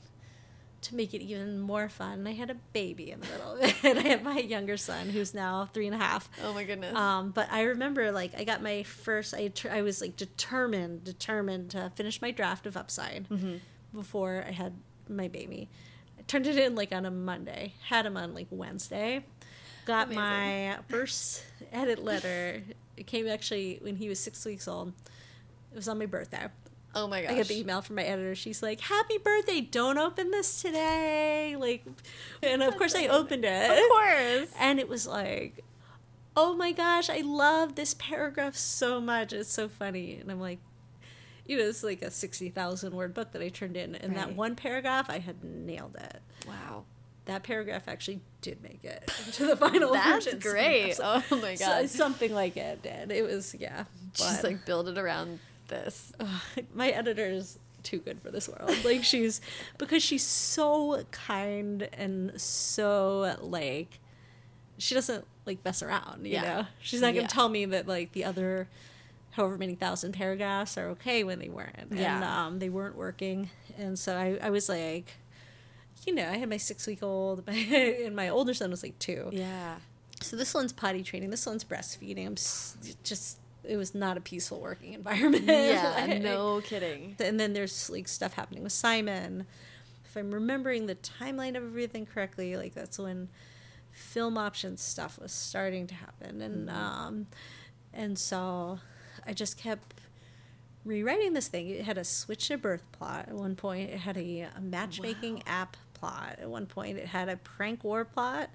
to 0.84 0.94
make 0.94 1.12
it 1.14 1.22
even 1.22 1.60
more 1.60 1.88
fun. 1.88 2.26
I 2.26 2.32
had 2.32 2.50
a 2.50 2.54
baby 2.72 3.10
in 3.10 3.20
the 3.20 3.26
middle 3.26 3.52
of 3.52 3.60
it. 3.62 3.74
I 3.98 4.08
had 4.08 4.22
my 4.24 4.38
younger 4.38 4.76
son, 4.76 5.08
who's 5.10 5.34
now 5.34 5.66
three 5.72 5.86
and 5.86 5.94
a 5.94 5.98
half. 5.98 6.28
Oh 6.42 6.52
my 6.54 6.64
goodness. 6.64 6.94
Um, 6.96 7.30
but 7.30 7.50
I 7.52 7.62
remember, 7.62 8.12
like, 8.12 8.32
I 8.38 8.44
got 8.44 8.62
my 8.62 8.82
first. 8.84 9.34
I 9.34 9.48
tr- 9.48 9.70
I 9.70 9.82
was 9.82 10.00
like 10.00 10.16
determined, 10.16 11.04
determined 11.04 11.70
to 11.70 11.90
finish 11.96 12.20
my 12.22 12.30
draft 12.30 12.66
of 12.66 12.76
Upside 12.76 13.26
before 13.92 14.44
I 14.46 14.52
had 14.52 14.74
my 15.08 15.28
baby. 15.28 15.68
I 16.18 16.22
turned 16.22 16.46
it 16.46 16.56
in 16.58 16.74
like 16.74 16.92
on 16.92 17.04
a 17.04 17.10
Monday. 17.10 17.74
Had 17.88 18.06
him 18.06 18.16
on 18.16 18.34
like 18.34 18.46
Wednesday. 18.50 19.24
Got 19.86 20.06
Amazing. 20.06 20.22
my 20.22 20.78
first 20.88 21.44
edit 21.72 22.02
letter. 22.02 22.62
It 22.96 23.06
came 23.06 23.26
actually 23.28 23.78
when 23.82 23.96
he 23.96 24.08
was 24.08 24.18
six 24.18 24.44
weeks 24.46 24.66
old. 24.66 24.92
It 25.72 25.76
was 25.76 25.88
on 25.88 25.98
my 25.98 26.06
birthday. 26.06 26.46
Oh 26.94 27.06
my 27.06 27.22
gosh. 27.22 27.30
I 27.32 27.36
got 27.36 27.46
the 27.46 27.58
email 27.58 27.82
from 27.82 27.96
my 27.96 28.02
editor. 28.04 28.34
She's 28.34 28.62
like, 28.62 28.80
"Happy 28.80 29.18
birthday! 29.18 29.60
Don't 29.60 29.98
open 29.98 30.30
this 30.30 30.60
today." 30.62 31.56
Like, 31.58 31.84
and 32.42 32.62
of 32.62 32.76
course 32.76 32.94
I 32.94 33.06
opened 33.06 33.44
it. 33.44 33.70
Of 33.70 33.78
course. 33.90 34.52
And 34.58 34.78
it 34.78 34.88
was 34.88 35.06
like, 35.06 35.64
"Oh 36.36 36.54
my 36.54 36.72
gosh, 36.72 37.08
I 37.10 37.18
love 37.20 37.74
this 37.74 37.94
paragraph 37.94 38.56
so 38.56 39.00
much. 39.00 39.32
It's 39.32 39.50
so 39.52 39.68
funny." 39.68 40.18
And 40.20 40.30
I'm 40.30 40.40
like, 40.40 40.58
you 41.46 41.56
know, 41.58 41.64
it's 41.64 41.82
like 41.82 42.02
a 42.02 42.10
sixty 42.10 42.48
thousand 42.48 42.94
word 42.94 43.14
book 43.14 43.32
that 43.32 43.42
I 43.42 43.48
turned 43.48 43.76
in, 43.76 43.94
and 43.94 44.16
that 44.16 44.34
one 44.34 44.56
paragraph 44.56 45.10
I 45.10 45.18
had 45.18 45.42
nailed 45.44 45.96
it. 45.96 46.20
Wow. 46.46 46.84
That 47.26 47.42
paragraph 47.42 47.88
actually 47.88 48.20
did 48.42 48.62
make 48.62 48.84
it 48.84 49.06
to 49.32 49.46
the 49.46 49.56
final 49.56 49.94
That's 49.94 50.26
version. 50.26 50.40
great. 50.40 50.96
So- 50.96 51.22
Oh 51.30 51.36
my 51.40 51.54
so- 51.54 51.64
god. 51.66 51.88
something 51.88 52.34
like 52.34 52.56
it 52.58 52.82
did. 52.82 53.10
It 53.10 53.24
was 53.24 53.54
yeah. 53.58 53.84
Just 54.12 54.44
like 54.44 54.66
build 54.66 54.88
it 54.88 54.98
around 54.98 55.38
this. 55.68 56.12
my 56.74 56.88
editor 56.90 57.26
is 57.26 57.58
too 57.82 57.98
good 57.98 58.20
for 58.22 58.30
this 58.30 58.48
world. 58.48 58.74
Like 58.84 59.04
she's 59.04 59.40
because 59.78 60.02
she's 60.02 60.24
so 60.24 61.04
kind 61.10 61.88
and 61.92 62.40
so 62.40 63.36
like 63.42 64.00
she 64.78 64.94
doesn't 64.94 65.24
like 65.46 65.64
mess 65.64 65.82
around, 65.82 66.24
you 66.26 66.32
Yeah. 66.32 66.42
know. 66.42 66.66
She's 66.80 67.00
not 67.00 67.08
gonna 67.08 67.22
Yeah. 67.22 67.26
tell 67.28 67.48
me 67.48 67.64
that 67.66 67.86
like 67.86 68.12
the 68.12 68.24
other 68.24 68.68
however 69.32 69.58
many 69.58 69.74
thousand 69.74 70.12
paragraphs 70.12 70.78
are 70.78 70.88
okay 70.90 71.24
when 71.24 71.38
they 71.40 71.48
weren't. 71.48 71.76
And 71.90 71.98
Yeah. 71.98 72.46
um, 72.46 72.58
they 72.60 72.68
weren't 72.68 72.96
working. 72.96 73.50
And 73.76 73.98
so 73.98 74.16
I, 74.16 74.38
I 74.40 74.50
was 74.50 74.68
like 74.68 75.14
you 76.06 76.14
know, 76.14 76.28
I 76.28 76.36
had 76.36 76.50
my 76.50 76.58
six 76.58 76.86
week 76.86 77.02
old 77.02 77.42
and 77.48 78.14
my 78.14 78.28
older 78.28 78.52
son 78.54 78.70
was 78.70 78.82
like 78.82 78.98
two. 78.98 79.28
Yeah. 79.32 79.76
So 80.20 80.36
this 80.36 80.54
one's 80.54 80.72
potty 80.72 81.02
training. 81.02 81.30
This 81.30 81.44
one's 81.46 81.64
breastfeeding. 81.64 82.26
I'm 82.26 82.34
just 83.04 83.38
it 83.66 83.76
was 83.76 83.94
not 83.94 84.16
a 84.16 84.20
peaceful 84.20 84.60
working 84.60 84.92
environment. 84.94 85.44
Yeah, 85.48 86.06
Like- 86.08 86.22
no 86.22 86.60
kidding. 86.62 87.16
and 87.20 87.38
then 87.40 87.52
there's 87.52 87.90
like 87.90 88.08
stuff 88.08 88.34
happening 88.34 88.62
with 88.62 88.72
Simon. 88.72 89.46
If 90.04 90.16
I'm 90.16 90.30
remembering 90.32 90.86
the 90.86 90.94
timeline 90.96 91.56
of 91.56 91.64
everything 91.64 92.06
correctly, 92.06 92.56
like 92.56 92.74
that's 92.74 92.98
when 92.98 93.28
film 93.90 94.36
options 94.38 94.80
stuff 94.82 95.18
was 95.20 95.32
starting 95.32 95.86
to 95.88 95.94
happen, 95.94 96.40
and 96.40 96.70
um, 96.70 97.26
and 97.92 98.18
so 98.18 98.78
I 99.26 99.32
just 99.32 99.56
kept 99.58 100.00
rewriting 100.84 101.32
this 101.32 101.48
thing. 101.48 101.68
It 101.68 101.84
had 101.84 101.98
a 101.98 102.04
switch 102.04 102.48
to 102.48 102.58
birth 102.58 102.84
plot 102.92 103.26
at 103.28 103.34
one 103.34 103.56
point. 103.56 103.90
It 103.90 103.98
had 103.98 104.16
a, 104.16 104.42
a 104.56 104.60
matchmaking 104.60 105.42
app 105.46 105.76
plot 105.94 106.38
at 106.40 106.48
one 106.48 106.66
point. 106.66 106.98
It 106.98 107.06
had 107.06 107.28
a 107.28 107.36
prank 107.36 107.82
war 107.84 108.04
plot. 108.04 108.50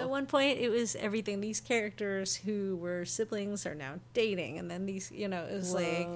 At 0.00 0.08
one 0.10 0.26
point, 0.26 0.58
it 0.58 0.68
was 0.68 0.94
everything. 0.96 1.40
These 1.40 1.60
characters 1.60 2.36
who 2.36 2.76
were 2.76 3.04
siblings 3.04 3.66
are 3.66 3.74
now 3.74 3.94
dating, 4.12 4.58
and 4.58 4.70
then 4.70 4.86
these, 4.86 5.10
you 5.10 5.28
know, 5.28 5.44
it 5.44 5.54
was 5.54 5.72
like 5.72 6.08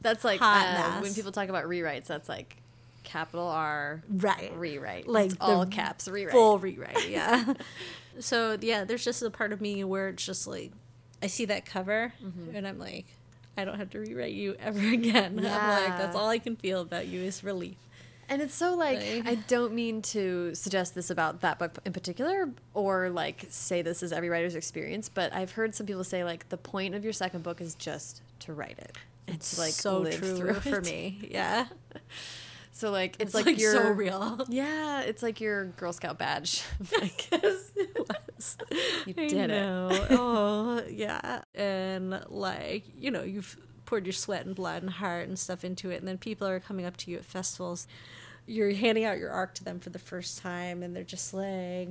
that's 0.00 0.24
like 0.24 0.40
hot 0.40 0.66
uh, 0.66 0.90
mess. 0.94 1.02
when 1.02 1.14
people 1.14 1.32
talk 1.32 1.48
about 1.48 1.64
rewrites. 1.64 2.06
That's 2.06 2.28
like 2.28 2.56
capital 3.04 3.46
R 3.46 4.02
right 4.08 4.52
rewrite, 4.56 5.06
Like 5.08 5.26
It's 5.32 5.36
all 5.40 5.66
caps 5.66 6.08
rewrite. 6.08 6.32
full 6.32 6.58
rewrite. 6.58 7.08
Yeah. 7.10 7.54
so 8.18 8.56
yeah, 8.60 8.84
there's 8.84 9.04
just 9.04 9.22
a 9.22 9.30
part 9.30 9.52
of 9.52 9.60
me 9.60 9.84
where 9.84 10.08
it's 10.08 10.24
just 10.24 10.46
like 10.46 10.72
I 11.22 11.26
see 11.26 11.44
that 11.46 11.64
cover 11.66 12.12
Mm-hmm. 12.24 12.56
and 12.56 12.66
I'm 12.66 12.78
like, 12.78 13.06
I 13.56 13.64
don't 13.64 13.78
have 13.78 13.90
to 13.90 14.00
rewrite 14.00 14.32
you 14.32 14.56
ever 14.58 14.78
again. 14.92 15.38
I'm 15.38 15.44
Yeah. 15.44 15.80
like, 15.80 15.98
that's 15.98 16.16
all 16.16 16.28
I 16.28 16.38
can 16.38 16.56
feel 16.56 16.80
about 16.80 17.06
you 17.06 17.20
is 17.20 17.44
relief. 17.44 17.76
And 18.28 18.40
it's 18.42 18.54
so 18.54 18.74
like 18.74 18.98
Like- 18.98 19.26
I 19.26 19.34
don't 19.34 19.74
mean 19.74 20.02
to 20.02 20.54
suggest 20.54 20.94
this 20.94 21.10
about 21.10 21.40
that 21.42 21.58
book 21.58 21.78
in 21.84 21.92
particular 21.92 22.48
or 22.72 23.10
like 23.10 23.46
say 23.50 23.82
this 23.82 24.02
is 24.02 24.12
every 24.12 24.28
writer's 24.28 24.54
experience, 24.54 25.08
but 25.08 25.32
I've 25.34 25.52
heard 25.52 25.74
some 25.74 25.86
people 25.86 26.04
say 26.04 26.24
like 26.24 26.48
the 26.48 26.56
point 26.56 26.94
of 26.94 27.04
your 27.04 27.12
second 27.12 27.42
book 27.42 27.60
is 27.60 27.74
just 27.74 28.22
to 28.40 28.52
write 28.52 28.78
it. 28.78 28.96
It's, 29.26 29.58
like 29.58 29.72
so 29.72 29.98
live 30.00 30.18
true 30.18 30.36
through 30.36 30.54
for 30.54 30.80
me. 30.82 31.28
Yeah. 31.30 31.66
So 32.72 32.90
like 32.90 33.14
it's, 33.20 33.26
It's 33.26 33.34
like, 33.34 33.46
like, 33.46 33.58
your 33.60 33.72
so 33.72 33.90
real. 33.90 34.44
Yeah, 34.48 35.02
it's 35.02 35.22
like 35.22 35.40
your 35.40 35.66
Girl 35.66 35.92
Scout 35.92 36.18
badge. 36.18 36.62
like 37.00 37.32
it 37.32 37.42
was. 37.42 38.56
You 39.06 39.14
did 39.14 39.50
it. 39.50 39.62
oh, 40.10 40.82
yeah. 40.90 41.42
And 41.54 42.20
like, 42.28 42.82
you 42.98 43.10
know, 43.10 43.22
you've 43.22 43.56
poured 43.94 44.06
your 44.06 44.12
sweat 44.12 44.44
and 44.44 44.56
blood 44.56 44.82
and 44.82 44.90
heart 44.90 45.28
and 45.28 45.38
stuff 45.38 45.64
into 45.64 45.88
it, 45.90 45.98
and 46.00 46.08
then 46.08 46.18
people 46.18 46.48
are 46.48 46.58
coming 46.58 46.84
up 46.84 46.96
to 46.96 47.12
you 47.12 47.16
at 47.16 47.24
festivals. 47.24 47.86
You're 48.44 48.72
handing 48.72 49.04
out 49.04 49.18
your 49.18 49.30
arc 49.30 49.54
to 49.54 49.62
them 49.64 49.78
for 49.78 49.90
the 49.90 50.00
first 50.00 50.38
time, 50.38 50.82
and 50.82 50.96
they're 50.96 51.04
just 51.04 51.32
like, 51.32 51.90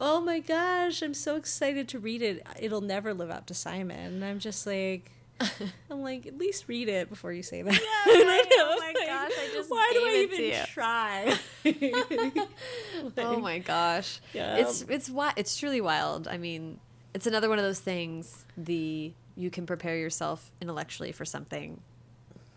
"Oh 0.00 0.20
my 0.20 0.40
gosh, 0.40 1.02
I'm 1.02 1.14
so 1.14 1.36
excited 1.36 1.86
to 1.90 2.00
read 2.00 2.22
it. 2.22 2.44
It'll 2.58 2.80
never 2.80 3.14
live 3.14 3.30
up 3.30 3.46
to 3.46 3.54
Simon." 3.54 4.14
And 4.14 4.24
I'm 4.24 4.40
just 4.40 4.66
like. 4.66 5.12
I'm 5.90 6.00
like, 6.00 6.26
at 6.26 6.38
least 6.38 6.64
read 6.66 6.88
it 6.88 7.10
before 7.10 7.30
you 7.30 7.42
say 7.42 7.60
that. 7.60 7.70
Yeah, 7.70 7.78
I 8.06 8.24
right. 8.26 8.56
know, 8.56 8.70
Oh 8.70 8.78
my 8.80 8.86
like, 8.86 8.96
gosh, 9.06 9.38
I 9.38 9.50
just 9.52 9.70
why 9.70 9.90
do 9.92 10.00
I 10.00 10.26
even 10.32 10.66
try? 10.66 11.38
oh 13.18 13.38
my 13.38 13.58
gosh. 13.58 14.20
Yeah. 14.32 14.56
It's 14.56 14.80
it's 14.88 15.10
it's 15.36 15.56
truly 15.58 15.82
wild. 15.82 16.26
I 16.26 16.38
mean, 16.38 16.80
it's 17.12 17.26
another 17.26 17.50
one 17.50 17.58
of 17.58 17.66
those 17.66 17.80
things. 17.80 18.46
The 18.56 19.12
you 19.36 19.50
can 19.50 19.66
prepare 19.66 19.96
yourself 19.96 20.50
intellectually 20.60 21.12
for 21.12 21.24
something, 21.24 21.80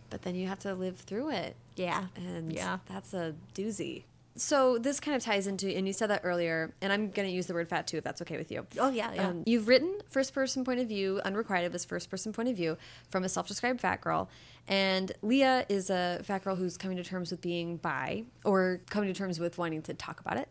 but 0.09 0.21
then 0.23 0.35
you 0.35 0.47
have 0.47 0.59
to 0.59 0.73
live 0.73 0.97
through 0.97 1.31
it. 1.31 1.55
Yeah. 1.75 2.05
And 2.15 2.51
Yeah. 2.53 2.79
that's 2.87 3.13
a 3.13 3.35
doozy. 3.53 4.03
So 4.35 4.77
this 4.77 5.01
kind 5.01 5.17
of 5.17 5.23
ties 5.23 5.47
into, 5.47 5.67
and 5.69 5.85
you 5.85 5.91
said 5.91 6.09
that 6.11 6.21
earlier, 6.23 6.73
and 6.81 6.93
I'm 6.93 7.09
going 7.09 7.27
to 7.27 7.33
use 7.33 7.47
the 7.47 7.53
word 7.53 7.67
fat 7.67 7.87
too, 7.87 7.97
if 7.97 8.05
that's 8.05 8.21
okay 8.21 8.37
with 8.37 8.51
you. 8.51 8.65
Oh, 8.79 8.89
yeah, 8.89 9.13
yeah. 9.13 9.27
Um, 9.27 9.43
you've 9.45 9.67
written 9.67 9.99
first 10.07 10.33
person 10.33 10.63
point 10.63 10.79
of 10.79 10.87
view, 10.87 11.19
Unrequited 11.25 11.73
was 11.73 11.83
first 11.83 12.09
person 12.09 12.31
point 12.31 12.47
of 12.47 12.55
view 12.55 12.77
from 13.09 13.25
a 13.25 13.29
self 13.29 13.47
described 13.49 13.81
fat 13.81 13.99
girl. 13.99 14.29
And 14.67 15.11
Leah 15.21 15.65
is 15.67 15.89
a 15.89 16.21
fat 16.23 16.43
girl 16.45 16.55
who's 16.55 16.77
coming 16.77 16.95
to 16.97 17.03
terms 17.03 17.31
with 17.31 17.41
being 17.41 17.77
bi 17.77 18.23
or 18.45 18.79
coming 18.89 19.11
to 19.11 19.17
terms 19.17 19.39
with 19.39 19.57
wanting 19.57 19.81
to 19.83 19.93
talk 19.93 20.21
about 20.21 20.37
it. 20.37 20.47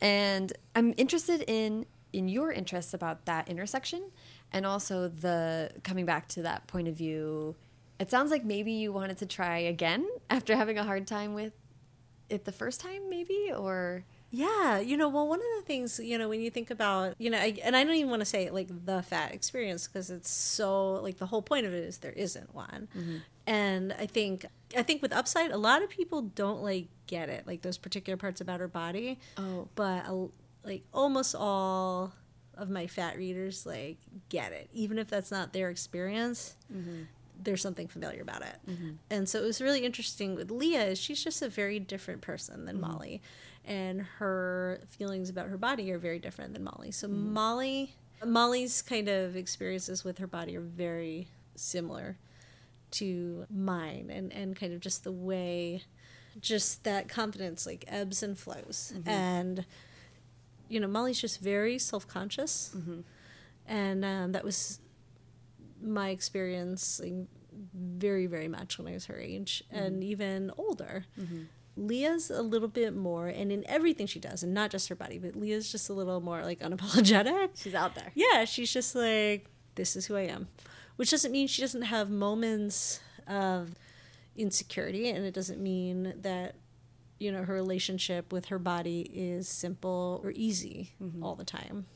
And 0.00 0.52
I'm 0.74 0.94
interested 0.96 1.44
in 1.46 1.86
in 2.12 2.28
your 2.28 2.52
interests 2.52 2.92
about 2.94 3.24
that 3.24 3.48
intersection 3.48 4.10
and 4.52 4.64
also 4.66 5.08
the 5.08 5.70
coming 5.82 6.06
back 6.06 6.28
to 6.28 6.42
that 6.42 6.66
point 6.66 6.88
of 6.88 6.94
view. 6.94 7.56
It 7.98 8.10
sounds 8.10 8.30
like 8.30 8.44
maybe 8.44 8.72
you 8.72 8.92
wanted 8.92 9.18
to 9.18 9.26
try 9.26 9.58
again 9.58 10.08
after 10.28 10.56
having 10.56 10.76
a 10.78 10.84
hard 10.84 11.06
time 11.06 11.34
with 11.34 11.52
it 12.28 12.44
the 12.44 12.52
first 12.52 12.80
time, 12.80 13.08
maybe, 13.08 13.52
or 13.56 14.04
Yeah, 14.34 14.80
you 14.80 14.96
know, 14.96 15.10
well, 15.10 15.28
one 15.28 15.40
of 15.40 15.46
the 15.58 15.66
things, 15.66 16.00
you 16.00 16.16
know, 16.16 16.26
when 16.26 16.40
you 16.40 16.50
think 16.50 16.70
about, 16.70 17.14
you 17.18 17.28
know, 17.28 17.36
I, 17.38 17.54
and 17.62 17.76
I 17.76 17.84
don't 17.84 17.94
even 17.94 18.08
want 18.08 18.20
to 18.20 18.26
say 18.26 18.48
like 18.48 18.68
the 18.86 19.02
fat 19.02 19.34
experience 19.34 19.86
because 19.86 20.08
it's 20.10 20.30
so 20.30 20.94
like 20.94 21.18
the 21.18 21.26
whole 21.26 21.42
point 21.42 21.66
of 21.66 21.74
it 21.74 21.84
is 21.84 21.98
there 21.98 22.12
isn't 22.12 22.54
one. 22.54 22.88
Mm-hmm. 22.96 23.16
And 23.46 23.92
I 23.92 24.06
think, 24.06 24.46
I 24.74 24.82
think 24.82 25.02
with 25.02 25.12
Upside, 25.12 25.50
a 25.50 25.58
lot 25.58 25.82
of 25.82 25.90
people 25.90 26.22
don't 26.22 26.62
like 26.62 26.88
get 27.06 27.28
it, 27.28 27.46
like 27.46 27.60
those 27.60 27.76
particular 27.76 28.16
parts 28.16 28.40
about 28.40 28.60
her 28.60 28.68
body. 28.68 29.18
Oh. 29.36 29.68
But 29.74 30.06
uh, 30.08 30.28
like 30.64 30.84
almost 30.94 31.34
all 31.34 32.14
of 32.56 32.70
my 32.70 32.86
fat 32.86 33.16
readers 33.16 33.66
like 33.66 33.98
get 34.28 34.52
it, 34.52 34.68
even 34.72 34.98
if 34.98 35.08
that's 35.08 35.30
not 35.30 35.52
their 35.52 35.70
experience. 35.70 36.56
Mm-hmm. 36.72 37.02
There's 37.42 37.62
something 37.62 37.88
familiar 37.88 38.22
about 38.22 38.42
it. 38.42 38.56
Mm-hmm. 38.68 38.90
And 39.10 39.28
so 39.28 39.40
it 39.42 39.46
was 39.46 39.60
really 39.60 39.84
interesting 39.84 40.34
with 40.34 40.50
Leah. 40.50 40.84
is 40.84 40.98
She's 40.98 41.22
just 41.22 41.42
a 41.42 41.48
very 41.48 41.80
different 41.80 42.20
person 42.20 42.66
than 42.66 42.76
mm-hmm. 42.76 42.92
Molly. 42.92 43.22
And 43.64 44.02
her 44.18 44.80
feelings 44.88 45.30
about 45.30 45.48
her 45.48 45.58
body 45.58 45.90
are 45.92 45.98
very 45.98 46.18
different 46.18 46.52
than 46.52 46.64
Molly. 46.64 46.90
So 46.90 47.08
Molly 47.08 47.94
Molly's 48.24 48.82
kind 48.82 49.08
of 49.08 49.36
experiences 49.36 50.04
with 50.04 50.18
her 50.18 50.26
body 50.26 50.56
are 50.56 50.60
very 50.60 51.28
similar 51.54 52.18
to 52.92 53.46
mine 53.50 54.10
and, 54.12 54.32
and 54.32 54.54
kind 54.54 54.72
of 54.72 54.80
just 54.80 55.04
the 55.04 55.12
way 55.12 55.82
just 56.40 56.84
that 56.84 57.08
confidence 57.08 57.66
like 57.66 57.84
ebbs 57.88 58.22
and 58.22 58.38
flows. 58.38 58.94
And 59.06 59.64
you 60.72 60.80
know, 60.80 60.88
Molly's 60.88 61.20
just 61.20 61.40
very 61.40 61.78
self 61.78 62.08
conscious. 62.08 62.72
Mm-hmm. 62.76 63.00
And 63.66 64.04
um, 64.04 64.32
that 64.32 64.44
was 64.44 64.80
my 65.82 66.08
experience 66.08 67.00
like, 67.02 67.12
very, 67.74 68.26
very 68.26 68.48
much 68.48 68.78
when 68.78 68.88
I 68.88 68.92
was 68.92 69.06
her 69.06 69.18
age 69.18 69.62
mm-hmm. 69.68 69.82
and 69.82 70.04
even 70.04 70.50
older. 70.56 71.04
Mm-hmm. 71.20 71.42
Leah's 71.76 72.30
a 72.30 72.42
little 72.42 72.68
bit 72.68 72.94
more, 72.94 73.28
and 73.28 73.50
in 73.50 73.64
everything 73.66 74.06
she 74.06 74.20
does, 74.20 74.42
and 74.42 74.52
not 74.52 74.70
just 74.70 74.88
her 74.88 74.94
body, 74.94 75.18
but 75.18 75.34
Leah's 75.36 75.72
just 75.72 75.88
a 75.88 75.92
little 75.94 76.20
more 76.20 76.42
like 76.42 76.60
unapologetic. 76.66 77.50
she's 77.54 77.74
out 77.74 77.94
there. 77.94 78.12
Yeah, 78.14 78.44
she's 78.44 78.72
just 78.72 78.94
like, 78.94 79.46
this 79.74 79.96
is 79.96 80.06
who 80.06 80.16
I 80.16 80.22
am. 80.22 80.48
Which 80.96 81.10
doesn't 81.10 81.32
mean 81.32 81.46
she 81.48 81.62
doesn't 81.62 81.82
have 81.82 82.10
moments 82.10 83.00
of 83.26 83.74
insecurity, 84.36 85.08
and 85.10 85.24
it 85.24 85.32
doesn't 85.32 85.62
mean 85.62 86.14
that, 86.20 86.56
you 87.22 87.30
know, 87.30 87.44
her 87.44 87.54
relationship 87.54 88.32
with 88.32 88.46
her 88.46 88.58
body 88.58 89.08
is 89.14 89.48
simple 89.48 90.20
or 90.24 90.32
easy 90.34 90.92
mm-hmm. 91.02 91.22
all 91.22 91.36
the 91.36 91.44
time. 91.44 91.86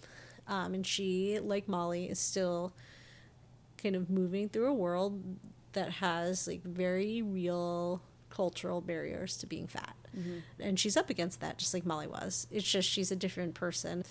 Um, 0.47 0.74
and 0.74 0.87
she, 0.87 1.41
like 1.41 1.68
Molly, 1.68 2.09
is 2.09 2.18
still 2.18 2.72
kind 3.77 3.97
of 3.97 4.09
moving 4.09 4.49
through 4.49 4.68
a 4.68 4.74
world 4.74 5.20
that 5.72 5.91
has 5.95 6.47
like 6.47 6.62
very 6.62 7.22
real 7.22 8.01
cultural 8.31 8.81
barriers 8.81 9.37
to 9.39 9.47
being 9.47 9.66
fat. 9.66 9.97
Mm-hmm. 10.16 10.39
And 10.61 10.79
she's 10.79 10.97
up 10.97 11.11
against 11.11 11.41
that 11.41 11.59
just 11.59 11.74
like 11.74 11.85
Molly 11.85 12.07
was. 12.07 12.47
It's 12.51 12.70
just 12.70 12.89
she's 12.89 13.11
a 13.11 13.16
different 13.16 13.55
person. 13.55 14.05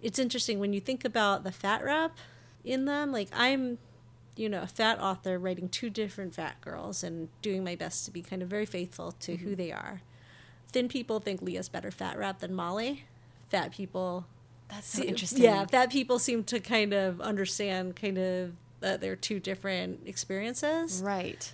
It's 0.00 0.18
interesting 0.18 0.58
when 0.58 0.72
you 0.72 0.80
think 0.80 1.04
about 1.04 1.44
the 1.44 1.52
fat 1.52 1.84
rap 1.84 2.16
in 2.64 2.86
them, 2.86 3.12
like 3.12 3.28
I'm 3.32 3.78
you 4.34 4.48
know, 4.48 4.62
a 4.62 4.66
fat 4.66 4.98
author 4.98 5.38
writing 5.38 5.68
two 5.68 5.90
different 5.90 6.34
fat 6.34 6.60
girls 6.60 7.04
and 7.04 7.28
doing 7.42 7.62
my 7.62 7.76
best 7.76 8.04
to 8.06 8.10
be 8.10 8.22
kind 8.22 8.42
of 8.42 8.48
very 8.48 8.64
faithful 8.64 9.12
to 9.12 9.36
who 9.36 9.48
mm-hmm. 9.48 9.56
they 9.56 9.72
are. 9.72 10.00
Thin 10.72 10.88
people 10.88 11.20
think 11.20 11.42
Leah's 11.42 11.68
better 11.68 11.90
fat 11.90 12.18
rap 12.18 12.40
than 12.40 12.54
Molly. 12.54 13.04
Fat 13.48 13.72
people 13.72 14.26
That's 14.68 14.86
so 14.86 15.02
interesting. 15.02 15.42
yeah, 15.42 15.66
fat 15.66 15.90
people 15.90 16.18
seem 16.18 16.44
to 16.44 16.60
kind 16.60 16.92
of 16.92 17.20
understand 17.20 17.96
kind 17.96 18.18
of 18.18 18.52
that 18.80 19.00
they're 19.00 19.16
two 19.16 19.40
different 19.40 20.00
experiences. 20.06 21.00
Right. 21.02 21.52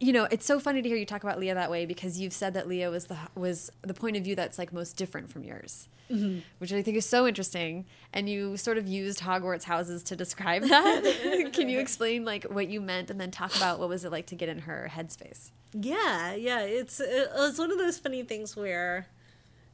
You 0.00 0.12
know, 0.12 0.24
it's 0.30 0.46
so 0.46 0.58
funny 0.58 0.82
to 0.82 0.88
hear 0.88 0.96
you 0.96 1.06
talk 1.06 1.22
about 1.22 1.38
Leah 1.38 1.54
that 1.54 1.70
way 1.70 1.86
because 1.86 2.18
you've 2.18 2.32
said 2.32 2.54
that 2.54 2.66
Leah 2.66 2.90
was 2.90 3.06
the 3.06 3.18
was 3.34 3.70
the 3.82 3.94
point 3.94 4.16
of 4.16 4.24
view 4.24 4.34
that's 4.34 4.58
like 4.58 4.72
most 4.72 4.96
different 4.96 5.30
from 5.30 5.44
yours, 5.44 5.88
mm-hmm. 6.10 6.38
which 6.58 6.72
I 6.72 6.82
think 6.82 6.96
is 6.96 7.06
so 7.06 7.26
interesting. 7.26 7.84
And 8.12 8.28
you 8.28 8.56
sort 8.56 8.78
of 8.78 8.88
used 8.88 9.20
Hogwarts 9.20 9.64
houses 9.64 10.02
to 10.04 10.16
describe 10.16 10.62
that. 10.62 11.50
Can 11.52 11.68
you 11.68 11.80
explain 11.80 12.24
like 12.24 12.44
what 12.44 12.68
you 12.68 12.80
meant 12.80 13.10
and 13.10 13.20
then 13.20 13.30
talk 13.30 13.54
about 13.56 13.78
what 13.78 13.88
was 13.88 14.04
it 14.04 14.10
like 14.10 14.26
to 14.26 14.34
get 14.34 14.48
in 14.48 14.60
her 14.60 14.90
headspace? 14.92 15.50
Yeah, 15.74 16.34
yeah, 16.34 16.60
it's 16.60 17.00
it's 17.00 17.58
one 17.58 17.72
of 17.72 17.78
those 17.78 17.98
funny 17.98 18.22
things 18.22 18.56
where, 18.56 19.08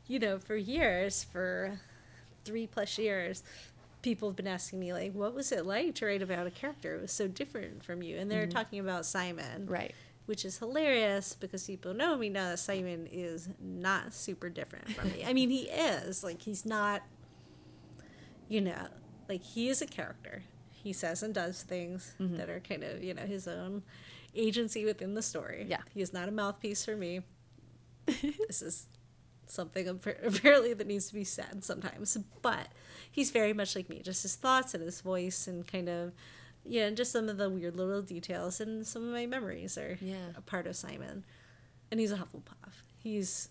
you 0.07 0.19
know, 0.19 0.39
for 0.39 0.57
years, 0.57 1.25
for 1.25 1.79
three 2.45 2.67
plus 2.67 2.99
years, 2.99 3.43
people 4.01 4.31
have 4.31 4.37
been 4.37 4.47
asking 4.47 4.81
me 4.81 4.95
like, 4.95 5.13
"What 5.13 5.35
was 5.35 5.53
it 5.53 5.67
like 5.67 5.95
to 5.97 6.07
write 6.07 6.23
about 6.23 6.47
a 6.47 6.51
character? 6.51 6.97
It 6.97 7.03
was 7.03 7.13
so 7.13 7.29
different 7.29 7.85
from 7.85 8.03
you." 8.03 8.17
And 8.17 8.31
they're 8.31 8.45
mm-hmm. 8.45 8.51
talking 8.57 8.81
about 8.81 9.05
Simon, 9.05 9.67
Right. 9.67 9.95
Which 10.25 10.45
is 10.45 10.59
hilarious 10.59 11.37
because 11.39 11.67
people 11.67 11.93
know 11.93 12.17
me 12.17 12.29
now 12.29 12.51
that 12.51 12.61
Simon 12.61 13.09
is 13.11 13.49
not 13.61 14.15
super 14.15 14.49
different 14.49 14.89
from 14.93 15.11
me. 15.13 15.25
I 15.27 15.33
mean, 15.35 15.51
he 15.51 15.63
is 15.63 16.25
like 16.25 16.41
he's 16.43 16.65
not, 16.65 17.03
you 18.49 18.61
know, 18.63 18.87
like 19.29 19.43
he 19.43 19.69
is 19.69 19.83
a 19.83 19.87
character. 19.87 20.45
He 20.71 20.95
says 20.95 21.23
and 21.23 21.35
does 21.35 21.63
things 21.63 22.15
mm-hmm. 22.19 22.37
that 22.37 22.49
are 22.49 22.61
kind 22.61 22.85
of 22.85 23.05
you 23.05 23.13
know 23.13 23.27
his 23.27 23.47
own 23.47 23.83
agency 24.35 24.85
within 24.85 25.15
the 25.15 25.23
story. 25.23 25.67
Yeah. 25.69 25.81
he 25.95 26.01
is 26.01 26.13
not 26.13 26.29
a 26.29 26.33
mouthpiece 26.33 26.85
for 26.85 26.97
me. 26.97 27.21
this 28.07 28.63
is 28.63 28.87
something 29.47 29.89
apparently 30.25 30.73
that 30.75 30.87
needs 30.87 31.09
to 31.09 31.15
be 31.15 31.25
said 31.25 31.65
sometimes, 31.65 32.17
but 32.43 32.69
he's 33.11 33.31
very 33.31 33.53
much 33.53 33.75
like 33.77 33.89
me. 33.89 34.01
Just 34.03 34.23
his 34.23 34.37
thoughts 34.37 34.75
and 34.75 34.83
his 34.83 35.01
voice 35.01 35.47
and 35.47 35.67
kind 35.67 35.89
of 35.89 36.13
yeah, 36.65 36.87
and 36.87 36.97
just 36.97 37.11
some 37.13 37.29
of 37.29 37.39
the 37.39 37.49
weird 37.49 37.75
little 37.77 38.03
details 38.03 38.61
and 38.61 38.87
some 38.87 39.03
of 39.03 39.13
my 39.13 39.25
memories 39.27 39.79
are 39.79 39.97
Yeah. 40.01 40.29
a 40.37 40.41
part 40.43 40.67
of 40.67 40.77
Simon. 40.77 41.25
And 41.91 41.99
he's 41.99 42.13
a 42.13 42.17
Hufflepuff. 42.17 42.83
He's 42.99 43.49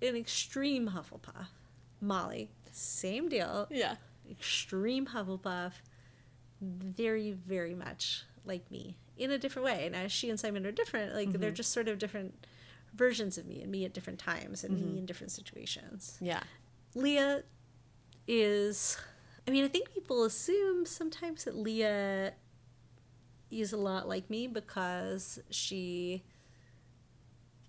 an 0.00 0.14
extreme 0.16 0.90
Hufflepuff. 0.90 1.48
Molly, 2.00 2.50
same 2.70 3.28
deal. 3.28 3.66
Yeah. 3.70 3.96
Extreme 4.30 5.06
Hufflepuff. 5.06 5.72
Very, 6.60 7.32
very 7.32 7.74
much 7.74 8.22
like 8.44 8.70
me 8.70 8.96
in 9.16 9.30
a 9.30 9.38
different 9.38 9.66
way. 9.66 9.86
And 9.86 9.94
as 9.94 10.12
she 10.12 10.30
and 10.30 10.38
Simon 10.38 10.66
are 10.66 10.72
different, 10.72 11.14
like 11.14 11.32
they're 11.32 11.50
mm-hmm. 11.50 11.56
just 11.56 11.72
sort 11.72 11.88
of 11.88 11.98
different 11.98 12.46
versions 12.94 13.38
of 13.38 13.46
me 13.46 13.60
and 13.62 13.70
me 13.70 13.84
at 13.84 13.92
different 13.92 14.18
times 14.18 14.64
and 14.64 14.74
me 14.74 14.82
mm-hmm. 14.82 14.98
in 14.98 15.06
different 15.06 15.32
situations. 15.32 16.18
Yeah. 16.20 16.42
Leah 16.94 17.42
is 18.26 18.96
I 19.46 19.50
mean, 19.50 19.64
I 19.64 19.68
think 19.68 19.92
people 19.92 20.24
assume 20.24 20.86
sometimes 20.86 21.44
that 21.44 21.56
Leah 21.56 22.32
is 23.50 23.72
a 23.72 23.76
lot 23.76 24.08
like 24.08 24.30
me 24.30 24.46
because 24.46 25.38
she 25.50 26.24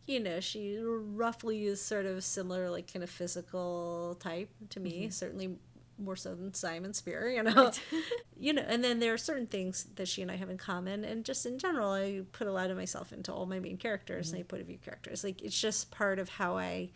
you 0.08 0.20
know, 0.20 0.40
she 0.40 0.78
roughly 0.80 1.66
is 1.66 1.82
sort 1.82 2.06
of 2.06 2.24
similar 2.24 2.70
like 2.70 2.92
kind 2.92 3.04
of 3.04 3.10
physical 3.10 4.16
type 4.20 4.50
to 4.70 4.80
me, 4.80 5.02
mm-hmm. 5.02 5.10
certainly 5.10 5.58
more 5.98 6.16
so 6.16 6.36
than 6.36 6.54
Simon 6.54 6.94
Spier, 6.94 7.30
you 7.30 7.44
know. 7.44 7.72
you 8.38 8.54
know, 8.54 8.64
and 8.68 8.84
then 8.84 9.00
there 9.00 9.14
are 9.14 9.18
certain 9.18 9.48
things 9.48 9.88
that 9.96 10.08
she 10.08 10.22
and 10.22 10.32
I 10.32 10.36
have 10.36 10.50
in 10.50 10.58
common 10.58 11.04
and 11.04 11.24
just 11.24 11.46
in 11.46 11.58
general 11.58 11.92
I 11.92 12.22
put 12.32 12.48
a 12.48 12.52
lot 12.52 12.70
of 12.70 12.78
myself 12.78 13.14
into 13.14 13.34
all 13.34 13.46
my 13.46 13.60
main 13.60 13.78
characters 13.78 14.32
and 14.32 14.40
mm-hmm. 14.40 14.46
I 14.46 14.50
point 14.50 14.62
of 14.62 14.68
view 14.68 14.78
characters. 14.84 15.24
Like 15.24 15.42
it's 15.42 15.60
just 15.60 15.92
part 15.92 16.20
of 16.20 16.30
how 16.30 16.58
I 16.58 16.90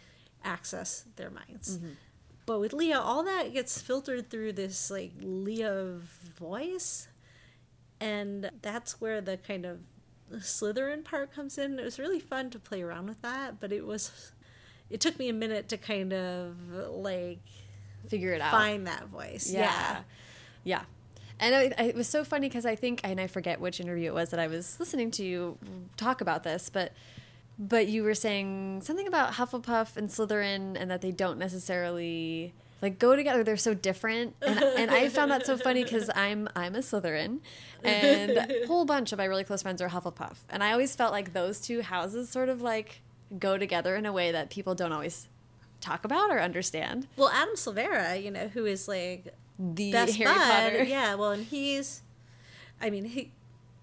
access 0.44 1.06
their 1.16 1.30
minds. 1.30 1.78
Mm-hmm. 1.78 1.92
But 2.46 2.60
with 2.60 2.74
Leah, 2.74 3.00
all 3.00 3.24
that 3.24 3.54
gets 3.54 3.82
filtered 3.82 4.30
through 4.30 4.54
this 4.54 4.90
like 4.90 5.12
Leah 5.22 5.98
voice. 6.38 7.08
And 8.02 8.50
that's 8.62 9.00
where 9.00 9.22
the 9.22 9.38
kind 9.38 9.66
of 9.66 9.80
Slytherin 10.34 11.04
part 11.04 11.34
comes 11.34 11.58
in. 11.58 11.80
It 11.80 11.84
was 11.84 12.00
really 12.00 12.20
fun 12.20 12.50
to 12.52 12.60
play 12.60 12.82
around 12.82 13.08
with 13.08 13.22
that, 13.22 13.60
but 13.60 13.72
it 13.72 13.86
was 13.86 14.32
it 14.90 15.00
took 15.00 15.20
me 15.20 15.30
a 15.30 15.34
minute 15.34 15.70
to 15.70 15.78
kind 15.78 16.14
of 16.14 16.56
like 16.90 17.46
Figure 18.08 18.34
it 18.34 18.42
out. 18.42 18.52
find 18.52 18.88
that 18.88 19.08
voice. 19.08 19.50
Yeah. 19.52 19.62
Yeah. 19.62 20.02
Yeah. 20.64 20.82
And 21.40 21.56
I, 21.56 21.74
I, 21.78 21.84
it 21.90 21.96
was 21.96 22.08
so 22.08 22.24
funny 22.24 22.50
because 22.50 22.66
I 22.66 22.76
think, 22.76 23.02
and 23.04 23.20
I 23.20 23.28
forget 23.28 23.62
which 23.62 23.80
interview 23.80 24.10
it 24.10 24.14
was 24.14 24.30
that 24.32 24.40
I 24.40 24.48
was 24.48 24.80
listening 24.80 25.10
to 25.12 25.24
you 25.24 25.58
talk 25.96 26.22
about 26.22 26.44
this, 26.44 26.70
but 26.70 26.92
but 27.62 27.88
you 27.88 28.04
were 28.04 28.16
saying 28.16 28.82
something 28.82 29.06
about 29.06 29.34
Hufflepuff 29.34 29.98
and 29.98 30.10
Slytherin 30.10 30.78
and 30.80 30.90
that 30.90 31.02
they 31.02 31.12
don't 31.12 31.38
necessarily 31.38 32.54
like 32.82 32.98
go 32.98 33.16
together 33.16 33.44
they're 33.44 33.58
so 33.58 33.74
different 33.74 34.36
and, 34.42 34.58
and 34.58 34.92
i 34.92 35.10
found 35.10 35.30
that 35.32 35.46
so 35.46 35.58
funny 35.58 35.84
because 35.84 36.10
i'm 36.16 36.48
i'm 36.56 36.76
a 36.76 36.80
slytherin 36.80 37.40
and 37.84 38.32
a 38.32 38.48
whole 38.68 38.86
bunch 38.86 39.12
of 39.12 39.18
my 39.18 39.26
really 39.26 39.44
close 39.44 39.62
friends 39.62 39.82
are 39.82 39.90
hufflepuff 39.90 40.38
and 40.50 40.64
i 40.64 40.72
always 40.72 40.96
felt 40.96 41.12
like 41.12 41.34
those 41.34 41.60
two 41.60 41.82
houses 41.82 42.30
sort 42.30 42.48
of 42.50 42.62
like 42.62 43.02
go 43.38 43.58
together 43.58 43.96
in 43.96 44.06
a 44.06 44.14
way 44.14 44.32
that 44.32 44.50
people 44.50 44.76
don't 44.76 44.92
always 44.92 45.28
talk 45.82 46.06
about 46.06 46.32
or 46.32 46.40
understand 46.40 47.08
Well, 47.16 47.30
Adam 47.30 47.56
Silvera, 47.56 48.22
you 48.22 48.32
know, 48.32 48.48
who 48.48 48.66
is 48.66 48.88
like 48.88 49.34
the 49.58 49.92
best 49.92 50.16
harry 50.16 50.34
bud, 50.34 50.74
potter 50.74 50.84
yeah. 50.84 51.16
Well, 51.16 51.32
and 51.32 51.46
he's, 51.46 52.02
I 52.82 52.90
mean, 52.90 53.06
he, 53.06 53.32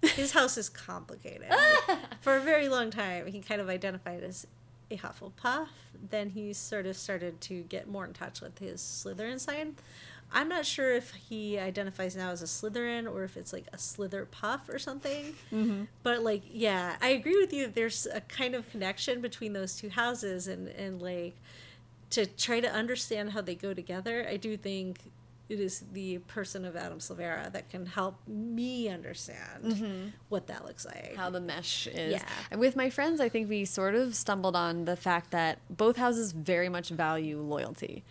his 0.01 0.31
house 0.31 0.57
is 0.57 0.69
complicated. 0.69 1.47
For 2.21 2.35
a 2.35 2.41
very 2.41 2.67
long 2.67 2.91
time, 2.91 3.27
he 3.27 3.39
kind 3.39 3.61
of 3.61 3.69
identified 3.69 4.23
as 4.23 4.47
a 4.89 4.97
Hufflepuff. 4.97 5.67
Then 6.09 6.29
he 6.31 6.53
sort 6.53 6.85
of 6.85 6.95
started 6.95 7.41
to 7.41 7.61
get 7.63 7.87
more 7.87 8.05
in 8.05 8.13
touch 8.13 8.41
with 8.41 8.59
his 8.59 8.81
Slytherin 8.81 9.39
side. 9.39 9.73
I'm 10.31 10.49
not 10.49 10.65
sure 10.65 10.93
if 10.93 11.11
he 11.11 11.57
identifies 11.57 12.15
now 12.15 12.31
as 12.31 12.41
a 12.41 12.45
Slytherin 12.45 13.09
or 13.09 13.23
if 13.23 13.37
it's 13.37 13.53
like 13.53 13.65
a 13.71 13.77
Slither 13.77 14.25
Puff 14.25 14.67
or 14.67 14.77
something. 14.77 15.35
Mm-hmm. 15.53 15.83
But 16.03 16.21
like, 16.21 16.43
yeah, 16.51 16.97
I 17.01 17.09
agree 17.09 17.37
with 17.39 17.53
you. 17.53 17.65
that 17.65 17.75
There's 17.75 18.05
a 18.13 18.21
kind 18.21 18.53
of 18.53 18.69
connection 18.69 19.21
between 19.21 19.53
those 19.53 19.77
two 19.77 19.89
houses, 19.89 20.47
and 20.47 20.67
and 20.67 21.01
like 21.01 21.35
to 22.11 22.25
try 22.25 22.59
to 22.59 22.71
understand 22.71 23.31
how 23.31 23.41
they 23.41 23.55
go 23.55 23.73
together. 23.73 24.25
I 24.29 24.37
do 24.37 24.57
think 24.57 24.99
it 25.49 25.59
is 25.59 25.83
the 25.93 26.17
person 26.19 26.65
of 26.65 26.75
Adam 26.75 26.99
Silvera 26.99 27.51
that 27.53 27.69
can 27.69 27.85
help 27.85 28.15
me 28.27 28.89
understand 28.89 29.63
mm-hmm. 29.63 30.07
what 30.29 30.47
that 30.47 30.65
looks 30.65 30.85
like. 30.85 31.15
how 31.15 31.29
the 31.29 31.39
mesh 31.39 31.87
is. 31.87 32.13
Yeah. 32.13 32.27
And 32.51 32.59
with 32.59 32.75
my 32.75 32.89
friends, 32.89 33.21
I 33.21 33.29
think 33.29 33.49
we 33.49 33.63
sort 33.63 33.95
of 33.95 34.15
stumbled 34.15 34.55
on 34.55 34.85
the 34.85 34.97
fact 34.97 35.31
that 35.31 35.59
both 35.69 35.95
houses 35.95 36.33
very 36.33 36.69
much 36.69 36.89
value 36.89 37.39
loyalty 37.39 38.03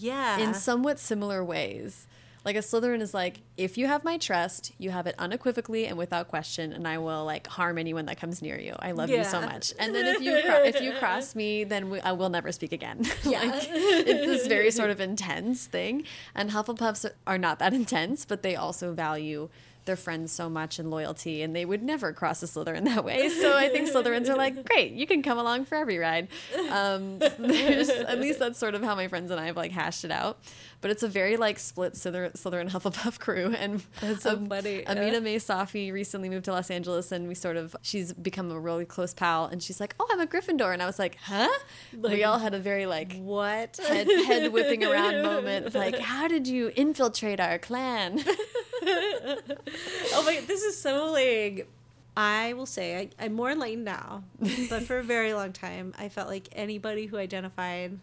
yeah, 0.00 0.38
in 0.38 0.54
somewhat 0.54 0.98
similar 0.98 1.44
ways. 1.44 2.06
Like 2.44 2.56
a 2.56 2.60
Slytherin 2.60 3.02
is 3.02 3.12
like, 3.12 3.40
if 3.56 3.76
you 3.76 3.86
have 3.86 4.02
my 4.02 4.16
trust, 4.16 4.72
you 4.78 4.90
have 4.90 5.06
it 5.06 5.14
unequivocally 5.18 5.86
and 5.86 5.98
without 5.98 6.28
question, 6.28 6.72
and 6.72 6.88
I 6.88 6.98
will 6.98 7.24
like 7.24 7.46
harm 7.46 7.76
anyone 7.76 8.06
that 8.06 8.18
comes 8.18 8.40
near 8.40 8.58
you. 8.58 8.74
I 8.78 8.92
love 8.92 9.10
you 9.10 9.24
so 9.24 9.40
much. 9.42 9.74
And 9.78 9.94
then 9.94 10.06
if 10.06 10.22
you 10.22 10.34
if 10.36 10.80
you 10.80 10.92
cross 10.92 11.34
me, 11.34 11.64
then 11.64 11.90
we, 11.90 12.00
I 12.00 12.12
will 12.12 12.30
never 12.30 12.50
speak 12.52 12.72
again. 12.72 13.04
Yeah. 13.30 13.42
like, 13.44 13.68
it's 13.68 14.26
this 14.26 14.46
very 14.46 14.70
sort 14.70 14.90
of 14.90 15.00
intense 15.00 15.66
thing. 15.66 16.04
And 16.34 16.50
Hufflepuffs 16.50 17.08
are 17.26 17.38
not 17.38 17.58
that 17.58 17.74
intense, 17.74 18.24
but 18.24 18.42
they 18.42 18.56
also 18.56 18.92
value 18.92 19.50
their 19.84 19.96
friends 19.96 20.30
so 20.32 20.48
much 20.48 20.78
and 20.78 20.90
loyalty, 20.90 21.42
and 21.42 21.54
they 21.54 21.64
would 21.64 21.82
never 21.82 22.12
cross 22.12 22.42
a 22.42 22.46
Slytherin 22.46 22.84
that 22.84 23.04
way. 23.04 23.28
So 23.28 23.56
I 23.56 23.68
think 23.72 23.88
Slytherins 23.88 24.28
are 24.28 24.36
like, 24.36 24.64
great, 24.64 24.92
you 24.92 25.06
can 25.06 25.22
come 25.22 25.38
along 25.38 25.64
for 25.64 25.74
every 25.76 25.98
ride. 25.98 26.28
Um, 26.70 27.18
at 27.22 28.18
least 28.20 28.38
that's 28.38 28.58
sort 28.58 28.74
of 28.74 28.82
how 28.82 28.94
my 28.94 29.08
friends 29.08 29.30
and 29.30 29.40
I 29.40 29.46
have 29.46 29.56
like 29.56 29.72
hashed 29.72 30.04
it 30.04 30.10
out. 30.10 30.38
But 30.80 30.90
it's 30.90 31.02
a 31.02 31.08
very 31.08 31.36
like 31.36 31.58
split 31.58 31.92
Slytherin, 31.92 32.32
Slytherin 32.32 32.70
Hufflepuff 32.70 33.18
crew, 33.18 33.54
and 33.56 33.82
That's 34.00 34.22
so 34.22 34.32
um, 34.32 34.46
funny. 34.46 34.82
Aminah 34.86 35.22
Mae 35.22 35.36
Safi 35.36 35.92
recently 35.92 36.28
moved 36.28 36.46
to 36.46 36.52
Los 36.52 36.70
Angeles, 36.70 37.12
and 37.12 37.28
we 37.28 37.34
sort 37.34 37.56
of 37.56 37.76
she's 37.82 38.12
become 38.14 38.50
a 38.50 38.58
really 38.58 38.86
close 38.86 39.12
pal, 39.12 39.46
and 39.46 39.62
she's 39.62 39.78
like, 39.78 39.94
"Oh, 40.00 40.08
I'm 40.10 40.20
a 40.20 40.26
Gryffindor," 40.26 40.72
and 40.72 40.82
I 40.82 40.86
was 40.86 40.98
like, 40.98 41.16
"Huh?" 41.16 41.50
we 41.92 42.24
all 42.24 42.38
had 42.38 42.54
a 42.54 42.58
very 42.58 42.86
like 42.86 43.14
what 43.18 43.76
head, 43.76 44.08
head 44.26 44.52
whipping 44.52 44.84
around 44.84 45.22
moment 45.22 45.74
like, 45.74 45.98
how 46.10 46.28
did 46.28 46.46
you 46.46 46.70
infiltrate 46.76 47.40
our 47.40 47.58
clan? 47.58 48.22
oh 48.82 50.22
my 50.24 50.40
this 50.46 50.62
is 50.62 50.80
so 50.80 51.12
like 51.12 51.68
i 52.16 52.52
will 52.54 52.66
say 52.66 52.96
I, 52.96 53.24
i'm 53.24 53.34
more 53.34 53.50
enlightened 53.50 53.84
now 53.84 54.24
but 54.70 54.84
for 54.84 54.98
a 54.98 55.02
very 55.02 55.34
long 55.34 55.52
time 55.52 55.94
i 55.98 56.08
felt 56.08 56.28
like 56.28 56.48
anybody 56.52 57.06
who 57.06 57.18
identified 57.18 57.98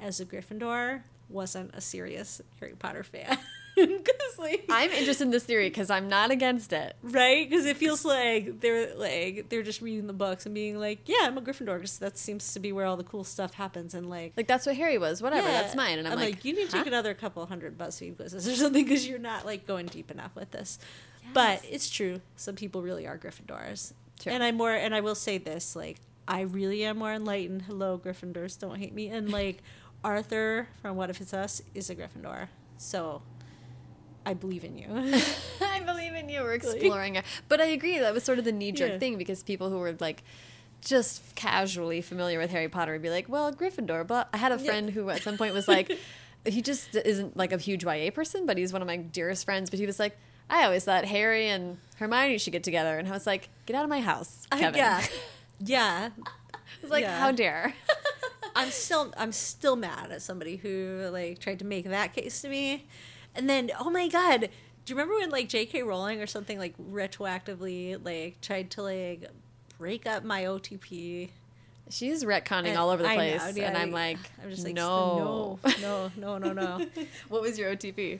as 0.00 0.18
a 0.20 0.26
gryffindor 0.26 1.02
wasn't 1.28 1.70
a 1.74 1.80
serious 1.80 2.40
harry 2.60 2.74
potter 2.78 3.02
fan 3.02 3.36
because 3.76 4.38
like 4.38 4.64
I'm 4.68 4.90
interested 4.90 5.24
in 5.24 5.30
this 5.30 5.44
theory 5.44 5.68
because 5.68 5.88
I'm 5.90 6.08
not 6.08 6.30
against 6.30 6.72
it. 6.72 6.96
right 7.02 7.48
because 7.48 7.64
it 7.66 7.76
feels 7.76 8.04
like 8.04 8.60
they're 8.60 8.94
like 8.96 9.48
they're 9.50 9.62
just 9.62 9.80
reading 9.80 10.06
the 10.06 10.12
books 10.12 10.46
and 10.46 10.54
being 10.54 10.78
like 10.80 11.00
yeah 11.06 11.18
i'm 11.22 11.38
a 11.38 11.40
gryffindor 11.42 11.76
because 11.76 11.98
that 11.98 12.18
seems 12.18 12.52
to 12.54 12.60
be 12.60 12.72
where 12.72 12.86
all 12.86 12.96
the 12.96 13.04
cool 13.04 13.22
stuff 13.24 13.54
happens 13.54 13.94
and 13.94 14.08
like 14.10 14.32
Like 14.36 14.48
that's 14.48 14.66
what 14.66 14.76
Harry 14.76 14.98
was. 14.98 15.22
Whatever, 15.22 15.46
yeah. 15.46 15.62
that's 15.62 15.76
mine. 15.76 15.98
And 15.98 16.08
I'm, 16.08 16.16
like, 16.18 16.44
you 16.44 16.54
need 16.54 16.70
to 16.70 16.72
take 16.78 16.86
another 16.86 17.14
couple 17.14 17.44
hundred 17.46 17.78
BuzzFeed 17.78 18.16
quizzes 18.16 18.48
or 18.48 18.54
something 18.62 18.84
because 18.84 19.06
you're 19.06 19.18
not 19.18 19.44
like 19.46 19.66
going 19.66 19.86
deep 19.86 20.10
enough 20.10 20.34
with 20.34 20.50
this. 20.50 20.78
But 21.34 21.62
it's 21.68 21.88
true. 21.90 22.20
Some 22.36 22.54
people 22.56 22.82
really 22.82 23.06
are 23.06 23.18
Gryffindors, 23.18 23.92
True. 24.20 24.32
and 24.32 24.42
I'm 24.42 24.56
more. 24.56 24.72
And 24.72 24.94
I 24.94 25.00
will 25.02 25.14
say 25.14 25.36
this: 25.38 25.76
like, 25.76 25.98
I 26.26 26.40
really 26.42 26.84
am 26.84 26.98
more 26.98 27.12
enlightened. 27.12 27.62
Hello, 27.62 28.00
Gryffindors, 28.02 28.58
don't 28.58 28.78
hate 28.78 28.94
me. 28.94 29.08
And 29.08 29.30
like, 29.30 29.58
Arthur 30.04 30.68
from 30.80 30.96
What 30.96 31.10
If 31.10 31.20
It's 31.20 31.34
Us 31.34 31.62
is 31.74 31.90
a 31.90 31.96
Gryffindor, 31.96 32.48
so 32.76 33.22
I 34.24 34.34
believe 34.34 34.64
in 34.64 34.76
you. 34.78 34.86
I 35.60 35.80
believe 35.80 36.14
in 36.14 36.28
you. 36.28 36.40
We're 36.40 36.54
exploring 36.54 37.16
it. 37.16 37.24
But 37.48 37.60
I 37.60 37.66
agree. 37.66 37.98
That 37.98 38.14
was 38.14 38.24
sort 38.24 38.38
of 38.38 38.44
the 38.44 38.52
knee 38.52 38.72
jerk 38.72 38.92
Yeah. 38.92 38.98
thing 38.98 39.18
because 39.18 39.42
people 39.42 39.70
who 39.70 39.78
were 39.78 39.96
like 40.00 40.22
just 40.84 41.34
casually 41.34 42.00
familiar 42.00 42.38
with 42.38 42.50
Harry 42.50 42.68
Potter 42.68 42.92
would 42.92 43.02
be 43.02 43.10
like, 43.10 43.28
well, 43.28 43.52
Gryffindor. 43.52 44.06
But 44.06 44.28
I 44.32 44.36
had 44.36 44.52
a 44.52 44.56
Yeah. 44.56 44.64
friend 44.64 44.90
who 44.90 45.08
at 45.10 45.22
some 45.22 45.36
point 45.36 45.54
was 45.54 45.66
like, 45.76 45.90
he 46.46 46.62
just 46.62 46.94
isn't 46.94 47.36
like 47.36 47.52
a 47.52 47.58
huge 47.58 47.84
YA 47.84 48.10
person, 48.10 48.46
but 48.46 48.56
he's 48.58 48.72
one 48.72 48.82
of 48.82 48.86
my 48.86 48.96
dearest 48.98 49.44
friends. 49.44 49.70
But 49.70 49.78
he 49.80 49.86
was 49.86 49.98
like, 49.98 50.16
I 50.48 50.64
always 50.64 50.84
thought 50.84 51.04
Harry 51.06 51.48
and 51.48 51.78
Hermione 51.96 52.38
should 52.38 52.52
get 52.52 52.62
together. 52.62 52.96
And 52.98 53.08
I 53.08 53.10
was 53.10 53.26
like, 53.26 53.48
get 53.66 53.74
out 53.76 53.82
of 53.84 53.90
my 53.90 54.00
house, 54.00 54.46
Kevin. 54.52 54.78
yeah, 54.78 55.04
yeah. 55.58 56.08
I 56.24 56.82
was 56.82 56.90
like, 56.90 57.02
Yeah. 57.02 57.18
how 57.18 57.32
dare? 57.32 57.74
I'm 58.58 58.70
still 58.70 59.12
I'm 59.16 59.32
still 59.32 59.76
mad 59.76 60.10
at 60.10 60.20
somebody 60.20 60.56
who 60.56 61.08
like 61.12 61.38
tried 61.38 61.60
to 61.60 61.64
make 61.64 61.84
that 61.88 62.12
case 62.12 62.42
to 62.42 62.48
me. 62.48 62.86
And 63.34 63.48
then 63.48 63.70
oh 63.78 63.88
my 63.88 64.08
god, 64.08 64.40
do 64.84 64.92
you 64.92 64.96
remember 64.96 65.14
when 65.14 65.30
like 65.30 65.48
J.K. 65.48 65.82
Rowling 65.84 66.20
or 66.20 66.26
something 66.26 66.58
like 66.58 66.74
retroactively 66.78 68.04
like 68.04 68.40
tried 68.40 68.70
to 68.72 68.82
like 68.82 69.30
break 69.78 70.06
up 70.06 70.24
my 70.24 70.42
OTP? 70.44 71.30
She's 71.90 72.24
retconning 72.24 72.66
And 72.66 72.76
all 72.78 72.90
over 72.90 73.02
the 73.02 73.08
I 73.08 73.16
know, 73.16 73.38
place. 73.38 73.56
yeah, 73.56 73.68
and 73.68 73.78
I'm 73.78 73.92
like, 73.92 74.18
I'm 74.42 74.50
just 74.50 74.64
like 74.64 74.74
no. 74.74 75.58
no, 75.64 76.10
no, 76.16 76.36
no, 76.38 76.38
no, 76.38 76.52
no. 76.52 76.86
what 77.28 77.40
was 77.40 77.58
your 77.58 77.74
OTP? 77.74 78.18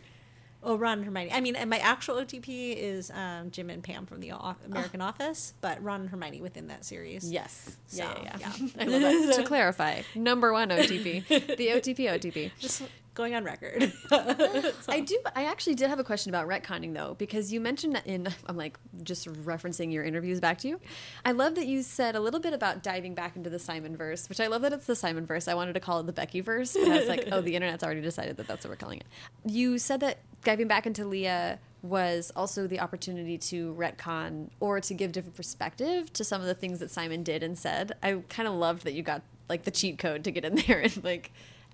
Oh, 0.63 0.77
Ron 0.77 0.99
and 0.99 1.05
Hermione. 1.05 1.33
I 1.33 1.41
mean, 1.41 1.57
and 1.57 1.71
my 1.71 1.79
actual 1.79 2.17
OTP 2.17 2.77
is 2.77 3.11
um, 3.11 3.51
Jim 3.51 3.71
and 3.71 3.83
Pam 3.83 4.07
from 4.07 4.21
the 4.21 4.33
o- 4.33 4.57
American 4.67 5.01
Office, 5.01 5.55
but 5.61 5.83
Ron 5.83 6.03
and 6.03 6.11
Hermione 6.11 6.41
within 6.41 6.69
that 6.69 6.85
series. 6.85 7.31
Yes. 7.31 7.77
So, 7.87 8.03
yeah, 8.03 8.37
yeah, 8.41 8.53
yeah. 8.59 8.69
I 8.81 8.85
love 8.85 9.27
that. 9.27 9.37
to 9.37 9.45
clarify, 9.45 10.03
number 10.15 10.53
one 10.53 10.71
OTP. 10.71 11.27
The 11.29 11.37
OTP 11.69 11.99
OTP. 12.11 12.51
Just 12.59 12.83
going 13.15 13.35
on 13.35 13.43
record. 13.43 13.93
I 14.13 15.01
do. 15.05 15.19
I 15.35 15.47
actually 15.47 15.75
did 15.75 15.91
have 15.91 15.99
a 15.99 16.05
question 16.05 16.31
about 16.31 16.47
retconning 16.49 16.95
though, 16.95 17.15
because 17.19 17.53
you 17.53 17.61
mentioned 17.61 17.97
that 17.97 18.07
in. 18.07 18.29
I'm 18.47 18.57
like 18.57 18.79
just 19.03 19.27
referencing 19.27 19.93
your 19.93 20.05
interviews 20.05 20.41
back 20.41 20.59
to 20.59 20.69
you. 20.69 20.81
I 21.25 21.33
love 21.33 21.57
that 21.57 21.67
you 21.67 21.83
said 21.83 22.15
a 22.15 22.21
little 22.21 22.39
bit 22.41 22.53
about 22.53 22.83
diving 22.85 23.15
back 23.15 23.35
into 23.35 23.51
the 23.51 23.59
Simon 23.59 23.97
verse, 23.97 24.29
which 24.29 24.39
I 24.39 24.47
love 24.47 24.63
that 24.63 24.73
it's 24.73 24.87
the 24.87 24.95
Simon 24.95 25.27
verse. 25.27 25.49
I 25.49 25.55
wanted 25.55 25.73
to 25.75 25.81
call 25.81 25.99
it 25.99 26.07
the 26.07 26.13
Becky 26.13 26.41
verse, 26.41 26.75
but 26.75 26.89
I 26.89 26.97
was 26.97 27.09
like, 27.09 27.29
oh, 27.33 27.41
the 27.41 27.57
internet's 27.57 27.83
already 27.83 28.03
decided 28.03 28.37
that 28.37 28.47
that's 28.47 28.65
what 28.65 28.71
we're 28.71 28.77
calling 28.77 29.01
it. 29.01 29.07
You 29.45 29.79
said 29.79 29.99
that 30.01 30.19
diving 30.45 30.69
back 30.69 30.87
into 30.87 31.05
Leah 31.05 31.59
was 31.83 32.33
also 32.35 32.67
the 32.67 32.81
opportunity 32.81 33.39
to 33.39 33.75
retcon 33.79 34.49
or 34.61 34.81
to 34.81 34.95
give 34.95 35.13
different 35.13 35.37
perspective 35.37 36.13
to 36.13 36.25
some 36.25 36.41
of 36.41 36.47
the 36.47 36.55
things 36.55 36.81
that 36.81 36.91
Simon 36.91 37.23
did 37.23 37.43
and 37.43 37.57
said. 37.57 37.93
I 38.03 38.23
kind 38.29 38.49
of 38.49 38.55
loved 38.55 38.83
that 38.85 38.95
you 38.95 39.03
got 39.03 39.23
like 39.49 39.63
the 39.65 39.71
cheat 39.71 39.99
code 39.99 40.25
to 40.25 40.31
get 40.31 40.45
in 40.45 40.57
there 40.67 40.81
and 40.81 41.05
like 41.05 41.31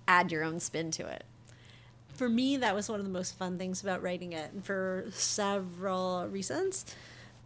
add 0.07 0.31
your 0.31 0.43
own 0.43 0.59
spin 0.59 0.91
to 0.91 1.07
it. 1.07 1.23
for 2.13 2.29
me, 2.29 2.55
that 2.57 2.75
was 2.75 2.87
one 2.87 2.99
of 2.99 3.05
the 3.05 3.11
most 3.11 3.37
fun 3.37 3.57
things 3.57 3.81
about 3.81 4.01
writing 4.03 4.31
it, 4.33 4.53
and 4.53 4.63
for 4.63 5.05
several 5.11 6.27
reasons. 6.27 6.85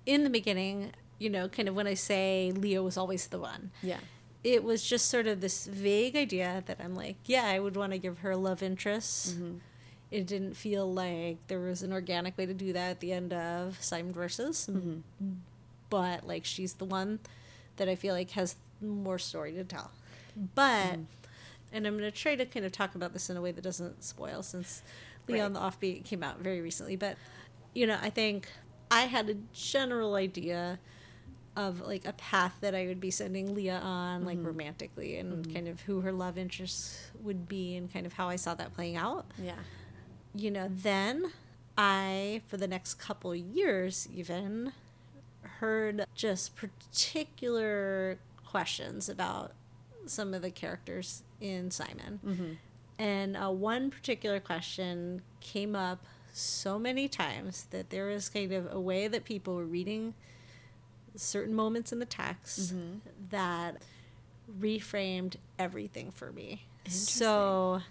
In 0.06 0.24
the 0.24 0.30
beginning, 0.30 0.92
you 1.18 1.30
know, 1.30 1.48
kind 1.48 1.68
of 1.68 1.76
when 1.76 1.88
I 1.88 1.94
say 1.96 2.52
Leah 2.56 2.84
was 2.84 2.98
always 2.98 3.28
the 3.28 3.40
one, 3.40 3.72
Yeah. 3.82 3.98
it 4.44 4.64
was 4.64 4.84
just 4.84 5.08
sort 5.10 5.26
of 5.28 5.42
this 5.42 5.66
vague 5.66 6.16
idea 6.16 6.64
that 6.68 6.78
I'm 6.84 6.96
like, 6.96 7.16
yeah, 7.26 7.46
I 7.46 7.60
would 7.60 7.76
want 7.76 7.94
to 7.94 7.98
give 7.98 8.20
her 8.20 8.36
love 8.36 8.62
interest. 8.62 9.36
Mm-hmm. 9.36 9.58
It 10.12 10.26
didn't 10.26 10.56
feel 10.56 10.92
like 10.92 11.48
there 11.48 11.60
was 11.60 11.84
an 11.84 11.94
organic 11.94 12.38
way 12.38 12.46
to 12.46 12.54
do 12.54 12.74
that 12.74 12.90
at 12.90 13.00
the 13.00 13.14
end 13.14 13.32
of 13.32 13.82
Simon 13.82 14.12
Versus, 14.12 14.68
mm-hmm. 14.72 15.02
but 15.90 16.26
like 16.26 16.46
she's 16.46 16.74
the 16.74 16.86
one 16.86 17.20
that 17.78 17.88
I 17.88 17.96
feel 17.96 18.16
like 18.16 18.32
has 18.32 18.56
more 18.82 19.20
story 19.20 19.54
to 19.54 19.64
tell. 19.64 19.92
But, 20.56 20.94
mm-hmm. 20.94 21.02
and 21.74 21.88
I'm 21.88 21.98
going 21.98 22.10
to 22.10 22.18
try 22.18 22.36
to 22.36 22.46
kind 22.46 22.66
of 22.66 22.72
talk 22.72 22.96
about 22.96 23.14
this 23.14 23.30
in 23.30 23.38
a 23.38 23.42
way 23.42 23.52
that 23.52 23.62
doesn't 23.62 24.04
spoil 24.04 24.42
since 24.42 24.82
Leah 25.28 25.46
on 25.46 25.54
the 25.54 25.60
Offbeat 25.60 26.06
came 26.06 26.24
out 26.24 26.40
very 26.40 26.62
recently. 26.62 26.96
But, 26.96 27.18
you 27.74 27.86
know, 27.86 27.98
I 28.02 28.10
think 28.10 28.48
I 28.90 29.02
had 29.02 29.30
a 29.30 29.36
general 29.54 30.16
idea 30.16 30.80
of 31.56 31.82
like 31.82 32.06
a 32.06 32.14
path 32.14 32.56
that 32.62 32.74
I 32.74 32.88
would 32.88 33.02
be 33.02 33.12
sending 33.12 33.54
Leah 33.54 33.82
on, 33.84 34.24
like 34.24 34.38
mm-hmm. 34.38 34.48
romantically, 34.48 35.18
and 35.18 35.54
kind 35.54 35.68
of 35.68 35.82
who 35.82 36.02
her 36.02 36.12
love 36.12 36.38
interests 36.38 37.12
would 37.22 37.48
be, 37.48 37.76
and 37.76 37.92
kind 37.92 38.06
of 38.06 38.14
how 38.14 38.30
I 38.30 38.38
saw 38.38 38.54
that 38.56 38.74
playing 38.74 38.96
out. 38.96 39.26
Yeah. 39.44 39.54
You 40.36 40.52
know, 40.52 40.68
then 40.72 41.32
I, 41.78 42.42
for 42.48 42.58
the 42.58 42.68
next 42.68 42.96
couple 42.96 43.36
years, 43.36 44.08
even 44.14 44.74
heard 45.60 46.06
just 46.16 46.56
particular 46.56 48.20
questions 48.46 49.10
about 49.10 49.54
some 50.06 50.34
of 50.34 50.42
the 50.42 50.52
characters 50.52 51.24
in 51.42 51.72
Simon. 51.72 52.58
And 52.98 53.38
uh, 53.38 53.50
one 53.50 53.90
particular 53.92 54.40
question 54.40 55.22
came 55.40 55.76
up 55.76 56.06
so 56.34 56.78
many 56.78 57.08
times 57.08 57.66
that 57.72 57.90
there 57.90 58.08
was 58.08 58.30
kind 58.30 58.52
of 58.52 58.72
a 58.72 58.80
way 58.80 59.08
that 59.08 59.24
people 59.24 59.56
were 59.56 59.66
reading 59.66 60.14
certain 61.16 61.56
moments 61.56 61.92
in 61.92 62.00
the 62.00 62.06
text 62.06 62.74
Mm-hmm. 62.76 62.98
that 63.32 63.82
reframed 64.60 65.36
everything 65.58 66.12
for 66.12 66.32
me. 66.32 66.66
So 66.88 67.82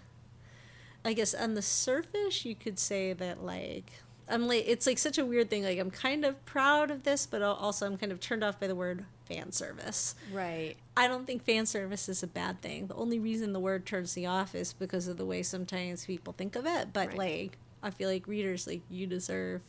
I 1.05 1.13
guess 1.13 1.33
on 1.33 1.53
the 1.53 1.61
surface 1.61 2.45
you 2.45 2.55
could 2.55 2.77
say 2.79 3.13
that 3.13 3.43
like 3.43 3.85
I'm 4.27 4.47
like 4.47 4.65
it's 4.67 4.85
like 4.85 4.97
such 4.97 5.17
a 5.17 5.25
weird 5.25 5.49
thing 5.49 5.63
like 5.63 5.79
I'm 5.79 5.89
kind 5.91 6.23
of 6.25 6.43
proud 6.45 6.91
of 6.91 7.03
this 7.03 7.25
but 7.25 7.41
also 7.41 7.85
I'm 7.85 7.97
kind 7.97 8.11
of 8.11 8.19
turned 8.19 8.43
off 8.43 8.59
by 8.59 8.67
the 8.67 8.75
word 8.75 9.05
fan 9.25 9.51
service. 9.51 10.15
Right. 10.33 10.75
I 10.97 11.07
don't 11.07 11.25
think 11.25 11.43
fan 11.43 11.65
service 11.65 12.09
is 12.09 12.21
a 12.23 12.27
bad 12.27 12.61
thing. 12.61 12.87
The 12.87 12.95
only 12.95 13.19
reason 13.19 13.53
the 13.53 13.59
word 13.59 13.85
turns 13.85 14.15
me 14.17 14.25
off 14.25 14.55
is 14.55 14.73
because 14.73 15.07
of 15.07 15.17
the 15.17 15.25
way 15.25 15.43
sometimes 15.43 16.05
people 16.05 16.33
think 16.33 16.55
of 16.55 16.65
it. 16.65 16.91
But 16.93 17.09
Right. 17.09 17.17
like, 17.17 17.57
I 17.83 17.91
feel 17.91 18.09
like 18.09 18.27
readers 18.27 18.67
like 18.67 18.81
you 18.89 19.07
deserve 19.07 19.61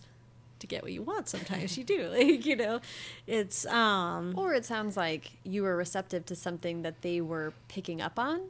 to 0.59 0.67
get 0.67 0.83
what 0.83 0.93
you 0.93 1.03
want. 1.03 1.29
Sometimes 1.29 1.79
you 1.79 1.85
do, 1.85 2.09
like 2.19 2.45
you 2.45 2.57
know, 2.57 2.81
it's 3.27 3.65
um 3.67 4.35
Or 4.37 4.53
it 4.55 4.65
sounds 4.65 4.97
like 4.97 5.33
you 5.45 5.63
were 5.63 5.77
receptive 5.77 6.27
to 6.27 6.35
something 6.35 6.83
that 6.83 7.03
they 7.03 7.21
were 7.21 7.53
picking 7.69 8.01
up 8.03 8.19
on. 8.19 8.49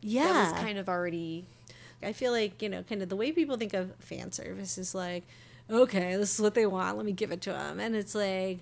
yeah. 0.00 0.32
That 0.32 0.52
was 0.52 0.60
kind 0.60 0.78
of 0.78 0.88
already. 0.88 1.46
I 2.06 2.12
feel 2.12 2.32
like 2.32 2.62
you 2.62 2.68
know, 2.68 2.82
kind 2.84 3.02
of 3.02 3.08
the 3.08 3.16
way 3.16 3.32
people 3.32 3.56
think 3.56 3.74
of 3.74 3.94
fan 3.98 4.32
service 4.32 4.78
is 4.78 4.94
like, 4.94 5.24
okay, 5.70 6.16
this 6.16 6.34
is 6.34 6.40
what 6.40 6.54
they 6.54 6.66
want. 6.66 6.96
Let 6.96 7.04
me 7.06 7.12
give 7.12 7.32
it 7.32 7.40
to 7.42 7.50
them, 7.52 7.80
and 7.80 7.94
it's 7.96 8.14
like 8.14 8.58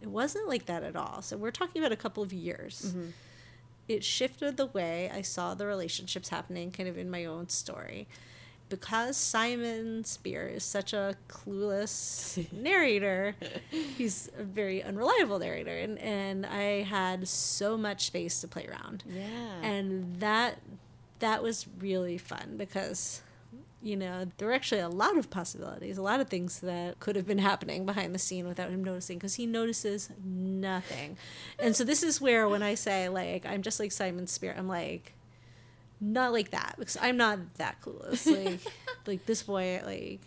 it 0.00 0.08
wasn't 0.08 0.48
like 0.48 0.66
that 0.66 0.82
at 0.82 0.96
all. 0.96 1.22
So 1.22 1.36
we're 1.36 1.50
talking 1.50 1.80
about 1.82 1.92
a 1.92 1.96
couple 1.96 2.22
of 2.22 2.32
years. 2.32 2.86
Mm-hmm. 2.88 3.08
It 3.88 4.04
shifted 4.04 4.56
the 4.58 4.66
way 4.66 5.10
I 5.12 5.22
saw 5.22 5.54
the 5.54 5.64
relationships 5.66 6.28
happening, 6.28 6.70
kind 6.70 6.88
of 6.88 6.98
in 6.98 7.10
my 7.10 7.24
own 7.24 7.48
story. 7.48 8.06
Because 8.68 9.16
Simon 9.16 10.04
Spier 10.04 10.46
is 10.46 10.62
such 10.62 10.92
a 10.92 11.16
clueless 11.26 12.52
narrator, 12.52 13.34
he's 13.70 14.28
a 14.38 14.42
very 14.42 14.82
unreliable 14.82 15.38
narrator, 15.38 15.74
and, 15.76 15.98
and 16.00 16.44
I 16.44 16.82
had 16.82 17.26
so 17.28 17.78
much 17.78 18.04
space 18.06 18.42
to 18.42 18.48
play 18.48 18.66
around 18.66 19.04
Yeah. 19.08 19.22
and 19.62 20.20
that 20.20 20.58
that 21.20 21.42
was 21.42 21.66
really 21.78 22.18
fun 22.18 22.54
because 22.56 23.22
you 23.80 23.96
know 23.96 24.26
there 24.38 24.48
were 24.48 24.54
actually 24.54 24.80
a 24.80 24.88
lot 24.88 25.16
of 25.16 25.30
possibilities 25.30 25.98
a 25.98 26.02
lot 26.02 26.20
of 26.20 26.28
things 26.28 26.60
that 26.60 26.98
could 26.98 27.14
have 27.14 27.26
been 27.26 27.38
happening 27.38 27.86
behind 27.86 28.14
the 28.14 28.18
scene 28.18 28.46
without 28.46 28.70
him 28.70 28.82
noticing 28.82 29.18
because 29.18 29.36
he 29.36 29.46
notices 29.46 30.10
nothing. 30.24 31.16
And 31.58 31.76
so 31.76 31.84
this 31.84 32.02
is 32.02 32.20
where 32.20 32.48
when 32.48 32.62
i 32.62 32.74
say 32.74 33.08
like 33.08 33.46
i'm 33.46 33.62
just 33.62 33.78
like 33.78 33.92
simon 33.92 34.26
spier 34.26 34.54
i'm 34.56 34.68
like 34.68 35.14
not 36.00 36.32
like 36.32 36.50
that 36.50 36.74
because 36.78 36.96
i'm 37.00 37.16
not 37.16 37.38
that 37.56 37.80
clueless. 37.80 38.26
Like 38.44 38.60
like 39.06 39.26
this 39.26 39.42
boy 39.42 39.80
like 39.84 40.20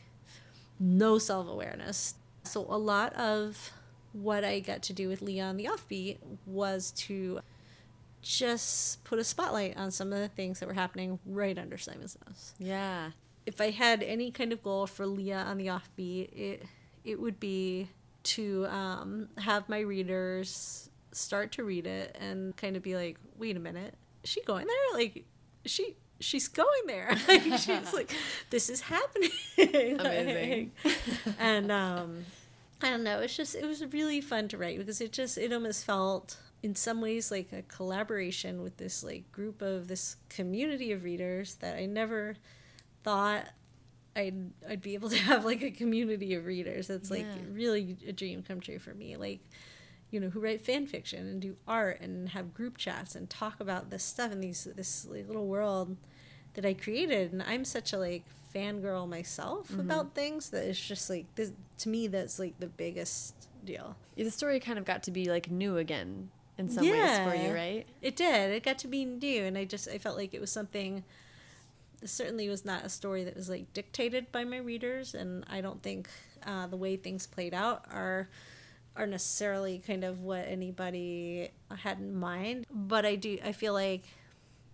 no 0.80 1.18
self-awareness. 1.18 2.16
So 2.44 2.66
a 2.68 2.78
lot 2.78 3.14
of 3.14 3.72
what 4.14 4.44
i 4.44 4.60
got 4.60 4.82
to 4.84 4.94
do 4.94 5.08
with 5.08 5.22
leah 5.22 5.44
on 5.44 5.58
the 5.58 5.66
offbeat 5.66 6.18
was 6.46 6.92
to 6.92 7.40
just 8.22 9.04
put 9.04 9.20
a 9.20 9.24
spotlight 9.24 9.78
on 9.78 9.92
some 9.92 10.14
of 10.14 10.20
the 10.20 10.28
things 10.28 10.60
that 10.60 10.68
were 10.68 10.74
happening 10.74 11.20
right 11.26 11.58
under 11.58 11.78
Simon's 11.78 12.18
nose. 12.28 12.54
yeah. 12.60 13.12
If 13.44 13.60
I 13.60 13.72
had 13.72 14.04
any 14.04 14.30
kind 14.30 14.54
of 14.54 14.62
goal 14.62 14.86
for 14.86 15.08
Leah 15.08 15.40
on 15.48 15.58
the 15.58 15.66
offbeat, 15.68 16.30
it 16.32 16.64
it 17.04 17.20
would 17.20 17.40
be 17.40 17.90
to 18.24 18.68
um, 18.68 19.30
have 19.40 19.68
my 19.68 19.80
readers 19.80 20.90
start 21.12 21.52
to 21.54 21.64
read 21.64 21.88
it 21.88 22.16
and 22.20 22.56
kind 22.56 22.78
of 22.78 22.84
be 22.84 22.96
like, 22.96 23.18
wait 23.40 23.58
a 23.58 23.60
minute, 23.60 23.96
is 24.24 24.30
she 24.30 24.42
going 24.44 24.68
there? 24.68 24.94
Like, 25.00 25.26
she 25.66 25.96
she's 26.20 26.48
going 26.48 26.86
there. 26.86 27.18
like, 27.28 27.42
she's 27.42 27.94
like, 27.94 28.14
this 28.52 28.70
is 28.70 28.82
happening. 28.82 29.32
Amazing. 30.00 30.72
Like, 30.84 30.96
and 31.40 31.72
um, 31.72 32.26
I 32.82 32.90
don't 32.92 33.04
know. 33.04 33.20
It's 33.20 33.36
just 33.36 33.56
it 33.56 33.66
was 33.66 33.84
really 33.92 34.22
fun 34.22 34.48
to 34.50 34.58
write 34.58 34.78
because 34.78 35.02
it 35.02 35.12
just 35.12 35.38
it 35.38 35.52
almost 35.52 35.86
felt 35.86 36.38
in 36.64 36.76
some 36.76 37.02
ways 37.02 37.32
like 37.32 37.52
a 37.52 37.64
collaboration 37.64 38.62
with 38.62 38.78
this 38.78 39.04
like 39.04 39.32
group 39.32 39.62
of 39.62 39.88
this 39.88 40.18
community 40.30 40.92
of 40.92 41.04
readers 41.04 41.56
that 41.56 41.78
I 41.78 41.86
never 41.86 42.36
thought 43.04 43.48
I'd 44.16 44.52
I'd 44.70 44.82
be 44.82 44.94
able 44.94 45.10
to 45.10 45.18
have 45.30 45.46
like 45.46 45.62
a 45.62 45.72
community 45.72 46.34
of 46.36 46.46
readers. 46.46 46.88
That's 46.88 47.10
like 47.10 47.26
really 47.52 47.98
a 48.08 48.12
dream 48.12 48.44
come 48.44 48.60
true 48.60 48.80
for 48.80 48.94
me. 48.94 49.18
Like 49.18 49.40
you 50.12 50.20
know, 50.20 50.30
who 50.30 50.42
write 50.42 50.62
fan 50.62 50.86
fiction 50.86 51.26
and 51.26 51.42
do 51.42 51.56
art 51.68 52.02
and 52.02 52.30
have 52.30 52.54
group 52.54 52.78
chats 52.78 53.16
and 53.16 53.30
talk 53.30 53.62
about 53.62 53.90
this 53.90 54.04
stuff 54.04 54.32
in 54.32 54.42
these 54.42 54.68
this 54.76 55.08
like, 55.10 55.28
little 55.28 55.48
world 55.48 55.96
that 56.54 56.66
I 56.66 56.74
created. 56.74 57.32
And 57.32 57.42
I'm 57.42 57.66
such 57.66 57.94
a 57.94 57.98
like 57.98 58.26
fangirl 58.54 59.08
myself 59.08 59.70
mm-hmm. 59.70 59.80
about 59.80 60.14
things 60.14 60.50
that 60.50 60.66
it's 60.66 60.80
just 60.80 61.10
like 61.10 61.34
this 61.36 61.54
to 61.80 61.90
me 61.90 62.08
that's 62.08 62.38
like 62.38 62.60
the 62.60 62.68
biggest 62.68 63.48
deal. 63.64 63.96
The 64.16 64.30
story 64.30 64.60
kind 64.60 64.78
of 64.78 64.86
got 64.86 65.04
to 65.04 65.12
be 65.12 65.26
like 65.26 65.50
new 65.50 65.78
again 65.78 66.30
in 66.62 66.70
some 66.70 66.86
ways 66.86 67.18
for 67.20 67.36
you, 67.36 67.50
Yeah. 67.50 67.54
right? 67.54 67.88
It 68.02 68.16
did. 68.16 68.52
It 68.52 68.64
got 68.64 68.78
to 68.80 68.88
be 68.88 69.04
new, 69.06 69.44
and 69.44 69.58
I 69.58 69.66
just 69.66 69.88
I 69.90 69.98
felt 69.98 70.16
like 70.18 70.34
it 70.34 70.42
was 70.42 70.52
something. 70.52 71.04
It 72.02 72.10
certainly 72.10 72.48
was 72.50 72.66
not 72.66 72.84
a 72.86 72.90
story 72.90 73.24
that 73.26 73.36
was 73.36 73.50
like 73.50 73.74
dictated 73.74 74.32
by 74.32 74.44
my 74.44 74.58
readers, 74.58 75.14
and 75.14 75.44
I 75.50 75.62
don't 75.62 75.84
think 75.84 76.10
uh, 76.46 76.68
the 76.68 76.78
way 76.78 76.96
things 76.96 77.28
played 77.28 77.54
out 77.54 77.86
are 77.92 78.30
are 78.96 79.08
necessarily 79.08 79.80
kind 79.86 80.04
of 80.04 80.22
what 80.22 80.46
anybody 80.48 81.50
had 81.84 82.00
in 82.00 82.16
mind. 82.16 82.66
But 82.72 83.06
I 83.06 83.16
do 83.16 83.38
I 83.44 83.52
feel 83.52 83.74
like 83.74 84.04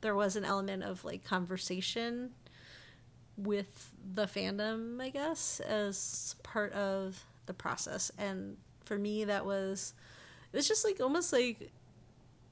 there 0.01 0.15
was 0.15 0.35
an 0.35 0.45
element 0.45 0.83
of 0.83 1.03
like 1.03 1.23
conversation 1.23 2.31
with 3.35 3.91
the 4.13 4.25
fandom, 4.25 5.01
I 5.01 5.09
guess, 5.09 5.59
as 5.59 6.35
part 6.43 6.71
of 6.73 7.23
the 7.45 7.53
process, 7.53 8.11
and 8.17 8.57
for 8.85 8.97
me 8.97 9.23
that 9.25 9.45
was 9.45 9.93
it 10.52 10.56
was 10.56 10.68
just 10.68 10.86
like 10.86 11.00
almost 11.00 11.34
like 11.34 11.72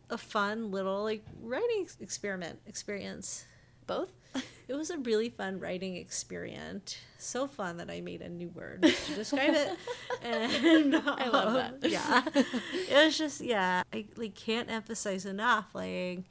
a 0.09 0.17
fun 0.17 0.71
little 0.71 1.03
like 1.03 1.23
writing 1.41 1.87
experiment 1.99 2.59
experience. 2.65 3.45
Both? 3.87 4.11
It 4.67 4.73
was 4.73 4.89
a 4.89 4.97
really 4.97 5.29
fun 5.29 5.59
writing 5.59 5.95
experience. 5.95 6.97
So 7.19 7.45
fun 7.45 7.77
that 7.77 7.91
I 7.91 8.01
made 8.01 8.23
a 8.23 8.29
new 8.29 8.49
word 8.49 8.81
to 8.81 9.13
describe 9.13 9.53
it. 9.53 9.77
And 10.23 10.95
I 10.95 11.27
love 11.29 11.49
um, 11.49 11.53
that. 11.53 11.75
Yeah, 11.91 12.23
it 12.33 13.05
was 13.05 13.15
just 13.15 13.41
yeah. 13.41 13.83
I 13.93 14.05
like 14.15 14.33
can't 14.33 14.71
emphasize 14.71 15.27
enough. 15.27 15.67
Like 15.75 16.23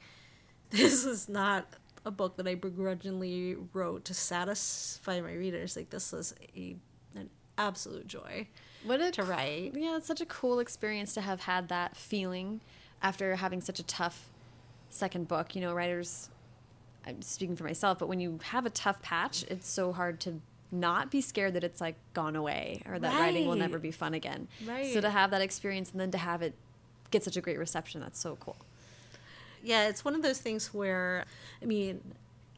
this 0.69 1.05
is 1.05 1.29
not 1.29 1.65
a 2.05 2.11
book 2.11 2.35
that 2.35 2.45
I 2.45 2.55
begrudgingly 2.55 3.55
wrote 3.71 4.03
to 4.05 4.13
satisfy 4.13 5.21
my 5.21 5.31
readers. 5.31 5.77
Like 5.77 5.89
this 5.89 6.11
was 6.11 6.35
a 6.57 6.75
an 7.15 7.29
absolute 7.57 8.07
joy 8.07 8.49
What 8.85 9.01
a 9.01 9.11
to 9.11 9.23
write. 9.23 9.73
Yeah, 9.75 9.97
it's 9.97 10.07
such 10.07 10.21
a 10.21 10.25
cool 10.25 10.59
experience 10.59 11.13
to 11.15 11.21
have 11.21 11.41
had 11.41 11.69
that 11.69 11.95
feeling 11.97 12.61
after 13.01 13.35
having 13.35 13.61
such 13.61 13.79
a 13.79 13.83
tough 13.83 14.29
second 14.89 15.27
book. 15.27 15.55
You 15.55 15.61
know, 15.61 15.73
writers, 15.73 16.29
I'm 17.05 17.21
speaking 17.21 17.55
for 17.55 17.63
myself, 17.63 17.99
but 17.99 18.07
when 18.07 18.19
you 18.19 18.39
have 18.43 18.65
a 18.65 18.69
tough 18.69 19.01
patch, 19.01 19.43
it's 19.49 19.67
so 19.67 19.91
hard 19.91 20.19
to 20.21 20.41
not 20.71 21.09
be 21.11 21.21
scared 21.21 21.53
that 21.53 21.63
it's 21.63 21.79
like 21.79 21.95
gone 22.13 22.35
away 22.35 22.81
or 22.87 22.99
that 22.99 23.19
writing 23.19 23.47
will 23.47 23.55
never 23.55 23.79
be 23.79 23.91
fun 23.91 24.13
again. 24.13 24.47
Right. 24.67 24.93
So 24.93 25.01
to 25.01 25.09
have 25.09 25.31
that 25.31 25.41
experience 25.41 25.91
and 25.91 25.99
then 25.99 26.11
to 26.11 26.17
have 26.17 26.41
it 26.41 26.53
get 27.11 27.23
such 27.23 27.37
a 27.37 27.41
great 27.41 27.57
reception, 27.59 28.01
that's 28.01 28.19
so 28.19 28.35
cool. 28.39 28.57
yeah, 29.65 29.87
it's 29.87 30.05
one 30.05 30.15
of 30.15 30.21
those 30.21 30.39
things 30.39 30.73
where, 30.73 31.25
I 31.61 31.65
mean, 31.65 32.01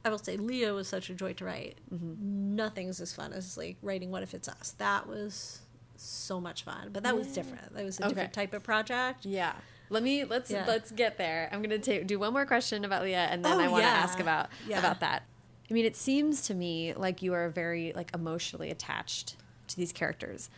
I 0.04 0.10
will 0.10 0.18
say 0.18 0.38
Leah 0.38 0.74
was 0.74 0.88
such 0.88 1.10
a 1.10 1.14
joy 1.14 1.34
to 1.34 1.46
write. 1.46 1.78
Mm-hmm. 1.94 2.56
Nothing's 2.56 3.02
as 3.02 3.14
fun 3.14 3.34
as 3.34 3.58
like 3.58 3.78
writing 3.82 4.12
What 4.12 4.24
If 4.24 4.34
It's 4.34 4.48
Us. 4.48 4.76
That 4.78 5.08
was 5.08 5.60
so 5.98 6.40
much 6.40 6.64
fun, 6.64 6.90
but 6.94 7.04
that 7.04 7.16
was 7.18 7.28
different. 7.28 7.74
That 7.76 7.84
was 7.86 8.00
a 8.00 8.04
Okay. 8.04 8.10
different 8.10 8.34
type 8.34 8.54
of 8.54 8.64
project. 8.64 9.26
Yeah. 9.26 9.54
Let 9.90 10.04
me 10.04 10.24
let's 10.26 10.52
Yeah. 10.52 10.66
let's 10.68 10.92
get 10.92 11.18
there. 11.18 11.50
I'm 11.52 11.62
gonna 11.62 11.80
ta- 11.80 12.04
do 12.06 12.20
one 12.20 12.34
more 12.34 12.46
question 12.46 12.84
about 12.86 13.04
Leah, 13.04 13.28
and 13.32 13.44
then 13.44 13.54
Oh, 13.54 13.60
I 13.60 13.68
want 13.68 13.84
to 13.84 13.90
yeah. 13.90 13.96
ask 13.96 14.20
about 14.20 14.50
about 14.74 15.00
that. 15.00 15.24
I 15.70 15.74
mean, 15.74 15.86
it 15.86 15.96
seems 15.96 16.42
to 16.48 16.54
me 16.54 16.94
like 16.94 17.22
you 17.22 17.34
are 17.34 17.50
very 17.50 17.92
like 17.96 18.12
emotionally 18.14 18.70
attached 18.70 19.36
to 19.68 19.76
these 19.76 19.92
characters. 19.92 20.50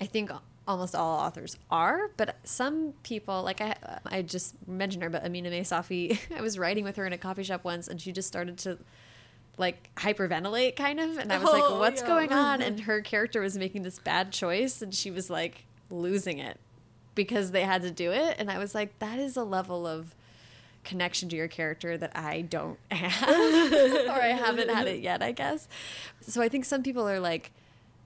I 0.00 0.06
think 0.06 0.30
almost 0.68 0.94
all 0.96 1.20
authors 1.20 1.56
are, 1.70 2.10
but 2.16 2.36
some 2.44 2.92
people 3.02 3.42
like 3.42 3.60
I 3.60 3.76
I 4.04 4.22
just 4.22 4.54
mentioned 4.68 5.02
her, 5.02 5.10
but 5.10 5.24
Aminah 5.24 5.50
Mae 5.50 5.60
Safi. 5.62 6.18
I 6.36 6.40
was 6.40 6.58
writing 6.58 6.84
with 6.84 6.96
her 6.96 7.06
in 7.06 7.12
a 7.12 7.18
coffee 7.18 7.42
shop 7.44 7.64
once, 7.64 7.88
and 7.88 8.00
she 8.00 8.12
just 8.12 8.28
started 8.28 8.56
to 8.58 8.78
like 9.58 9.90
hyperventilate 9.96 10.76
kind 10.76 11.00
of. 11.00 11.16
And 11.18 11.32
i 11.32 11.38
was 11.38 11.48
Oh, 11.48 11.52
like 11.52 11.70
what's 11.80 12.02
yeah. 12.02 12.08
going 12.08 12.32
on? 12.32 12.60
And 12.62 12.80
her 12.90 13.00
character 13.00 13.40
was 13.40 13.56
making 13.56 13.82
this 13.82 13.98
bad 13.98 14.32
choice 14.32 14.82
and 14.82 14.94
she 14.94 15.10
was 15.10 15.30
like 15.30 15.64
losing 15.90 16.38
it 16.38 16.58
because 17.14 17.50
they 17.52 17.62
had 17.62 17.82
to 17.82 17.90
do 17.90 18.12
it. 18.12 18.36
And 18.38 18.50
i 18.50 18.58
was 18.58 18.74
like 18.74 18.98
that 18.98 19.18
is 19.18 19.36
a 19.36 19.44
level 19.44 19.86
of 19.86 20.14
connection 20.84 21.28
to 21.28 21.34
your 21.36 21.48
character 21.48 21.98
that 21.98 22.12
i 22.14 22.42
don't 22.42 22.78
have 22.92 24.06
or 24.06 24.22
i 24.22 24.28
haven't 24.28 24.70
had 24.70 24.86
it 24.86 25.00
yet 25.00 25.20
i 25.22 25.32
guess. 25.32 25.68
So 26.20 26.40
i 26.42 26.48
think 26.48 26.64
some 26.64 26.82
people 26.84 27.08
are 27.08 27.18
like 27.18 27.50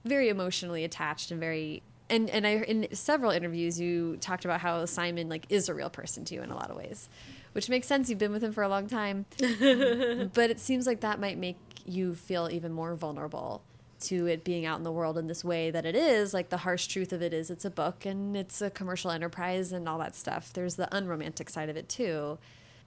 very 0.03 0.29
emotionally 0.29 0.83
attached 0.83 1.29
and 1.29 1.39
very 1.39 1.83
and 2.09 2.27
and 2.31 2.47
i 2.47 2.51
in 2.51 2.87
several 2.91 3.29
interviews 3.29 3.79
you 3.79 4.17
talked 4.17 4.45
about 4.45 4.61
how 4.61 4.83
simon 4.85 5.29
like 5.29 5.45
is 5.49 5.69
a 5.69 5.75
real 5.75 5.91
person 5.91 6.25
to 6.25 6.33
you 6.33 6.41
in 6.41 6.49
a 6.49 6.55
lot 6.55 6.71
of 6.71 6.75
ways 6.75 7.07
which 7.53 7.69
makes 7.69 7.87
sense. 7.87 8.09
You've 8.09 8.19
been 8.19 8.31
with 8.31 8.43
him 8.43 8.53
for 8.53 8.63
a 8.63 8.69
long 8.69 8.87
time. 8.87 9.25
But 10.33 10.49
it 10.49 10.59
seems 10.59 10.87
like 10.87 11.01
that 11.01 11.19
might 11.19 11.37
make 11.37 11.57
you 11.85 12.15
feel 12.15 12.49
even 12.51 12.71
more 12.71 12.95
vulnerable 12.95 13.63
to 14.01 14.25
it 14.25 14.43
being 14.43 14.65
out 14.65 14.77
in 14.77 14.83
the 14.83 14.91
world 14.91 15.17
in 15.17 15.27
this 15.27 15.43
way 15.43 15.71
that 15.71 15.85
it 15.85 15.95
is. 15.95 16.33
Like 16.33 16.49
the 16.49 16.57
harsh 16.57 16.87
truth 16.87 17.13
of 17.13 17.21
it 17.21 17.33
is 17.33 17.49
it's 17.49 17.65
a 17.65 17.69
book 17.69 18.05
and 18.05 18.35
it's 18.35 18.61
a 18.61 18.69
commercial 18.69 19.11
enterprise 19.11 19.71
and 19.71 19.87
all 19.87 19.99
that 19.99 20.15
stuff. 20.15 20.51
There's 20.53 20.75
the 20.75 20.93
unromantic 20.95 21.49
side 21.49 21.69
of 21.69 21.77
it 21.77 21.87
too. 21.87 22.37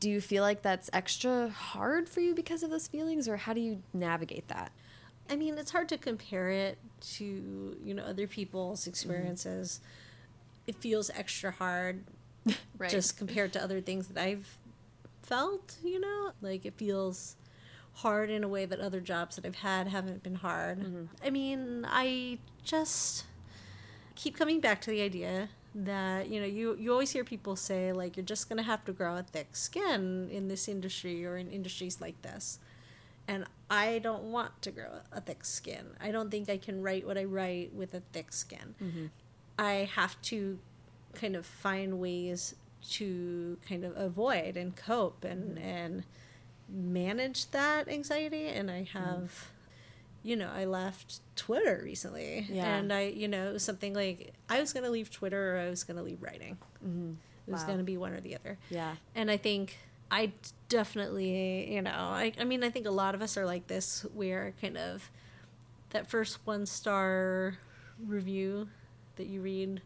Do 0.01 0.11
you 0.11 0.21
feel 0.21 0.43
like 0.43 0.62
that's 0.62 0.91
extra 0.93 1.49
hard 1.49 2.09
for 2.09 2.21
you 2.21 2.35
because 2.35 2.62
of 2.62 2.71
those 2.71 2.89
feelings 2.89 3.29
or 3.29 3.37
how 3.37 3.53
do 3.53 3.61
you 3.61 3.83
navigate 3.93 4.49
that? 4.49 4.73
I 5.31 5.37
mean, 5.37 5.57
it's 5.57 5.71
hard 5.71 5.89
to 5.91 5.97
compare 5.97 6.51
it 6.51 6.79
to, 7.15 7.77
you 7.83 7.95
know, 7.95 8.03
other 8.03 8.27
people's 8.27 8.83
mm-hmm. 8.83 8.91
experiences. 8.91 9.81
It 10.67 10.77
feels 10.77 11.11
extra 11.11 11.53
hard 11.53 12.05
right 12.78 12.90
just 12.90 13.16
compared 13.16 13.53
to 13.53 13.62
other 13.62 13.80
things 13.80 14.09
that 14.09 14.22
I've 14.22 14.59
felt, 15.22 15.76
you 15.82 16.01
know? 16.01 16.32
Like 16.40 16.64
it 16.64 16.74
feels 16.76 17.36
hard 17.95 18.30
in 18.30 18.42
a 18.42 18.49
way 18.49 18.66
that 18.66 18.80
other 18.80 19.01
jobs 19.01 19.36
that 19.36 19.47
I've 19.47 19.57
had 19.57 19.88
haven't 19.88 20.22
been 20.22 20.36
hard. 20.36 20.80
Mm-hmm. 20.80 21.05
I 21.24 21.30
mean, 21.30 21.86
I 21.88 22.38
just 22.62 23.24
keep 24.14 24.36
coming 24.36 24.61
back 24.61 24.80
to 24.82 24.90
the 24.90 25.01
idea 25.01 25.49
that, 25.74 26.28
you 26.28 26.40
know, 26.40 26.47
you 26.47 26.76
you 26.76 26.92
always 26.92 27.11
hear 27.11 27.24
people 27.24 27.57
say 27.57 27.92
like 27.92 28.16
you're 28.16 28.26
just 28.26 28.49
going 28.49 28.59
to 28.59 28.64
have 28.64 28.84
to 28.84 28.92
grow 28.92 29.16
a 29.16 29.22
thick 29.22 29.57
skin 29.57 30.28
in 30.30 30.49
this 30.49 30.68
industry 30.68 31.24
or 31.24 31.36
in 31.36 31.51
industries 31.51 32.01
like 32.01 32.20
this. 32.22 32.59
And 33.26 33.47
I 33.70 34.01
don't 34.01 34.24
want 34.24 34.61
to 34.62 34.70
grow 34.70 35.01
a 35.11 35.20
thick 35.20 35.45
skin. 35.45 35.97
I 36.01 36.11
don't 36.11 36.30
think 36.30 36.51
I 36.51 36.59
can 36.59 36.82
write 36.82 37.07
what 37.07 37.16
I 37.16 37.24
write 37.24 37.72
with 37.72 37.95
a 37.95 38.01
thick 38.12 38.32
skin. 38.32 38.74
Mm-hmm. 38.82 39.07
I 39.59 39.88
have 39.95 40.20
to 40.22 40.59
kind 41.15 41.37
of 41.37 41.47
find 41.47 41.99
ways 41.99 42.55
to 42.91 43.59
kind 43.67 43.85
of 43.85 43.97
avoid 43.97 44.57
and 44.57 44.77
cope 44.77 45.25
and 45.25 45.59
mm. 45.59 45.62
and 45.65 46.05
manage 46.69 47.51
that 47.51 47.89
anxiety 47.89 48.47
and 48.49 48.71
I 48.71 48.83
mm. 48.83 48.89
have 48.89 49.49
you 50.25 50.37
know, 50.37 50.51
I 50.53 50.65
left 50.65 51.21
Twitter 51.37 51.83
recently. 51.85 52.47
Yeah. 52.51 52.77
And 52.77 52.91
I, 52.93 53.03
you 53.03 53.29
know, 53.29 53.51
it 53.51 53.53
was 53.53 53.62
something 53.62 53.93
like 53.93 54.33
I 54.49 54.59
was 54.59 54.73
going 54.73 54.85
to 54.85 54.91
leave 54.91 55.11
Twitter 55.11 55.57
or 55.57 55.61
I 55.61 55.69
was 55.69 55.85
going 55.85 55.99
to 55.99 56.03
leave 56.03 56.23
writing. 56.23 56.57
Mm-hmm. 56.85 57.12
It 57.47 57.53
was 57.53 57.61
Wow. 57.61 57.67
going 57.67 57.79
to 57.79 57.85
be 57.85 57.99
one 57.99 58.15
or 58.15 58.21
the 58.21 58.35
other. 58.35 58.57
yeah 58.71 58.95
And 59.15 59.31
I 59.31 59.37
think 59.37 59.77
I 60.11 60.33
definitely, 60.71 61.75
you 61.75 61.83
know, 61.83 61.91
I, 61.91 62.33
I 62.41 62.45
mean, 62.45 62.65
I 62.65 62.71
think 62.71 62.87
a 62.87 62.91
lot 62.91 63.15
of 63.15 63.21
us 63.21 63.37
are 63.37 63.45
like 63.45 63.67
this, 63.67 64.07
where 64.15 64.55
kind 64.62 64.79
of 64.79 65.11
that 65.91 66.09
first 66.09 66.39
one 66.45 66.65
star 66.65 67.59
review 68.05 68.69
that 69.17 69.27
you 69.27 69.43
read 69.43 69.83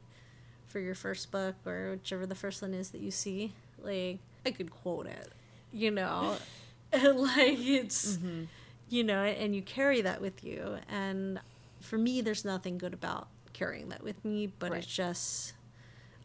for 0.68 0.78
your 0.78 0.94
first 0.94 1.30
book 1.30 1.54
or 1.66 1.92
whichever 1.92 2.26
the 2.26 2.34
first 2.34 2.62
one 2.62 2.74
is 2.74 2.90
that 2.90 3.00
you 3.00 3.10
see, 3.10 3.52
like, 3.82 4.18
I 4.46 4.50
could 4.50 4.70
quote 4.70 5.06
it, 5.06 5.28
you 5.72 5.90
know, 5.90 6.36
and, 6.92 7.18
like 7.18 7.58
it's, 7.58 8.16
mm-hmm. 8.16 8.44
you 8.88 9.04
know, 9.04 9.22
and 9.22 9.54
you 9.54 9.62
carry 9.62 10.00
that 10.02 10.20
with 10.20 10.44
you. 10.44 10.76
And 10.88 11.40
for 11.80 11.98
me, 11.98 12.20
there's 12.20 12.44
nothing 12.44 12.78
good 12.78 12.94
about 12.94 13.28
carrying 13.52 13.88
that 13.88 14.02
with 14.02 14.24
me, 14.24 14.52
but 14.58 14.70
Right. 14.70 14.78
it's 14.82 14.86
just 14.94 15.52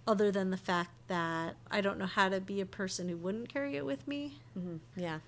other 0.06 0.32
than 0.32 0.52
the 0.52 0.58
fact 0.58 0.92
that 1.08 1.56
I 1.72 1.82
don't 1.82 1.98
know 1.98 2.06
how 2.06 2.30
to 2.30 2.42
be 2.42 2.60
a 2.62 2.66
person 2.66 3.08
who 3.10 3.16
wouldn't 3.18 3.50
carry 3.50 3.76
it 3.78 3.86
with 3.86 4.08
me. 4.08 4.40
Mm-hmm. 4.58 4.78
Yeah. 5.00 5.20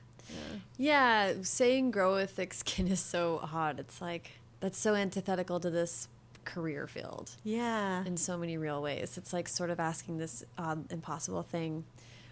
Yeah, 0.78 1.34
saying 1.43 1.91
grow 1.91 2.16
a 2.18 2.26
thick 2.28 2.53
skin 2.53 2.88
is 2.89 2.99
so 2.99 3.47
odd. 3.53 3.80
It's 3.80 4.01
like 4.01 4.32
that's 4.59 4.78
so 4.78 4.95
antithetical 4.95 5.59
to 5.59 5.70
this 5.70 6.07
career 6.46 6.88
field 6.88 7.32
Yeah. 7.43 8.06
in 8.06 8.18
so 8.18 8.38
many 8.38 8.58
real 8.58 8.82
ways. 8.82 9.18
It's 9.18 9.34
like 9.34 9.48
sort 9.48 9.70
of 9.70 9.80
asking 9.80 10.18
this 10.20 10.43
odd, 10.58 10.91
impossible 10.91 11.43
thing. 11.43 11.86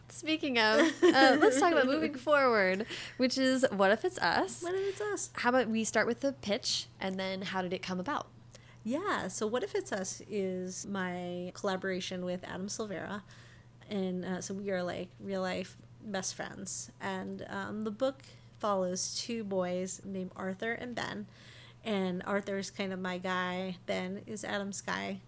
Speaking 0.09 0.59
of, 0.59 0.79
uh, 1.03 1.37
let's 1.39 1.59
talk 1.59 1.71
about 1.71 1.87
moving 1.87 2.13
forward, 2.29 2.85
which 3.17 3.37
is 3.37 3.65
what 3.71 3.91
if 3.91 4.05
it's 4.05 4.19
us? 4.19 4.61
What 4.61 4.75
if 4.75 4.89
it's 4.89 5.01
us? 5.01 5.29
How 5.33 5.49
about 5.49 5.69
we 5.69 5.83
start 5.83 6.05
with 6.07 6.19
the 6.21 6.33
pitch 6.33 6.87
and 6.99 7.19
then 7.19 7.41
how 7.41 7.61
did 7.61 7.73
it 7.73 7.81
come 7.81 7.99
about? 7.99 8.27
Yeah. 8.85 9.29
So, 9.29 9.47
What 9.47 9.63
If 9.63 9.75
It's 9.75 9.93
Us 9.93 10.21
is 10.29 10.85
my 10.85 11.51
collaboration 11.53 12.25
with 12.25 12.43
Adam 12.43 12.67
Silvera. 12.67 13.21
And 13.89 14.25
uh, 14.25 14.41
so 14.41 14.53
we 14.53 14.71
are 14.71 14.83
like 14.83 15.07
real 15.21 15.41
life 15.41 15.77
best 16.03 16.35
friends. 16.35 16.91
And 16.99 17.45
um, 17.49 17.83
the 17.83 17.91
book 17.91 18.23
follows 18.59 19.15
two 19.25 19.45
boys 19.45 20.01
named 20.03 20.31
Arthur 20.35 20.73
and 20.73 20.93
Ben. 20.93 21.27
And 21.83 22.23
Arthur 22.25 22.57
is 22.57 22.71
kind 22.71 22.93
of 22.93 22.99
my 22.99 23.17
guy, 23.17 23.77
Ben 23.85 24.21
is 24.25 24.43
Adam's 24.43 24.81
guy. 24.81 25.19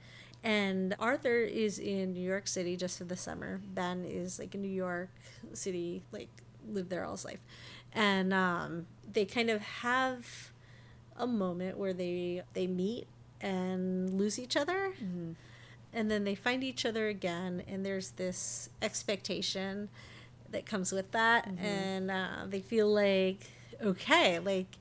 And 0.44 0.96
Arthur 1.00 1.40
is 1.40 1.80
in 1.80 2.14
New 2.14 2.22
York 2.22 2.48
City 2.48 2.78
just 2.78 2.98
for 3.00 3.04
the 3.04 3.18
summer. 3.18 3.62
Ben 3.74 4.06
is 4.06 4.40
like 4.40 4.54
in 4.56 4.62
New 4.62 4.68
York 4.68 5.10
City, 5.54 6.04
like 6.12 6.30
lived 6.68 6.90
there 6.90 7.04
all 7.04 7.14
his 7.14 7.26
life. 7.26 7.40
And 7.94 8.34
um, 8.34 8.86
they 9.12 9.26
kind 9.26 9.50
of 9.50 9.62
have 9.62 10.52
a 11.18 11.26
moment 11.28 11.78
where 11.78 11.94
they 11.94 12.44
they 12.54 12.68
meet 12.68 13.08
and 13.42 14.14
lose 14.14 14.38
each 14.40 14.56
other 14.56 14.94
and 15.94 16.12
then 16.12 16.24
they 16.26 16.36
find 16.36 16.64
each 16.64 16.86
other 16.86 17.08
again 17.08 17.64
and 17.68 17.86
there's 17.86 18.12
this 18.12 18.70
expectation 18.82 19.90
that 20.50 20.66
comes 20.66 20.92
with 20.92 21.12
that 21.12 21.48
and 21.58 22.12
uh, 22.12 22.46
they 22.48 22.60
feel 22.60 22.88
like 22.94 23.52
okay 23.82 24.40
like 24.40 24.78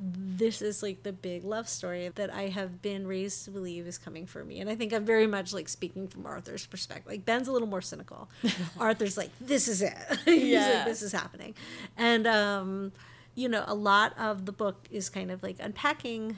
this 0.00 0.62
is 0.62 0.82
like 0.82 1.02
the 1.02 1.12
big 1.12 1.42
love 1.44 1.68
story 1.68 2.08
that 2.14 2.32
I 2.32 2.42
have 2.48 2.80
been 2.80 3.06
raised 3.06 3.44
to 3.46 3.50
believe 3.50 3.86
is 3.86 3.98
coming 3.98 4.26
for 4.26 4.44
me. 4.44 4.60
And 4.60 4.70
I 4.70 4.76
think 4.76 4.92
I'm 4.92 5.04
very 5.04 5.26
much 5.26 5.52
like 5.52 5.68
speaking 5.68 6.06
from 6.06 6.24
Arthur's 6.24 6.66
perspective. 6.66 7.10
Like 7.10 7.24
Ben's 7.24 7.48
a 7.48 7.52
little 7.52 7.66
more 7.66 7.80
cynical. 7.82 8.28
Arthur's 8.78 9.16
like, 9.16 9.30
this 9.40 9.66
is 9.66 9.82
it. 9.82 9.96
He's 10.24 10.44
Yeah. 10.44 10.68
like, 10.76 10.84
this 10.86 11.02
is 11.02 11.10
happening. 11.12 11.54
And, 11.96 12.26
um, 12.28 12.92
you 13.34 13.48
know, 13.48 13.64
a 13.66 13.74
lot 13.74 14.16
of 14.18 14.46
the 14.46 14.52
book 14.52 14.86
is 14.90 15.08
kind 15.08 15.30
of 15.32 15.42
like 15.42 15.56
unpacking 15.60 16.36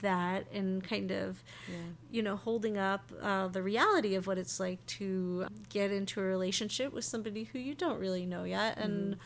that 0.00 0.46
and 0.52 0.82
kind 0.82 1.10
of, 1.10 1.42
you 2.10 2.22
know, 2.22 2.36
holding 2.36 2.78
up 2.78 3.10
uh, 3.20 3.48
the 3.48 3.62
reality 3.62 4.14
of 4.14 4.26
what 4.26 4.38
it's 4.38 4.58
like 4.60 4.84
to 4.86 5.46
get 5.68 5.90
into 5.90 6.20
a 6.20 6.24
relationship 6.24 6.92
with 6.92 7.04
somebody 7.04 7.44
who 7.44 7.58
you 7.58 7.74
don't 7.74 7.98
really 7.98 8.24
know 8.24 8.44
yet. 8.44 8.78
And, 8.78 9.16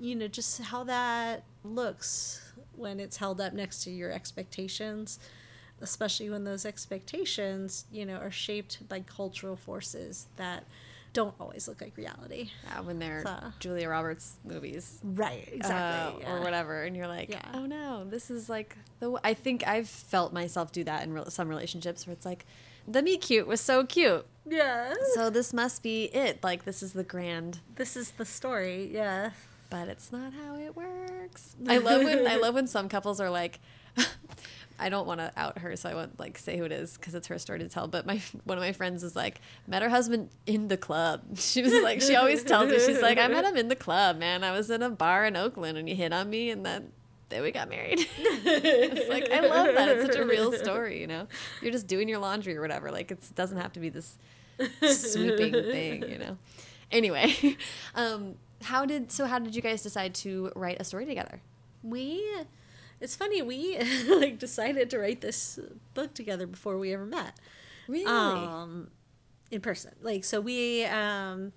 you 0.00 0.14
know, 0.14 0.28
just 0.28 0.62
how 0.62 0.84
that 0.84 1.44
looks 1.64 2.45
when 2.78 3.00
it's 3.00 3.16
held 3.16 3.40
up 3.40 3.52
next 3.52 3.82
to 3.84 3.90
your 3.90 4.10
expectations 4.12 5.18
especially 5.82 6.30
when 6.30 6.44
those 6.44 6.64
expectations 6.64 7.84
you 7.92 8.04
know 8.06 8.16
are 8.16 8.30
shaped 8.30 8.86
by 8.88 9.00
cultural 9.00 9.56
forces 9.56 10.26
that 10.36 10.64
don't 11.12 11.34
always 11.40 11.66
look 11.68 11.80
like 11.80 11.96
reality 11.96 12.50
Yeah, 12.64 12.80
when 12.80 12.98
they're 12.98 13.22
So- 13.22 13.52
Julia 13.60 13.88
Roberts 13.88 14.36
movies. 14.44 14.98
right 15.02 15.48
uh, 15.50 15.54
exactly 15.54 16.24
or 16.26 16.40
whatever, 16.40 16.82
and 16.82 16.94
you're 16.94 17.06
like, 17.08 17.30
Yeah. 17.30 17.40
oh 17.54 17.64
no, 17.64 18.04
this 18.04 18.30
is 18.30 18.50
like 18.50 18.76
the. 19.00 19.06
w- 19.06 19.20
I 19.24 19.32
think 19.32 19.66
I've 19.66 19.88
felt 19.88 20.34
myself 20.34 20.72
do 20.72 20.84
that 20.84 21.04
in 21.04 21.14
re 21.14 21.22
some 21.28 21.48
relationships 21.48 22.06
where 22.06 22.12
it's 22.12 22.26
like, 22.26 22.44
the 22.86 23.00
meet 23.02 23.22
cute 23.22 23.46
was 23.46 23.60
so 23.62 23.84
cute, 23.84 24.26
yeah 24.46 24.92
so 25.14 25.30
this 25.30 25.52
must 25.54 25.82
be 25.82 26.04
it. 26.04 26.42
Like 26.44 26.64
this 26.66 26.82
is 26.82 26.92
the 26.92 27.04
grand, 27.04 27.60
this 27.76 27.96
is 27.96 28.10
the 28.12 28.24
story 28.26 28.90
yeah 28.92 29.30
but 29.70 29.88
it's 29.88 30.12
not 30.12 30.32
how 30.32 30.56
it 30.56 30.76
works. 30.76 31.56
I 31.68 31.78
love 31.78 32.02
when 32.02 32.26
I 32.26 32.36
love 32.36 32.54
when 32.58 32.66
some 32.66 32.88
couples 32.88 33.20
are 33.20 33.30
like. 33.30 33.60
I 34.78 34.90
don't 34.90 35.06
want 35.06 35.20
to 35.20 35.32
out 35.36 35.58
her, 35.58 35.74
so 35.76 35.88
I 35.88 35.94
won't 35.94 36.18
like 36.20 36.36
say 36.36 36.58
who 36.58 36.64
it 36.64 36.72
is 36.72 36.98
because 36.98 37.14
it's 37.14 37.28
her 37.28 37.38
story 37.38 37.60
to 37.60 37.68
tell. 37.68 37.88
But 37.88 38.04
my 38.04 38.20
one 38.44 38.58
of 38.58 38.62
my 38.62 38.72
friends 38.72 39.02
is 39.02 39.16
like 39.16 39.40
met 39.66 39.82
her 39.82 39.88
husband 39.88 40.28
in 40.46 40.68
the 40.68 40.76
club. 40.76 41.22
She 41.36 41.62
was 41.62 41.72
like, 41.82 42.02
she 42.02 42.14
always 42.14 42.42
tells 42.44 42.70
me 42.70 42.78
she's 42.78 43.00
like, 43.00 43.18
I 43.18 43.28
met 43.28 43.44
him 43.44 43.56
in 43.56 43.68
the 43.68 43.76
club, 43.76 44.18
man. 44.18 44.44
I 44.44 44.52
was 44.52 44.70
in 44.70 44.82
a 44.82 44.90
bar 44.90 45.24
in 45.24 45.36
Oakland 45.36 45.78
and 45.78 45.88
he 45.88 45.94
hit 45.94 46.12
on 46.12 46.28
me, 46.28 46.50
and 46.50 46.66
then 46.66 46.92
then 47.28 47.42
we 47.42 47.52
got 47.52 47.68
married. 47.70 48.06
it's 48.18 49.08
like 49.08 49.30
I 49.30 49.40
love 49.40 49.74
that. 49.74 49.88
It's 49.88 50.06
such 50.06 50.16
a 50.16 50.26
real 50.26 50.52
story, 50.52 51.00
you 51.00 51.06
know. 51.06 51.26
You're 51.62 51.72
just 51.72 51.86
doing 51.86 52.08
your 52.08 52.18
laundry 52.18 52.56
or 52.56 52.60
whatever. 52.60 52.90
Like 52.90 53.10
it 53.10 53.18
doesn't 53.34 53.58
have 53.58 53.72
to 53.72 53.80
be 53.80 53.88
this 53.88 54.18
sweeping 54.82 55.52
thing, 55.52 56.02
you 56.10 56.18
know. 56.18 56.36
Anyway, 56.92 57.56
um, 57.94 58.36
how 58.62 58.86
did 58.86 59.10
so? 59.12 59.26
How 59.26 59.38
did 59.38 59.54
you 59.54 59.62
guys 59.62 59.82
decide 59.82 60.14
to 60.16 60.50
write 60.56 60.76
a 60.80 60.84
story 60.84 61.06
together? 61.06 61.40
we 61.82 62.24
it's 63.00 63.14
funny 63.14 63.42
we 63.42 63.78
like 64.08 64.38
decided 64.40 64.90
to 64.90 64.98
write 64.98 65.20
this 65.20 65.60
book 65.94 66.14
together 66.14 66.46
before 66.48 66.78
we 66.78 66.92
ever 66.92 67.06
met 67.06 67.38
Really? 67.86 68.06
um 68.06 68.88
in 69.52 69.60
person 69.60 69.92
like 70.02 70.24
so 70.24 70.40
we 70.40 70.84
um 70.86 71.52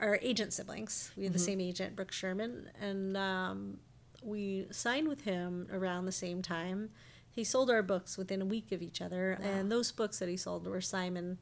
are 0.00 0.18
agent 0.22 0.54
siblings 0.54 1.10
we 1.16 1.24
have 1.24 1.32
the 1.34 1.38
same 1.38 1.60
agent 1.60 1.94
brooks 1.94 2.16
sherman 2.16 2.70
and 2.80 3.16
um 3.18 3.78
we 4.22 4.66
signed 4.70 5.08
with 5.08 5.22
him 5.22 5.66
around 5.70 6.06
the 6.06 6.12
same 6.12 6.40
time 6.40 6.88
he 7.30 7.44
sold 7.44 7.68
our 7.70 7.82
books 7.82 8.16
within 8.16 8.40
a 8.40 8.46
week 8.46 8.72
of 8.72 8.80
each 8.80 9.02
other 9.02 9.32
and 9.42 9.70
those 9.70 9.92
books 9.92 10.20
that 10.20 10.28
he 10.28 10.36
sold 10.38 10.66
were 10.66 10.80
simon 10.80 11.36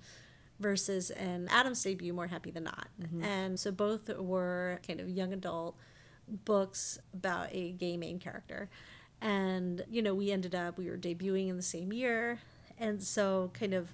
versus 0.61 1.11
and 1.11 1.49
adam's 1.51 1.83
debut 1.83 2.13
more 2.13 2.27
happy 2.27 2.51
than 2.51 2.65
not. 2.65 2.89
And 3.23 3.59
so 3.61 3.71
both 3.71 4.09
were 4.19 4.81
kind 4.87 5.01
of 5.01 5.09
young 5.09 5.33
adult 5.33 5.77
books 6.45 6.99
about 7.15 7.49
a 7.53 7.73
gay 7.73 7.97
main 7.97 8.19
character. 8.19 8.69
And 9.21 9.85
you 9.91 10.03
know 10.03 10.15
we 10.15 10.31
ended 10.31 10.55
up 10.55 10.79
we 10.79 10.89
were 10.91 10.97
debuting 10.99 11.49
in 11.49 11.57
the 11.57 11.63
same 11.63 11.93
year. 11.93 12.41
And 12.79 13.03
so 13.03 13.51
kind 13.55 13.75
of 13.75 13.89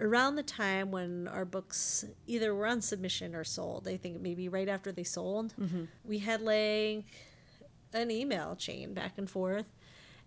around 0.00 0.36
the 0.36 0.42
time 0.42 0.90
when 0.90 1.26
our 1.28 1.44
books 1.44 2.04
either 2.26 2.54
were 2.54 2.66
on 2.68 2.80
submission 2.80 3.34
or 3.34 3.42
sold 3.42 3.88
i 3.88 3.96
think 3.96 4.20
maybe 4.20 4.48
right 4.48 4.68
after 4.68 4.92
they 4.92 5.02
sold 5.02 5.52
we 6.04 6.18
had 6.18 6.40
like 6.40 7.04
an 7.92 8.08
email 8.10 8.54
chain 8.54 8.94
back 8.94 9.14
and 9.16 9.28
forth, 9.28 9.72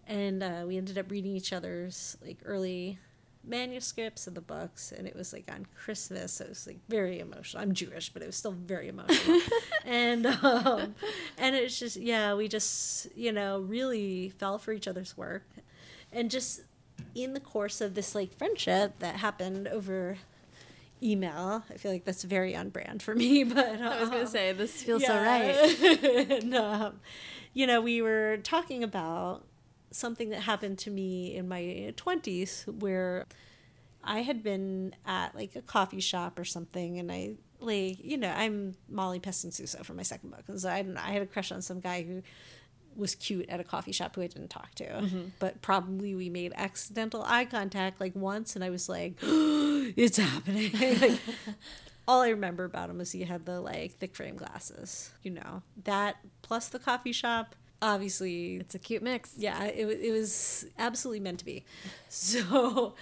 and 0.08 0.44
uh, 0.44 0.64
we 0.68 0.76
ended 0.78 0.98
up 0.98 1.10
reading 1.10 1.36
each 1.38 1.54
other's 1.54 2.18
like 2.26 2.40
early 2.44 2.98
manuscripts 3.44 4.28
of 4.28 4.36
the 4.36 4.42
books 4.42 4.92
and 4.92 5.08
it 5.08 5.16
was 5.16 5.34
like 5.34 5.52
on 5.52 5.66
christmas 5.76 6.34
so 6.34 6.44
it 6.46 6.50
was 6.50 6.68
like 6.68 6.80
very 6.88 7.20
emotional. 7.20 7.64
I'm 7.64 7.74
jewish 7.74 8.10
but 8.10 8.22
it 8.22 8.28
was 8.28 8.36
still 8.36 8.52
very 8.52 8.88
emotional. 8.88 9.42
And 9.86 10.28
um 10.28 10.96
and 11.38 11.56
it's 11.56 11.80
just 11.80 11.98
yeah 11.98 12.36
we 12.36 12.48
just 12.48 13.08
you 13.16 13.32
know 13.32 13.60
really 13.60 14.30
fell 14.30 14.58
for 14.60 14.74
each 14.74 14.88
other's 14.88 15.18
work. 15.18 15.44
And 16.14 16.30
just 16.30 16.62
in 17.16 17.34
the 17.34 17.39
course 17.39 17.82
of 17.82 17.96
this 17.96 18.14
like 18.14 18.38
friendship 18.38 19.00
that 19.00 19.16
happened 19.18 19.68
over 19.68 20.18
email 21.04 21.64
i 21.72 21.78
feel 21.78 21.92
like 21.92 22.06
that's 22.06 22.22
very 22.24 22.56
on 22.56 22.70
brand 22.70 23.02
for 23.02 23.16
me 23.16 23.44
but 23.56 23.82
I 23.82 24.00
was 24.02 24.10
gonna 24.10 24.22
um, 24.22 24.28
say 24.28 24.52
this 24.54 24.84
feels 24.84 25.04
so 25.04 25.16
right. 25.16 25.50
and, 26.30 26.54
um, 26.54 27.00
you 27.54 27.68
know, 27.68 27.82
we 27.82 28.02
were 28.02 28.38
talking 28.44 28.84
about 28.84 29.44
something 29.92 30.30
that 30.30 30.42
happened 30.42 30.78
to 30.80 30.92
me 30.92 31.36
in 31.36 31.48
my 31.48 31.94
20s 31.98 32.68
where 32.80 33.26
I 34.04 34.22
had 34.22 34.44
been 34.44 34.96
at 35.06 35.36
like 35.36 35.56
a 35.56 35.62
coffee 35.62 36.00
shop 36.00 36.39
or 36.39 36.46
something 36.46 37.00
and 37.00 37.12
I 37.12 37.36
like, 37.60 38.04
you 38.04 38.18
know, 38.18 38.30
I'm 38.36 38.76
Molly 38.89 39.20
Peskin-Suso 39.20 39.84
for 39.84 39.94
my 39.94 40.04
second 40.04 40.32
book. 40.32 40.44
And 40.48 40.60
so 40.60 40.70
I, 40.70 40.86
I 40.98 41.12
had 41.12 41.22
a 41.22 41.28
crush 41.28 41.52
on 41.52 41.62
some 41.62 41.80
guy 41.80 42.02
who 42.04 42.24
was 42.96 43.16
cute 43.16 43.48
at 43.50 43.60
a 43.60 43.64
coffee 43.64 43.92
shop 43.92 44.16
who 44.16 44.22
I 44.22 44.28
didn't 44.28 44.50
talk 44.50 44.74
to. 44.76 44.86
Mm-hmm. 44.86 45.22
But 45.39 45.62
probably 45.62 46.16
we 46.16 46.30
made 46.30 46.54
accidental 46.56 47.24
eye 47.26 47.46
contact 47.46 48.02
like 48.02 48.16
once 48.16 48.56
and 48.56 48.64
I 48.64 48.70
was 48.70 48.89
like, 48.89 49.16
it's 49.22 50.18
happening. 50.18 50.72
like, 51.02 51.20
all 52.08 52.22
I 52.22 52.30
remember 52.30 52.66
about 52.66 52.89
him 52.89 52.98
was 52.98 53.12
he 53.12 53.24
had 53.24 53.46
the 53.46 53.62
like 53.62 53.94
thick 53.94 54.16
frame 54.16 54.36
glasses, 54.36 55.12
you 55.24 55.32
know. 55.32 55.62
That 55.84 56.18
plus 56.42 56.68
the 56.68 56.80
coffee 56.80 57.14
shop, 57.14 57.56
obviously 57.82 58.58
It's 58.58 58.76
a 58.76 58.80
cute 58.80 59.02
mix. 59.04 59.34
yeah, 59.38 59.64
it, 59.66 59.86
it 59.88 60.12
was 60.12 60.66
absolutely 60.78 61.20
meant 61.22 61.40
to 61.40 61.46
be. 61.46 61.64
So 62.10 62.94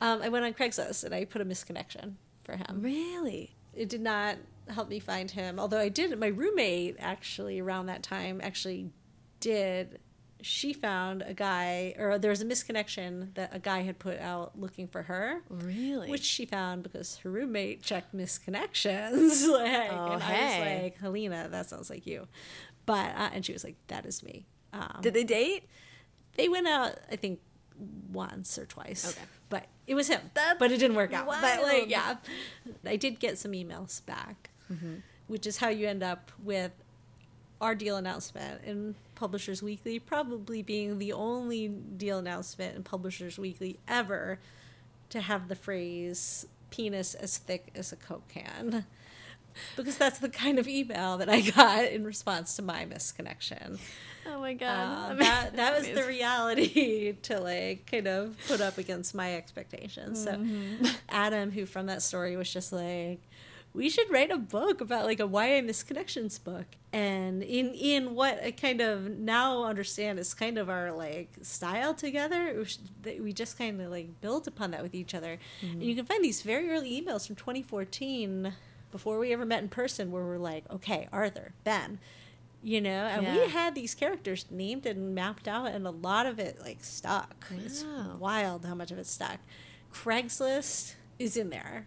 um, 0.00 0.22
I 0.22 0.28
went 0.28 0.44
on 0.44 0.52
Craigslist 0.54 1.04
and 1.04 1.14
I 1.14 1.24
put 1.24 1.40
a 1.40 1.44
misconnection 1.44 2.14
for 2.44 2.56
him. 2.56 2.80
Really? 2.82 3.54
It 3.74 3.88
did 3.88 4.00
not 4.00 4.36
help 4.68 4.88
me 4.88 4.98
find 4.98 5.30
him, 5.30 5.58
although 5.58 5.78
I 5.78 5.88
did. 5.88 6.18
My 6.18 6.26
roommate 6.26 6.96
actually 6.98 7.58
around 7.60 7.86
that 7.86 8.02
time 8.02 8.40
actually 8.42 8.90
did. 9.40 10.00
She 10.40 10.72
found 10.72 11.22
a 11.22 11.34
guy, 11.34 11.94
or 11.98 12.16
there 12.18 12.30
was 12.30 12.40
a 12.40 12.44
misconnection 12.44 13.34
that 13.34 13.52
a 13.54 13.58
guy 13.58 13.82
had 13.82 13.98
put 13.98 14.20
out 14.20 14.56
looking 14.58 14.86
for 14.86 15.02
her. 15.02 15.42
Really? 15.48 16.08
Which 16.10 16.22
she 16.22 16.46
found 16.46 16.84
because 16.84 17.16
her 17.18 17.30
roommate 17.30 17.82
checked 17.82 18.14
misconnections. 18.14 19.48
like, 19.52 19.90
Oh, 19.92 20.12
and 20.12 20.22
I 20.22 20.26
hey. 20.32 20.60
was 20.74 20.82
like, 20.82 20.98
Helena, 20.98 21.48
that 21.50 21.68
sounds 21.68 21.90
like 21.90 22.06
you. 22.06 22.28
But, 22.88 23.14
uh, 23.14 23.28
and 23.34 23.44
she 23.44 23.52
was 23.52 23.64
like, 23.64 23.76
that 23.88 24.06
is 24.06 24.22
me. 24.22 24.46
Um, 24.72 25.00
Did 25.02 25.12
they 25.12 25.24
date? 25.24 25.64
they 26.38 26.48
went 26.48 26.66
out, 26.66 26.94
I 27.12 27.16
think, 27.16 27.40
once 28.10 28.56
or 28.58 28.64
twice. 28.64 29.10
Okay. 29.10 29.26
But 29.50 29.66
it 29.86 29.94
was 29.94 30.08
him. 30.08 30.20
That's 30.32 30.58
but 30.58 30.72
it 30.72 30.78
didn't 30.78 30.96
work 30.96 31.12
out. 31.12 31.26
But 31.26 31.62
like, 31.62 31.90
yeah, 31.90 32.16
I 32.86 32.96
did 32.96 33.20
get 33.20 33.36
some 33.38 33.52
emails 33.52 34.04
back, 34.06 34.50
which 35.26 35.46
is 35.46 35.58
how 35.58 35.68
you 35.68 35.86
end 35.86 36.02
up 36.02 36.32
with 36.42 36.72
our 37.60 37.74
deal 37.74 37.96
announcement 37.96 38.62
in 38.64 38.94
Publishers 39.16 39.62
Weekly, 39.62 39.98
probably 39.98 40.62
being 40.62 40.98
the 40.98 41.12
only 41.12 41.68
deal 41.68 42.18
announcement 42.18 42.76
in 42.76 42.84
Publishers 42.84 43.38
Weekly 43.38 43.78
ever 43.88 44.38
to 45.10 45.20
have 45.20 45.48
the 45.48 45.56
phrase 45.56 46.46
"penis 46.70 47.14
as 47.14 47.36
thick 47.36 47.70
as 47.74 47.92
a 47.92 47.96
Coke 47.96 48.28
can." 48.28 48.86
Because 49.76 49.96
that's 49.96 50.18
the 50.18 50.28
kind 50.28 50.58
of 50.58 50.68
email 50.68 51.18
that 51.18 51.28
I 51.28 51.40
got 51.40 51.84
in 51.86 52.04
response 52.04 52.56
to 52.56 52.62
my 52.62 52.84
misconnection. 52.86 53.78
Oh 54.26 54.40
my 54.40 54.54
god. 54.54 55.18
that 55.20 55.56
that 55.56 55.78
was 55.78 55.88
the 55.88 56.04
reality 56.04 57.12
to 57.22 57.40
like 57.40 57.90
kind 57.90 58.06
of 58.06 58.36
put 58.46 58.60
up 58.60 58.78
against 58.78 59.14
my 59.14 59.34
expectations. 59.34 60.22
So 60.24 60.32
Mm-hmm. 60.32 60.86
Adam, 61.08 61.50
who 61.50 61.66
from 61.66 61.86
that 61.86 62.02
story 62.02 62.36
was 62.36 62.52
just 62.52 62.72
like, 62.72 63.20
we 63.74 63.88
should 63.88 64.10
write 64.10 64.30
a 64.30 64.38
book 64.38 64.80
about 64.80 65.04
like 65.04 65.20
a 65.20 65.26
why 65.26 65.54
YA 65.56 65.62
misconnections 65.62 66.42
book, 66.42 66.66
and 66.92 67.42
in 67.42 67.74
in 67.74 68.14
what 68.14 68.42
I 68.42 68.50
kind 68.50 68.80
of 68.80 69.08
now 69.18 69.64
understand 69.64 70.18
is 70.18 70.34
kind 70.34 70.58
of 70.58 70.68
our 70.68 70.90
like 70.92 71.30
style 71.42 71.94
together. 71.94 72.64
We 73.20 73.32
just 73.32 73.58
kind 73.58 73.80
of 73.80 73.90
like 73.90 74.20
built 74.20 74.46
upon 74.46 74.70
that 74.72 74.82
with 74.82 74.94
each 74.94 75.14
other, 75.14 75.38
and 75.62 75.82
you 75.82 75.94
can 75.94 76.06
find 76.06 76.24
these 76.24 76.42
very 76.42 76.70
early 76.70 77.00
emails 77.00 77.26
from 77.26 77.36
2014 77.36 78.52
before 78.90 79.18
we 79.18 79.32
ever 79.32 79.44
met 79.44 79.62
in 79.62 79.68
person, 79.68 80.10
where 80.10 80.24
we're 80.24 80.38
like, 80.38 80.64
okay, 80.70 81.08
Arthur, 81.12 81.52
Ben 81.64 81.98
you 82.60 82.80
know 82.80 82.90
and 83.06 83.22
Yeah. 83.22 83.34
we 83.36 83.48
had 83.50 83.76
these 83.76 83.94
characters 83.94 84.44
named 84.50 84.84
and 84.84 85.14
mapped 85.14 85.46
out 85.46 85.68
and 85.68 85.86
a 85.86 85.92
lot 85.92 86.26
of 86.26 86.40
it 86.40 86.58
like 86.60 86.82
stuck 86.82 87.46
it's 87.56 87.84
wild 88.18 88.64
how 88.64 88.74
much 88.74 88.90
of 88.90 88.98
it 88.98 89.06
stuck 89.06 89.38
craigslist 89.94 90.94
is 91.20 91.36
in 91.36 91.50
there 91.50 91.86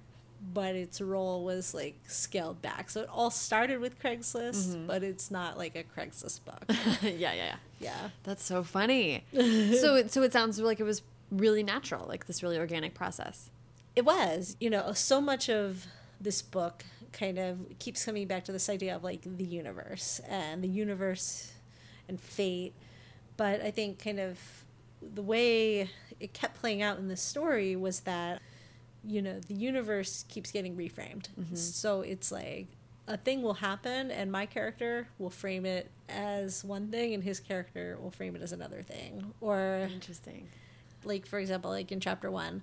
but 0.54 0.74
its 0.76 1.00
role 1.02 1.44
was 1.44 1.74
like 1.74 1.96
scaled 2.08 2.62
back 2.62 2.90
so 2.90 3.02
it 3.02 3.10
all 3.12 3.30
started 3.30 3.80
with 3.82 4.02
craigslist 4.02 4.70
Mm-hmm. 4.70 4.88
but 4.88 5.04
it's 5.04 5.30
not 5.30 5.58
like 5.58 5.76
a 5.76 5.84
craigslist 5.84 6.40
book 6.46 6.64
yeah, 7.04 7.12
yeah, 7.12 7.34
yeah. 7.36 7.56
yeah 7.80 8.10
That's 8.24 8.44
so 8.44 8.64
funny. 8.64 9.26
so, 9.34 9.96
it, 9.96 10.12
so 10.12 10.24
it 10.24 10.32
sounds 10.34 10.58
like 10.60 10.80
it 10.80 10.84
was 10.84 11.04
really 11.32 11.64
natural, 11.64 12.06
like 12.08 12.26
this 12.28 12.42
really 12.44 12.58
organic 12.58 12.94
process. 12.94 13.50
it 13.96 14.04
was 14.06 14.56
you 14.60 14.70
know 14.70 14.94
so 14.94 15.20
much 15.22 15.50
of 15.50 15.86
this 16.22 16.42
book 16.42 16.86
kind 17.12 17.38
of 17.38 17.58
keeps 17.80 18.06
coming 18.06 18.28
back 18.28 18.46
to 18.46 18.52
this 18.52 18.70
idea 18.70 18.96
of 18.96 19.04
like 19.04 19.22
the 19.26 19.44
universe 19.44 20.22
and 20.28 20.64
the 20.64 20.68
universe 20.68 21.52
and 22.08 22.20
fate. 22.20 22.74
But 23.38 23.62
i 23.62 23.72
think 23.72 24.04
kind 24.04 24.20
of 24.20 24.38
the 25.02 25.22
way 25.22 25.90
it 26.20 26.34
kept 26.34 26.60
playing 26.60 26.82
out 26.82 27.00
in 27.00 27.08
the 27.08 27.18
story 27.18 27.76
was 27.76 28.02
that 28.02 28.42
you 29.04 29.22
know 29.22 29.40
the 29.48 29.56
universe 29.56 30.26
keeps 30.30 30.52
getting 30.52 30.76
reframed. 30.78 31.28
Mm-hmm. 31.40 31.56
So 31.56 32.02
it's 32.02 32.32
like 32.32 32.68
a 33.08 33.18
thing 33.18 33.42
will 33.42 33.56
happen 33.56 34.12
and 34.12 34.32
my 34.32 34.46
character 34.46 35.08
will 35.18 35.32
frame 35.32 35.66
it 35.66 35.90
as 36.08 36.64
one 36.64 36.90
thing 36.90 37.14
and 37.14 37.24
his 37.24 37.40
character 37.40 37.98
will 38.02 38.12
frame 38.12 38.36
it 38.36 38.42
as 38.42 38.52
another 38.52 38.84
thing. 38.84 39.34
Or 39.42 39.90
Interesting. 39.92 40.48
like 41.04 41.26
for 41.26 41.40
example 41.40 41.72
like 41.72 41.92
in 41.92 42.00
chapter 42.00 42.30
one 42.30 42.62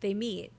they 0.00 0.14
meet 0.14 0.52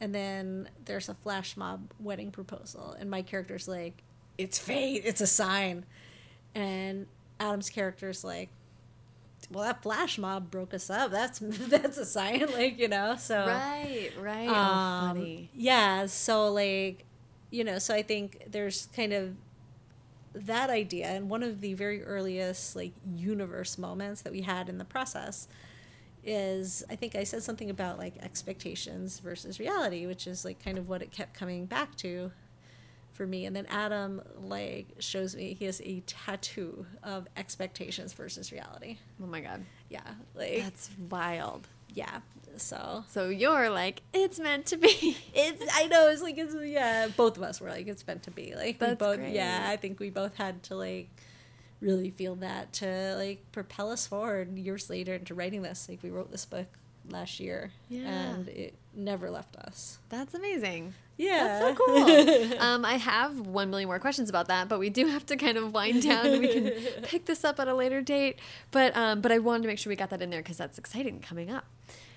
and 0.00 0.14
then 0.14 0.68
there's 0.84 1.08
a 1.08 1.14
flash 1.14 1.56
mob 1.56 1.90
wedding 2.00 2.30
proposal 2.30 2.94
and 2.98 3.10
my 3.10 3.22
character's 3.22 3.68
like 3.68 4.02
it's 4.38 4.58
fate 4.58 5.02
it's 5.04 5.20
a 5.20 5.26
sign 5.26 5.84
and 6.54 7.06
adam's 7.40 7.70
character's 7.70 8.24
like 8.24 8.48
well 9.50 9.62
that 9.64 9.82
flash 9.82 10.18
mob 10.18 10.50
broke 10.50 10.74
us 10.74 10.90
up 10.90 11.10
that's 11.10 11.38
that's 11.42 11.98
a 11.98 12.04
sign 12.06 12.44
like 12.52 12.78
you 12.78 12.88
know 12.88 13.16
so 13.18 13.46
Right, 13.46 14.10
right. 14.20 14.48
oh, 14.48 14.54
um, 14.54 15.16
funny. 15.16 15.50
yeah 15.54 16.06
so 16.06 16.52
like 16.52 17.04
you 17.50 17.62
know 17.64 17.78
so 17.78 17.94
i 17.94 18.02
think 18.02 18.44
there's 18.50 18.88
kind 18.96 19.12
of 19.12 19.34
that 20.34 20.68
idea 20.70 21.06
and 21.06 21.30
one 21.30 21.44
of 21.44 21.60
the 21.60 21.74
very 21.74 22.02
earliest 22.02 22.74
like 22.74 22.92
universe 23.16 23.78
moments 23.78 24.22
that 24.22 24.32
we 24.32 24.40
had 24.42 24.68
in 24.68 24.78
the 24.78 24.84
process 24.84 25.46
is 26.26 26.84
i 26.90 26.96
think 26.96 27.14
i 27.14 27.24
said 27.24 27.42
something 27.42 27.70
about 27.70 27.98
like 27.98 28.14
expectations 28.22 29.18
versus 29.20 29.58
reality 29.60 30.06
which 30.06 30.26
is 30.26 30.44
like 30.44 30.62
kind 30.62 30.78
of 30.78 30.88
what 30.88 31.02
it 31.02 31.10
kept 31.10 31.34
coming 31.34 31.66
back 31.66 31.94
to 31.96 32.30
for 33.12 33.26
me 33.26 33.44
and 33.46 33.54
then 33.54 33.66
adam 33.66 34.20
like 34.40 34.86
shows 34.98 35.36
me 35.36 35.54
he 35.54 35.64
has 35.66 35.80
a 35.84 36.00
tattoo 36.06 36.86
of 37.02 37.26
expectations 37.36 38.12
versus 38.12 38.50
reality 38.52 38.96
Oh 39.22 39.26
my 39.26 39.40
god. 39.40 39.64
yeah 39.88 40.00
like 40.34 40.62
That's 40.62 40.90
wild. 41.10 41.68
yeah 41.92 42.20
so 42.56 43.04
So 43.08 43.30
you're 43.30 43.68
like, 43.68 44.02
it's 44.12 44.38
meant 44.38 44.66
to 44.66 44.76
be. 44.76 45.16
It's 45.34 45.64
I 45.74 45.88
know 45.88 46.08
it's 46.08 46.22
like 46.22 46.38
it's 46.38 46.54
yeah. 46.54 47.08
Both 47.16 47.36
of 47.36 47.42
us 47.42 47.60
were 47.60 47.68
like 47.68 47.88
it's 47.88 48.06
meant 48.06 48.22
to 48.24 48.30
be 48.30 48.54
like 48.54 48.80
we 48.80 48.86
That's 48.86 48.96
both 48.96 49.16
great. 49.18 49.32
yeah. 49.34 49.66
I 49.68 49.76
think 49.76 49.98
we 49.98 50.10
both 50.10 50.36
had 50.36 50.62
to 50.64 50.76
like 50.76 51.08
really 51.80 52.10
feel 52.10 52.34
that 52.36 52.72
to 52.74 53.14
like 53.18 53.40
propel 53.52 53.90
us 53.90 54.06
forward 54.06 54.56
years 54.56 54.88
later 54.90 55.14
into 55.14 55.34
writing 55.34 55.62
this. 55.62 55.88
Like 55.88 56.02
we 56.02 56.10
wrote 56.10 56.30
this 56.30 56.44
book 56.44 56.66
last 57.10 57.38
year 57.40 57.70
Yeah. 57.90 58.00
and 58.08 58.48
it 58.48 58.74
never 58.94 59.30
left 59.30 59.56
us. 59.56 59.98
That's 60.08 60.32
amazing. 60.34 60.94
Yeah, 61.16 61.60
That's 61.60 61.78
so 61.78 61.84
cool. 61.84 62.58
um, 62.60 62.84
I 62.84 62.94
have 62.94 63.40
one 63.46 63.70
million 63.70 63.86
more 63.88 63.98
questions 64.00 64.28
about 64.28 64.48
that, 64.48 64.68
but 64.68 64.78
we 64.80 64.90
do 64.90 65.06
have 65.06 65.24
to 65.26 65.36
kind 65.36 65.56
of 65.56 65.72
wind 65.72 66.02
down. 66.02 66.40
We 66.40 66.48
can 66.48 66.70
pick 67.02 67.26
this 67.26 67.44
up 67.44 67.60
at 67.60 67.68
a 67.68 67.74
later 67.74 68.00
date. 68.02 68.38
But 68.72 68.96
um, 68.96 69.20
but 69.20 69.30
I 69.30 69.38
wanted 69.38 69.62
to 69.62 69.68
make 69.68 69.78
sure 69.78 69.90
we 69.90 69.96
got 69.96 70.10
that 70.10 70.22
in 70.22 70.30
there 70.30 70.40
because 70.42 70.56
that's 70.56 70.76
exciting 70.78 71.20
coming 71.20 71.50
up. 71.52 71.66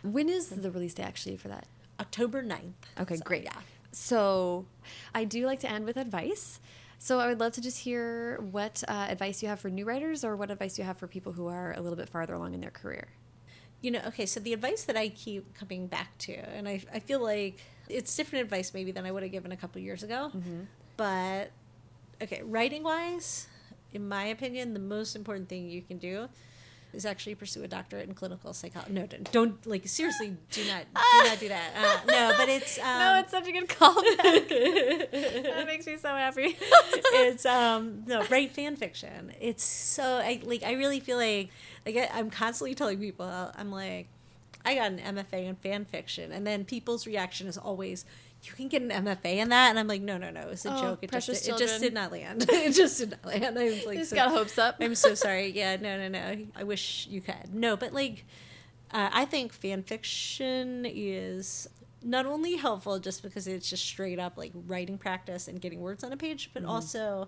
When 0.03 0.29
is 0.29 0.47
the 0.49 0.71
release 0.71 0.93
day 0.95 1.03
actually 1.03 1.37
for 1.37 1.47
that? 1.49 1.67
October 1.99 2.41
9th. 2.41 2.73
Okay, 3.01 3.15
So, 3.17 3.23
great. 3.23 3.43
Yeah. 3.43 3.57
So 3.91 4.65
I 5.13 5.25
do 5.25 5.45
like 5.45 5.59
to 5.61 5.69
end 5.69 5.85
with 5.85 5.97
advice. 5.97 6.59
So 6.99 7.19
I 7.19 7.27
would 7.27 7.39
love 7.39 7.53
to 7.53 7.61
just 7.61 7.79
hear 7.79 8.39
what 8.51 8.83
uh, 8.87 9.07
advice 9.09 9.41
you 9.43 9.49
have 9.49 9.59
for 9.59 9.69
new 9.69 9.85
writers 9.85 10.23
or 10.23 10.35
what 10.35 10.49
advice 10.51 10.77
you 10.77 10.83
have 10.83 10.97
for 10.97 11.07
people 11.07 11.31
who 11.33 11.47
are 11.47 11.73
a 11.77 11.81
little 11.81 11.95
bit 11.97 12.09
farther 12.09 12.33
along 12.33 12.53
in 12.53 12.59
their 12.61 12.71
career. 12.71 13.07
you 13.81 13.91
know, 13.91 14.01
okay, 14.07 14.25
so 14.25 14.39
the 14.39 14.53
advice 14.53 14.83
that 14.85 14.97
I 14.97 15.09
keep 15.09 15.53
coming 15.53 15.85
back 15.87 16.17
to, 16.19 16.33
and 16.33 16.67
I, 16.67 16.81
I 16.91 16.99
feel 16.99 17.21
like 17.21 17.59
it's 17.87 18.15
different 18.15 18.43
advice 18.43 18.73
maybe 18.73 18.91
than 18.91 19.05
I 19.05 19.11
would 19.11 19.21
have 19.21 19.31
given 19.31 19.51
a 19.51 19.57
couple 19.57 19.79
years 19.81 20.01
ago, 20.01 20.31
but 20.97 21.51
okay, 22.21 22.41
writing 22.43 22.81
wise, 22.81 23.47
in 23.93 24.07
my 24.09 24.25
opinion, 24.25 24.73
the 24.73 24.79
most 24.79 25.15
important 25.15 25.47
thing 25.47 25.69
you 25.69 25.83
can 25.83 25.99
do 25.99 26.27
is 26.93 27.05
actually 27.05 27.35
pursue 27.35 27.63
a 27.63 27.67
doctorate 27.67 28.07
in 28.07 28.13
clinical 28.13 28.53
psychology. 28.53 28.93
No, 28.93 29.05
don't, 29.05 29.31
don't 29.31 29.67
like 29.67 29.87
seriously. 29.87 30.35
Do 30.51 30.65
not 30.65 30.85
do 30.93 31.01
not 31.29 31.39
do 31.39 31.47
that. 31.49 31.71
Uh, 31.75 32.11
no, 32.11 32.33
but 32.37 32.49
it's 32.49 32.79
um, 32.83 32.99
no, 32.99 33.19
it's 33.19 33.31
such 33.31 33.47
a 33.47 33.51
good 33.51 33.67
callback. 33.67 34.49
that 35.43 35.63
makes 35.67 35.85
me 35.85 35.97
so 35.97 36.09
happy. 36.09 36.57
it's 36.59 37.45
um 37.45 38.03
no 38.07 38.23
write 38.29 38.51
fan 38.51 38.75
fiction. 38.75 39.31
It's 39.39 39.63
so 39.63 40.03
I 40.03 40.41
like 40.43 40.63
I 40.63 40.73
really 40.73 40.99
feel 40.99 41.17
like 41.17 41.49
like 41.85 41.97
I, 41.97 42.09
I'm 42.13 42.29
constantly 42.29 42.75
telling 42.75 42.99
people 42.99 43.29
I'm 43.55 43.71
like 43.71 44.07
I 44.65 44.75
got 44.75 44.91
an 44.91 44.99
MFA 44.99 45.45
in 45.45 45.55
fan 45.55 45.85
fiction, 45.85 46.33
and 46.33 46.45
then 46.45 46.65
people's 46.65 47.07
reaction 47.07 47.47
is 47.47 47.57
always 47.57 48.03
you 48.43 48.53
can 48.53 48.67
get 48.67 48.81
an 48.81 48.89
MFA 48.89 49.37
in 49.37 49.49
that, 49.49 49.69
and 49.71 49.79
I'm 49.79 49.87
like, 49.87 50.01
no, 50.01 50.17
no, 50.17 50.29
no, 50.29 50.41
it's 50.49 50.65
a 50.65 50.73
Oh, 50.73 50.81
joke. 50.81 50.99
It 51.01 51.11
just, 51.11 51.27
precious 51.27 51.47
it 51.47 51.57
just 51.57 51.81
did 51.81 51.93
not 51.93 52.11
land. 52.11 52.45
it 52.49 52.71
just 52.73 52.97
did 52.99 53.11
not 53.11 53.25
land. 53.25 53.57
I 53.57 53.63
was 53.65 53.85
like, 53.85 53.97
Just 53.97 54.11
so- 54.11 54.15
got 54.15 54.29
hopes 54.29 54.57
up. 54.57 54.77
I'm 54.79 54.95
so 54.95 55.15
sorry. 55.15 55.51
Yeah, 55.55 55.75
no, 55.77 55.97
no, 55.97 56.07
no. 56.07 56.45
I 56.55 56.63
wish 56.63 57.07
you 57.09 57.19
could. 57.21 57.53
No, 57.53 57.75
but 57.75 57.93
like, 57.93 58.25
uh, 58.91 59.09
I 59.11 59.25
think 59.25 59.51
fan 59.53 59.83
fiction 59.83 60.85
is 60.87 61.67
not 62.03 62.25
only 62.25 62.55
helpful 62.57 62.99
just 62.99 63.23
because 63.23 63.47
it's 63.47 63.69
just 63.69 63.83
straight 63.83 64.19
up 64.19 64.37
like 64.37 64.51
writing 64.53 64.97
practice 64.97 65.47
and 65.47 65.59
getting 65.59 65.81
words 65.81 66.03
on 66.03 66.13
a 66.13 66.17
page, 66.17 66.51
but 66.53 66.63
also 66.63 67.27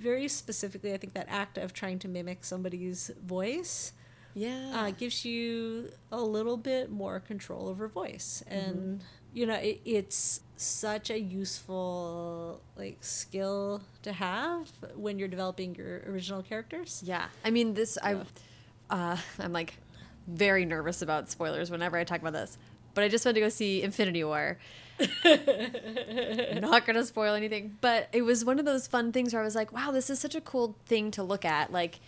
very 0.00 0.26
specifically, 0.28 0.92
I 0.92 0.96
think 0.96 1.14
that 1.14 1.26
act 1.28 1.58
of 1.58 1.72
trying 1.72 1.98
to 2.00 2.08
mimic 2.08 2.42
somebody's 2.44 3.10
voice 3.24 3.92
Yeah. 4.34 4.72
uh, 4.74 4.90
gives 4.90 5.24
you 5.24 5.90
a 6.10 6.20
little 6.20 6.56
bit 6.56 6.90
more 6.90 7.20
control 7.20 7.68
over 7.68 7.86
voice 7.86 8.42
and 8.48 9.02
you 9.32 9.46
know 9.46 9.54
it, 9.54 9.80
it's 9.84 10.40
such 10.56 11.08
a 11.10 11.18
useful 11.18 12.60
like 12.76 12.98
skill 13.00 13.80
to 14.02 14.12
have 14.12 14.70
when 14.94 15.18
you're 15.18 15.28
developing 15.28 15.74
your 15.74 16.02
original 16.06 16.42
characters 16.42 17.02
Yeah, 17.04 17.26
I 17.44 17.50
mean 17.50 17.74
this. 17.74 17.96
I, 18.02 18.16
uh, 18.90 19.16
I'm 19.38 19.52
like 19.52 19.74
very 20.26 20.64
nervous 20.66 21.00
about 21.02 21.30
spoilers 21.30 21.70
whenever 21.70 21.96
I 21.96 22.04
talk 22.04 22.20
about 22.20 22.34
this. 22.34 22.58
But 22.92 23.04
I 23.04 23.08
just 23.08 23.24
went 23.24 23.36
to 23.36 23.40
go 23.40 23.48
see 23.48 23.82
Infinity 23.82 24.24
War. 24.24 24.58
Not 25.24 26.84
gonna 26.84 27.04
spoil 27.04 27.34
anything, 27.34 27.78
but 27.80 28.08
it 28.12 28.22
was 28.22 28.44
one 28.44 28.58
of 28.58 28.64
those 28.66 28.86
fun 28.86 29.12
things 29.12 29.32
where 29.32 29.40
I 29.40 29.44
was 29.44 29.54
like, 29.54 29.72
"Wow, 29.72 29.92
this 29.92 30.10
is 30.10 30.18
such 30.18 30.34
a 30.34 30.40
cool 30.40 30.76
thing 30.86 31.10
to 31.12 31.22
look 31.22 31.44
at." 31.44 31.72
Like 31.72 32.00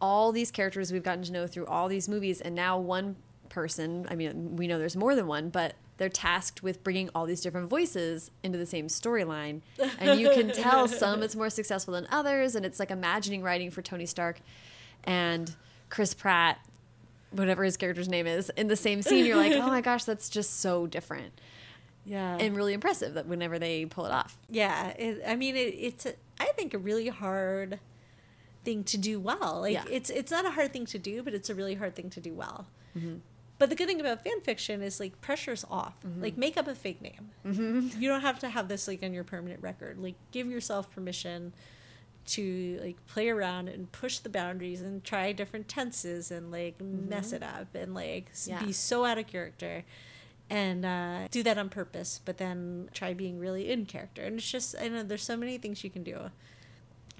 all 0.00 0.30
these 0.30 0.50
characters 0.50 0.92
we've 0.92 1.02
gotten 1.02 1.24
to 1.24 1.32
know 1.32 1.46
through 1.46 1.66
all 1.66 1.88
these 1.88 2.08
movies, 2.08 2.40
and 2.40 2.54
now 2.54 2.78
one 2.78 3.16
person. 3.56 4.06
I 4.10 4.14
mean, 4.14 4.54
we 4.56 4.66
know 4.66 4.78
there's 4.78 4.96
more 4.96 5.14
than 5.16 5.26
one, 5.26 5.48
but 5.48 5.74
they're 5.96 6.10
tasked 6.10 6.62
with 6.62 6.84
bringing 6.84 7.08
all 7.14 7.24
these 7.24 7.40
different 7.40 7.70
voices 7.70 8.30
into 8.42 8.58
the 8.58 8.66
same 8.66 8.86
storyline, 8.88 9.62
and 9.98 10.20
you 10.20 10.28
can 10.30 10.52
tell 10.52 10.86
some 10.86 11.22
it's 11.22 11.34
more 11.34 11.48
successful 11.48 11.94
than 11.94 12.06
others, 12.10 12.54
and 12.54 12.66
it's 12.66 12.78
like 12.78 12.90
imagining 12.90 13.42
writing 13.42 13.70
for 13.70 13.80
Tony 13.80 14.04
Stark 14.04 14.40
and 15.04 15.56
Chris 15.88 16.12
Pratt, 16.12 16.58
whatever 17.30 17.64
his 17.64 17.78
character's 17.78 18.08
name 18.10 18.26
is, 18.26 18.50
in 18.58 18.68
the 18.68 18.76
same 18.76 19.00
scene. 19.00 19.24
You're 19.24 19.36
like, 19.36 19.52
oh 19.54 19.66
my 19.66 19.80
gosh, 19.80 20.04
that's 20.04 20.28
just 20.28 20.60
so 20.60 20.86
different 20.86 21.32
yeah 22.08 22.36
and 22.38 22.54
really 22.54 22.72
impressive 22.72 23.14
that 23.14 23.26
whenever 23.26 23.58
they 23.58 23.84
pull 23.84 24.06
it 24.06 24.12
off. 24.12 24.38
yeah 24.48 24.90
it, 24.90 25.20
i 25.26 25.34
mean 25.34 25.56
it, 25.56 25.74
it's 25.76 26.06
a, 26.06 26.12
i 26.38 26.46
think 26.56 26.72
a 26.72 26.78
really 26.78 27.08
hard 27.08 27.80
thing 28.64 28.84
to 28.84 28.96
do 28.96 29.18
well 29.18 29.58
like 29.62 29.72
Yeah. 29.74 29.82
it's 29.90 30.08
it's 30.10 30.30
not 30.30 30.46
a 30.46 30.50
hard 30.52 30.72
thing 30.72 30.86
to 30.86 31.00
do 31.00 31.24
but 31.24 31.34
it's 31.34 31.50
a 31.50 31.54
really 31.56 31.74
hard 31.74 31.96
thing 31.96 32.08
to 32.10 32.20
do 32.20 32.32
well 32.32 32.68
Mm-hmm. 32.96 33.16
But 33.58 33.70
the 33.70 33.74
good 33.76 33.86
thing 33.88 34.00
about 34.00 34.22
fan 34.22 34.40
fiction 34.42 34.82
is 34.82 35.00
like 35.00 35.20
pressure's 35.20 35.64
off. 35.70 35.94
Mm-hmm. 36.06 36.22
like 36.22 36.36
make 36.36 36.56
up 36.56 36.68
a 36.68 36.74
fake 36.74 37.00
name. 37.02 37.30
You 37.98 38.08
don't 38.08 38.20
have 38.22 38.38
to 38.40 38.48
have 38.48 38.68
this 38.68 38.86
like 38.88 39.02
on 39.02 39.12
your 39.14 39.24
permanent 39.24 39.62
record. 39.62 39.98
Like 39.98 40.14
give 40.30 40.46
yourself 40.48 40.90
permission 40.90 41.52
to 42.26 42.78
like 42.82 42.96
play 43.06 43.28
around 43.28 43.68
and 43.68 43.90
push 43.92 44.18
the 44.18 44.28
boundaries 44.28 44.82
and 44.82 45.04
try 45.04 45.30
different 45.32 45.68
tenses 45.68 46.30
and 46.32 46.50
like 46.50 46.80
mess 46.80 47.32
it 47.32 47.42
up 47.42 47.74
and 47.74 47.94
like 47.94 48.32
Mm-hmm. 48.32 48.50
Yeah. 48.50 48.62
be 48.64 48.72
so 48.72 49.04
out 49.04 49.16
of 49.18 49.26
character 49.28 49.84
and 50.50 50.84
uh, 50.84 51.28
do 51.30 51.42
that 51.44 51.56
on 51.56 51.68
purpose 51.68 52.20
but 52.24 52.38
then 52.38 52.88
try 52.92 53.14
being 53.14 53.38
really 53.38 53.70
in 53.70 53.86
character. 53.86 54.22
And 54.22 54.36
it's 54.38 54.50
just 54.50 54.74
i 54.80 54.88
know 54.88 55.02
there's 55.02 55.22
so 55.22 55.36
many 55.36 55.56
things 55.58 55.82
you 55.84 55.90
can 55.90 56.02
do. 56.02 56.30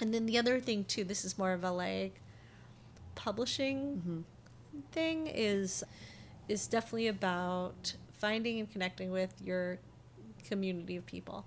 And 0.00 0.12
then 0.12 0.26
the 0.26 0.36
other 0.38 0.60
thing 0.60 0.84
too 0.84 1.04
this 1.04 1.24
is 1.24 1.38
more 1.38 1.52
of 1.52 1.62
a 1.64 1.70
like 1.70 2.20
publishing 3.14 4.24
thing 4.92 5.26
is 5.26 5.82
is 6.48 6.66
definitely 6.66 7.08
about 7.08 7.94
finding 8.18 8.58
and 8.60 8.70
connecting 8.70 9.10
with 9.10 9.34
your 9.42 9.78
community 10.48 10.96
of 10.96 11.06
people. 11.06 11.46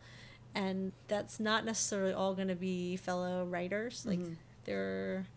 And 0.56 0.91
that's 1.08 1.39
not 1.39 1.66
necessarily 1.66 2.14
all 2.14 2.34
going 2.34 2.47
to 2.47 2.56
be 2.56 2.97
fellow 2.97 3.45
writers. 3.45 4.06
Like 4.06 4.20
there 4.66 5.28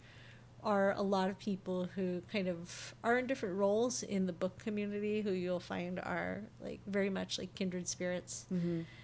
are 0.64 0.92
a 0.92 1.02
lot 1.02 1.28
of 1.28 1.38
people 1.38 1.88
who 1.96 2.22
kind 2.32 2.46
of 2.48 2.94
are 3.02 3.18
in 3.18 3.26
different 3.26 3.56
roles 3.56 4.02
in 4.02 4.26
the 4.26 4.32
book 4.32 4.58
community 4.58 5.20
who 5.20 5.32
you'll 5.32 5.58
find 5.60 5.98
are 5.98 6.42
like 6.62 6.80
very 6.86 7.10
much 7.10 7.38
like 7.38 7.54
kindred 7.54 7.88
spirits. 7.88 8.46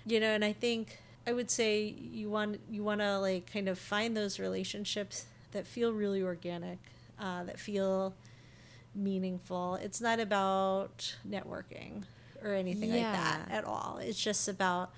You 0.07 0.21
know 0.21 0.29
and 0.29 0.45
i 0.45 0.53
think 0.53 1.01
i 1.27 1.33
would 1.33 1.51
say 1.51 1.83
you 1.85 2.31
want 2.31 2.61
you 2.71 2.85
want 2.85 3.01
to 3.01 3.19
like 3.19 3.53
kind 3.53 3.69
of 3.69 3.77
find 3.79 4.17
those 4.17 4.39
relationships 4.39 5.27
that 5.51 5.67
feel 5.67 5.93
really 5.93 6.23
organic 6.23 6.79
uh, 7.21 7.43
that 7.45 7.59
feel 7.59 8.15
meaningful. 8.95 9.77
It's 9.77 10.01
not 10.01 10.21
about 10.21 11.17
networking 11.29 12.05
or 12.43 12.55
anything 12.55 12.91
like 12.91 13.03
that 13.03 13.49
at 13.51 13.65
all. 13.65 13.99
It's 14.03 14.23
just 14.23 14.49
about 14.49 14.93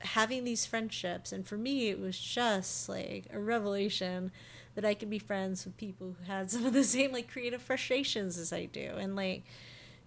having 0.00 0.44
these 0.44 0.64
friendships. 0.66 1.32
And 1.32 1.46
for 1.46 1.56
me 1.56 1.88
it 1.88 1.98
was 2.00 2.18
just 2.18 2.88
like 2.88 3.26
a 3.32 3.38
revelation 3.40 4.30
that 4.74 4.84
i 4.84 4.94
could 4.94 5.10
be 5.10 5.18
friends 5.18 5.64
with 5.64 5.76
people 5.76 6.14
who 6.18 6.24
had 6.32 6.50
some 6.52 6.64
of 6.64 6.72
the 6.72 6.84
same 6.96 7.10
like 7.12 7.28
creative 7.28 7.60
frustrations 7.60 8.38
as 8.38 8.52
i 8.52 8.64
do. 8.66 8.92
And 8.96 9.16
like 9.16 9.42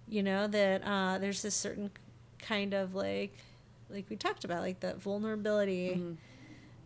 you 0.07 0.23
know 0.23 0.47
that 0.47 0.81
uh, 0.85 1.17
there's 1.17 1.41
this 1.41 1.55
certain 1.55 1.91
kind 2.39 2.73
of 2.73 2.95
like 2.95 3.37
like 3.89 4.05
we 4.09 4.15
talked 4.15 4.43
about 4.45 4.61
like 4.61 4.79
that 4.79 5.01
vulnerability 5.01 6.01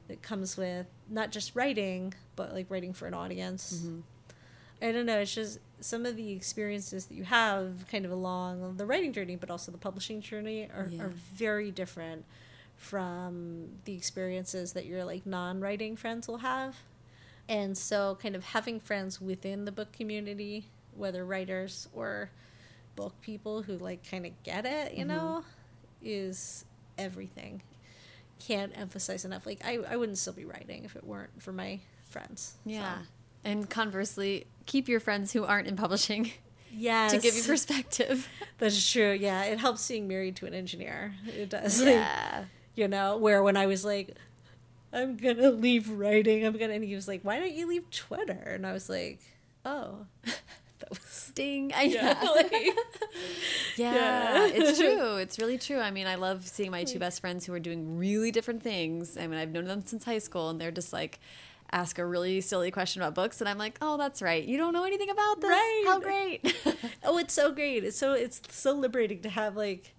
that 0.07 0.21
comes 0.21 0.57
with 0.57 0.87
not 1.09 1.31
just 1.31 1.55
writing 1.55 2.13
but 2.35 2.53
like 2.53 2.65
writing 2.69 2.93
for 2.93 3.07
an 3.07 3.13
audience. 3.13 3.85
I 4.81 4.91
don't 4.91 5.05
know. 5.05 5.19
It's 5.19 5.33
just 5.33 5.59
some 5.85 6.03
of 6.03 6.15
the 6.15 6.31
experiences 6.31 7.05
that 7.05 7.13
you 7.13 7.23
have 7.23 7.85
kind 7.91 8.05
of 8.05 8.11
along 8.11 8.77
the 8.77 8.85
writing 8.85 9.13
journey 9.13 9.35
but 9.35 9.51
also 9.51 9.71
the 9.71 9.77
publishing 9.77 10.19
journey 10.19 10.63
are, 10.75 10.87
Yeah. 10.89 11.03
are 11.03 11.09
very 11.09 11.69
different 11.69 12.25
from 12.75 13.69
the 13.85 13.93
experiences 13.93 14.73
that 14.73 14.85
your 14.87 15.05
like 15.05 15.25
non-writing 15.27 15.95
friends 15.95 16.27
will 16.27 16.39
have 16.39 16.77
and 17.47 17.77
so 17.77 18.17
kind 18.19 18.35
of 18.35 18.43
having 18.45 18.79
friends 18.79 19.21
within 19.21 19.65
the 19.65 19.71
book 19.71 19.91
community 19.91 20.65
whether 20.95 21.23
writers 21.23 21.87
or 21.93 22.31
book 22.95 23.13
people 23.21 23.61
who 23.61 23.77
like 23.77 24.09
kind 24.09 24.25
of 24.25 24.31
get 24.43 24.65
it 24.65 24.93
you 24.95 25.05
know 25.05 25.43
mm-hmm. 25.43 25.47
is 26.01 26.65
everything 26.97 27.61
can't 28.39 28.77
emphasize 28.77 29.23
enough 29.23 29.45
like 29.45 29.61
I, 29.63 29.77
I 29.87 29.95
wouldn't 29.97 30.17
still 30.17 30.33
be 30.33 30.45
writing 30.45 30.83
if 30.83 30.95
it 30.95 31.03
weren't 31.03 31.41
for 31.41 31.53
my 31.53 31.79
friends 32.09 32.55
Yeah. 32.65 32.99
So, 33.01 33.07
And 33.45 33.69
conversely, 33.69 34.47
keep 34.65 34.87
your 34.89 34.99
friends 34.99 35.31
who 35.33 35.45
aren't 35.45 35.67
in 35.67 35.75
publishing 35.75 36.31
yes 36.71 37.11
to 37.11 37.19
give 37.19 37.35
you 37.35 37.43
perspective. 37.43 38.27
that's 38.57 38.91
true 38.91 39.11
yeah 39.11 39.43
it 39.43 39.59
helps 39.59 39.87
being 39.87 40.07
married 40.07 40.35
to 40.35 40.45
an 40.45 40.53
engineer 40.53 41.13
it 41.27 41.49
does 41.49 41.81
like, 41.81 41.93
yeah. 41.93 42.45
you 42.75 42.87
know 42.87 43.15
where 43.17 43.41
when 43.41 43.55
i 43.55 43.65
was 43.65 43.85
like 43.85 44.15
i'm 44.91 45.15
gonna 45.15 45.51
leave 45.51 45.89
writing 45.89 46.45
i'm 46.45 46.57
gonna 46.57 46.73
and 46.73 46.83
he 46.83 46.95
was 46.95 47.07
like 47.07 47.21
why 47.21 47.39
don't 47.39 47.53
you 47.53 47.67
leave 47.67 47.89
twitter 47.91 48.33
and 48.33 48.67
i 48.67 48.73
was 48.73 48.89
like 48.89 49.19
oh 49.63 50.05
that 50.79 50.89
was 50.89 51.31
Ding. 51.35 51.73
I 51.75 51.83
yeah, 51.83 52.17
yeah. 52.23 52.29
like, 52.31 52.51
Yeah, 53.75 53.93
Yeah. 53.93 54.47
it's 54.47 54.79
true. 54.79 55.17
It's 55.17 55.37
really 55.37 55.57
true. 55.57 55.79
I 55.79 55.91
mean, 55.91 56.07
I 56.07 56.15
love 56.15 56.47
seeing 56.47 56.71
my 56.71 56.85
two 56.85 56.97
best 56.97 57.19
friends 57.19 57.45
who 57.45 57.53
are 57.53 57.59
doing 57.59 57.97
really 57.97 58.31
different 58.31 58.63
things. 58.63 59.17
I 59.17 59.27
mean, 59.27 59.37
I've 59.37 59.51
known 59.51 59.65
them 59.65 59.85
since 59.85 60.05
high 60.05 60.19
school, 60.19 60.49
and 60.49 60.61
they're 60.61 60.71
just 60.71 60.93
like 60.93 61.19
ask 61.75 61.99
a 61.99 62.05
really 62.05 62.41
silly 62.41 62.71
question 62.71 63.01
about 63.01 63.13
books, 63.13 63.41
and 63.41 63.49
I'm 63.49 63.57
like, 63.57 63.77
oh, 63.81 63.97
that's 63.97 64.21
right. 64.21 64.43
You 64.43 64.57
don't 64.57 64.73
know 64.73 64.85
anything 64.85 65.09
about 65.09 65.41
this. 65.41 65.49
Right. 65.49 65.83
How 65.85 65.99
great. 65.99 66.55
oh 67.03 67.17
it's 67.17 67.33
so 67.33 67.51
great 67.51 67.83
it's 67.83 67.97
so 67.97 68.13
it's 68.13 68.41
so 68.49 68.73
liberating 68.73 69.21
to 69.21 69.29
have 69.29 69.55
like 69.55 69.93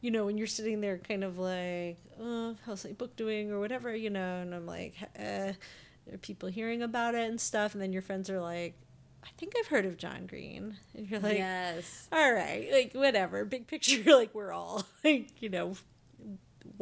you 0.00 0.10
know 0.10 0.26
when 0.26 0.38
you're 0.38 0.46
sitting 0.46 0.80
there 0.80 0.98
kind 0.98 1.24
of 1.24 1.38
like 1.38 1.98
oh 2.20 2.56
how's 2.64 2.84
my 2.84 2.92
book 2.92 3.14
doing 3.16 3.50
or 3.50 3.58
whatever 3.58 3.94
you 3.94 4.10
know 4.10 4.40
and 4.40 4.54
i'm 4.54 4.66
like 4.66 4.94
uh, 5.18 5.52
there 6.06 6.14
are 6.14 6.18
people 6.18 6.48
hearing 6.48 6.82
about 6.82 7.14
it 7.14 7.28
and 7.28 7.40
stuff 7.40 7.74
and 7.74 7.82
then 7.82 7.92
your 7.92 8.02
friends 8.02 8.30
are 8.30 8.40
like 8.40 8.74
i 9.24 9.28
think 9.36 9.54
i've 9.58 9.68
heard 9.68 9.86
of 9.86 9.96
john 9.96 10.26
green 10.26 10.76
and 10.94 11.08
you're 11.08 11.20
like 11.20 11.38
yes. 11.38 12.08
all 12.12 12.32
right 12.32 12.68
like 12.72 12.92
whatever 12.94 13.44
big 13.44 13.66
picture 13.66 14.02
like 14.16 14.34
we're 14.34 14.52
all 14.52 14.84
like 15.04 15.30
you 15.40 15.48
know 15.48 15.74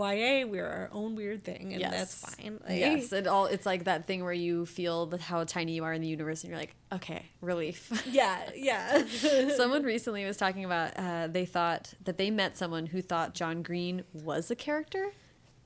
ya 0.09 0.47
we're 0.47 0.67
our 0.67 0.89
own 0.93 1.15
weird 1.17 1.45
thing 1.45 1.73
and 1.75 1.83
that's 1.85 2.15
fine 2.15 2.59
like, 2.69 2.79
yes. 2.79 3.13
It 3.13 3.27
all. 3.27 3.47
It's 3.47 3.67
like 3.67 3.85
that 3.85 4.07
thing 4.07 4.23
where 4.25 4.33
you 4.33 4.67
feel 4.67 5.07
the, 5.07 5.19
how 5.19 5.45
tiny 5.45 5.73
you 5.73 5.85
are 5.85 5.93
in 5.93 6.01
the 6.03 6.09
universe, 6.09 6.43
and 6.43 6.51
you're 6.51 6.59
like, 6.59 6.75
okay, 6.93 7.27
relief. 7.41 7.91
yeah 8.11 8.39
yeah 8.55 9.03
someone 9.57 9.83
recently 9.83 10.25
was 10.25 10.37
talking 10.37 10.65
about 10.65 10.93
uh, 10.97 11.27
they 11.27 11.45
thought 11.47 11.95
that 12.05 12.19
they 12.19 12.31
met 12.31 12.57
someone 12.57 12.87
who 12.87 13.03
thought 13.03 13.35
John 13.35 13.63
Green 13.63 14.05
was 14.13 14.51
a 14.51 14.55
character. 14.57 15.13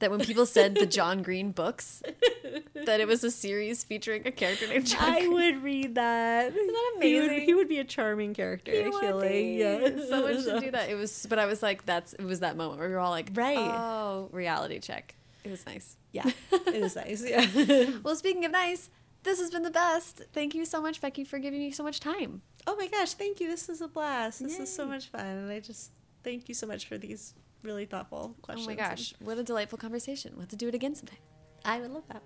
That 0.00 0.10
when 0.10 0.20
people 0.20 0.44
said 0.44 0.74
the 0.74 0.86
John 0.86 1.22
Green 1.22 1.52
books, 1.52 2.02
that 2.74 3.00
it 3.00 3.06
was 3.06 3.22
a 3.22 3.30
series 3.30 3.84
featuring 3.84 4.26
a 4.26 4.32
character 4.32 4.66
named 4.66 4.88
Chuck. 4.88 5.00
I 5.00 5.28
would 5.28 5.62
read 5.62 5.94
that. 5.94 6.48
Isn't 6.48 6.66
that 6.66 6.98
He 7.00 7.14
would, 7.14 7.24
amazing? 7.28 7.46
he 7.46 7.54
would 7.54 7.68
be 7.68 7.78
a 7.78 7.84
charming 7.84 8.34
character. 8.34 8.72
He 8.72 8.88
would 8.88 9.22
be. 9.22 9.56
Yeah. 9.60 9.88
Someone 10.08 10.42
should 10.42 10.60
do 10.62 10.70
that. 10.72 10.90
It 10.90 10.96
was, 10.96 11.26
but 11.30 11.38
I 11.38 11.46
was 11.46 11.62
like, 11.62 11.86
that's 11.86 12.12
it 12.14 12.24
was 12.24 12.40
that 12.40 12.56
moment 12.56 12.80
where 12.80 12.88
we 12.88 12.94
were 12.94 13.00
all 13.00 13.12
like, 13.12 13.30
Right. 13.34 13.56
oh, 13.56 14.03
reality 14.32 14.78
check. 14.80 15.14
It 15.44 15.50
was 15.50 15.66
nice. 15.66 15.96
Yeah, 16.12 16.30
it 16.52 16.80
was 16.80 16.96
nice. 16.96 17.22
Yeah. 17.26 17.90
Well, 18.02 18.16
speaking 18.16 18.44
of 18.44 18.52
nice, 18.52 18.88
this 19.24 19.38
has 19.40 19.50
been 19.50 19.62
the 19.62 19.70
best. 19.70 20.22
Thank 20.32 20.54
you 20.54 20.64
so 20.64 20.80
much, 20.80 21.00
Becky, 21.00 21.24
for 21.24 21.38
giving 21.38 21.60
me 21.60 21.70
so 21.70 21.82
much 21.82 22.00
time. 22.00 22.42
oh 22.66 22.76
my 22.76 22.86
gosh, 22.88 23.14
thank 23.14 23.40
you. 23.40 23.48
This 23.48 23.68
is 23.68 23.80
a 23.80 23.88
blast. 23.88 24.42
This 24.42 24.58
is 24.58 24.74
so 24.74 24.86
much 24.86 25.08
fun, 25.08 25.26
and 25.26 25.50
I 25.50 25.60
just 25.60 25.90
thank 26.22 26.48
you 26.48 26.54
so 26.54 26.66
much 26.66 26.86
for 26.88 26.96
these 26.98 27.34
really 27.62 27.84
thoughtful 27.86 28.34
questions. 28.42 28.66
Oh 28.66 28.70
my 28.70 28.76
gosh, 28.76 29.14
what 29.20 29.36
a 29.38 29.42
delightful 29.42 29.78
conversation. 29.78 30.32
We'll 30.34 30.42
have 30.42 30.50
to 30.50 30.56
do 30.56 30.68
it 30.68 30.74
again 30.74 30.94
sometime. 30.94 31.18
I 31.64 31.80
would 31.80 31.90
love 31.90 32.06
that. 32.12 32.22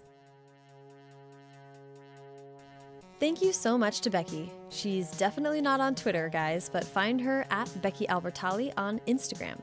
Thank 3.20 3.42
you 3.42 3.52
so 3.52 3.76
much 3.76 4.00
to 4.02 4.10
Becky. 4.10 4.52
She's 4.70 5.10
definitely 5.12 5.60
not 5.60 5.80
on 5.80 5.96
Twitter, 5.96 6.28
guys, 6.28 6.68
but 6.68 6.84
find 6.84 7.20
her 7.20 7.44
at 7.50 7.68
Becky 7.82 8.06
Albertalli 8.06 8.72
on 8.76 9.00
Instagram. 9.08 9.58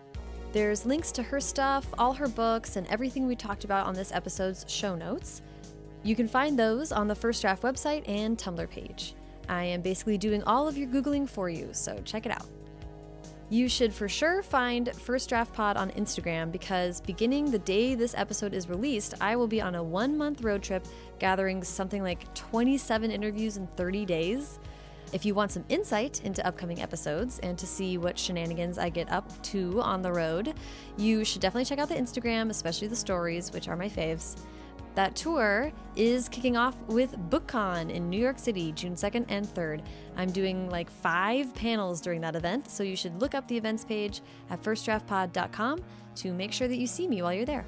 There's 0.55 0.85
links 0.85 1.11
to 1.11 1.21
her 1.21 1.41
stuff, 1.41 1.85
all 1.97 2.13
her 2.13 2.29
books, 2.29 2.77
and 2.77 2.87
everything 2.87 3.27
we 3.27 3.35
talked 3.35 3.65
about 3.65 3.87
on 3.87 3.93
this 3.93 4.13
episode's 4.13 4.63
show 4.69 4.95
notes. 4.95 5.41
You 6.01 6.15
can 6.15 6.29
find 6.29 6.57
those 6.57 6.93
on 6.93 7.09
the 7.09 7.13
First 7.13 7.41
Draft 7.41 7.61
website 7.61 8.07
and 8.07 8.37
Tumblr 8.37 8.69
page. 8.69 9.15
I 9.49 9.65
am 9.65 9.81
basically 9.81 10.17
doing 10.17 10.41
all 10.43 10.65
of 10.65 10.77
your 10.77 10.87
Googling 10.87 11.27
for 11.27 11.49
you, 11.49 11.67
so 11.73 11.99
check 12.05 12.25
it 12.25 12.31
out. 12.31 12.47
You 13.49 13.67
should 13.67 13.93
for 13.93 14.07
sure 14.07 14.41
find 14.41 14.95
First 14.95 15.27
Draft 15.27 15.51
Pod 15.51 15.75
on 15.75 15.91
Instagram 15.91 16.53
because 16.53 17.01
beginning 17.01 17.51
the 17.51 17.59
day 17.59 17.93
this 17.93 18.15
episode 18.15 18.53
is 18.53 18.69
released, 18.69 19.13
I 19.19 19.35
will 19.35 19.47
be 19.47 19.59
on 19.59 19.75
a 19.75 19.83
one 19.83 20.17
month 20.17 20.41
road 20.41 20.63
trip 20.63 20.87
gathering 21.19 21.65
something 21.65 22.01
like 22.01 22.33
27 22.33 23.11
interviews 23.11 23.57
in 23.57 23.67
30 23.75 24.05
days. 24.05 24.59
If 25.13 25.25
you 25.25 25.33
want 25.33 25.51
some 25.51 25.63
insight 25.69 26.23
into 26.23 26.45
upcoming 26.45 26.81
episodes 26.81 27.39
and 27.39 27.57
to 27.57 27.65
see 27.65 27.97
what 27.97 28.17
shenanigans 28.17 28.77
I 28.77 28.89
get 28.89 29.11
up 29.11 29.29
to 29.43 29.81
on 29.81 30.01
the 30.01 30.11
road, 30.11 30.53
you 30.97 31.23
should 31.23 31.41
definitely 31.41 31.65
check 31.65 31.79
out 31.79 31.89
the 31.89 31.95
Instagram, 31.95 32.49
especially 32.49 32.87
the 32.87 32.95
stories, 32.95 33.51
which 33.51 33.67
are 33.67 33.75
my 33.75 33.87
faves. 33.87 34.35
That 34.95 35.13
tour 35.13 35.73
is 35.97 36.29
kicking 36.29 36.55
off 36.55 36.75
with 36.87 37.17
BookCon 37.29 37.91
in 37.91 38.09
New 38.09 38.19
York 38.19 38.39
City, 38.39 38.71
June 38.71 38.95
2nd 38.95 39.25
and 39.27 39.45
3rd. 39.45 39.81
I'm 40.15 40.31
doing 40.31 40.69
like 40.69 40.89
five 40.89 41.53
panels 41.53 41.99
during 41.99 42.21
that 42.21 42.35
event, 42.35 42.69
so 42.69 42.81
you 42.81 42.95
should 42.95 43.21
look 43.21 43.35
up 43.35 43.45
the 43.49 43.57
events 43.57 43.83
page 43.83 44.21
at 44.49 44.63
firstdraftpod.com 44.63 45.79
to 46.15 46.33
make 46.33 46.53
sure 46.53 46.69
that 46.69 46.77
you 46.77 46.87
see 46.87 47.09
me 47.09 47.21
while 47.21 47.33
you're 47.33 47.45
there. 47.45 47.65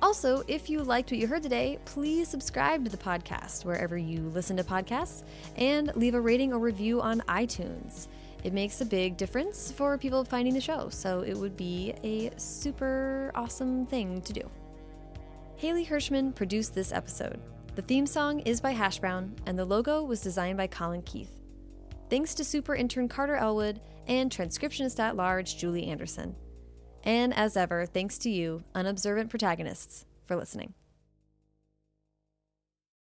Also, 0.00 0.44
if 0.46 0.70
you 0.70 0.82
liked 0.82 1.10
what 1.10 1.18
you 1.18 1.26
heard 1.26 1.42
today, 1.42 1.78
please 1.84 2.28
subscribe 2.28 2.84
to 2.84 2.90
the 2.90 2.96
podcast 2.96 3.64
wherever 3.64 3.98
you 3.98 4.20
listen 4.28 4.56
to 4.56 4.62
podcasts 4.62 5.24
and 5.56 5.94
leave 5.96 6.14
a 6.14 6.20
rating 6.20 6.52
or 6.52 6.60
review 6.60 7.00
on 7.00 7.20
iTunes. 7.22 8.06
It 8.44 8.52
makes 8.52 8.80
a 8.80 8.84
big 8.84 9.16
difference 9.16 9.72
for 9.72 9.98
people 9.98 10.24
finding 10.24 10.54
the 10.54 10.60
show, 10.60 10.88
so 10.88 11.22
it 11.22 11.36
would 11.36 11.56
be 11.56 11.94
a 12.04 12.30
super 12.38 13.32
awesome 13.34 13.86
thing 13.86 14.22
to 14.22 14.32
do. 14.32 14.48
Haley 15.56 15.84
Hirschman 15.84 16.32
produced 16.32 16.74
this 16.74 16.92
episode. 16.92 17.40
The 17.74 17.82
theme 17.82 18.06
song 18.06 18.38
is 18.40 18.60
by 18.60 18.70
Hash 18.70 19.00
Brown, 19.00 19.34
and 19.46 19.58
the 19.58 19.64
logo 19.64 20.04
was 20.04 20.20
designed 20.20 20.58
by 20.58 20.68
Colin 20.68 21.02
Keith. 21.02 21.40
Thanks 22.08 22.34
to 22.36 22.44
super 22.44 22.76
intern 22.76 23.08
Carter 23.08 23.34
Elwood 23.34 23.80
and 24.06 24.30
transcriptionist 24.30 25.00
at 25.00 25.16
large 25.16 25.58
Julie 25.58 25.88
Anderson. 25.88 26.36
And 27.08 27.32
as 27.32 27.56
ever, 27.56 27.86
thanks 27.86 28.18
to 28.18 28.28
you, 28.28 28.64
unobservant 28.74 29.30
protagonists, 29.30 30.04
for 30.26 30.36
listening. 30.36 30.74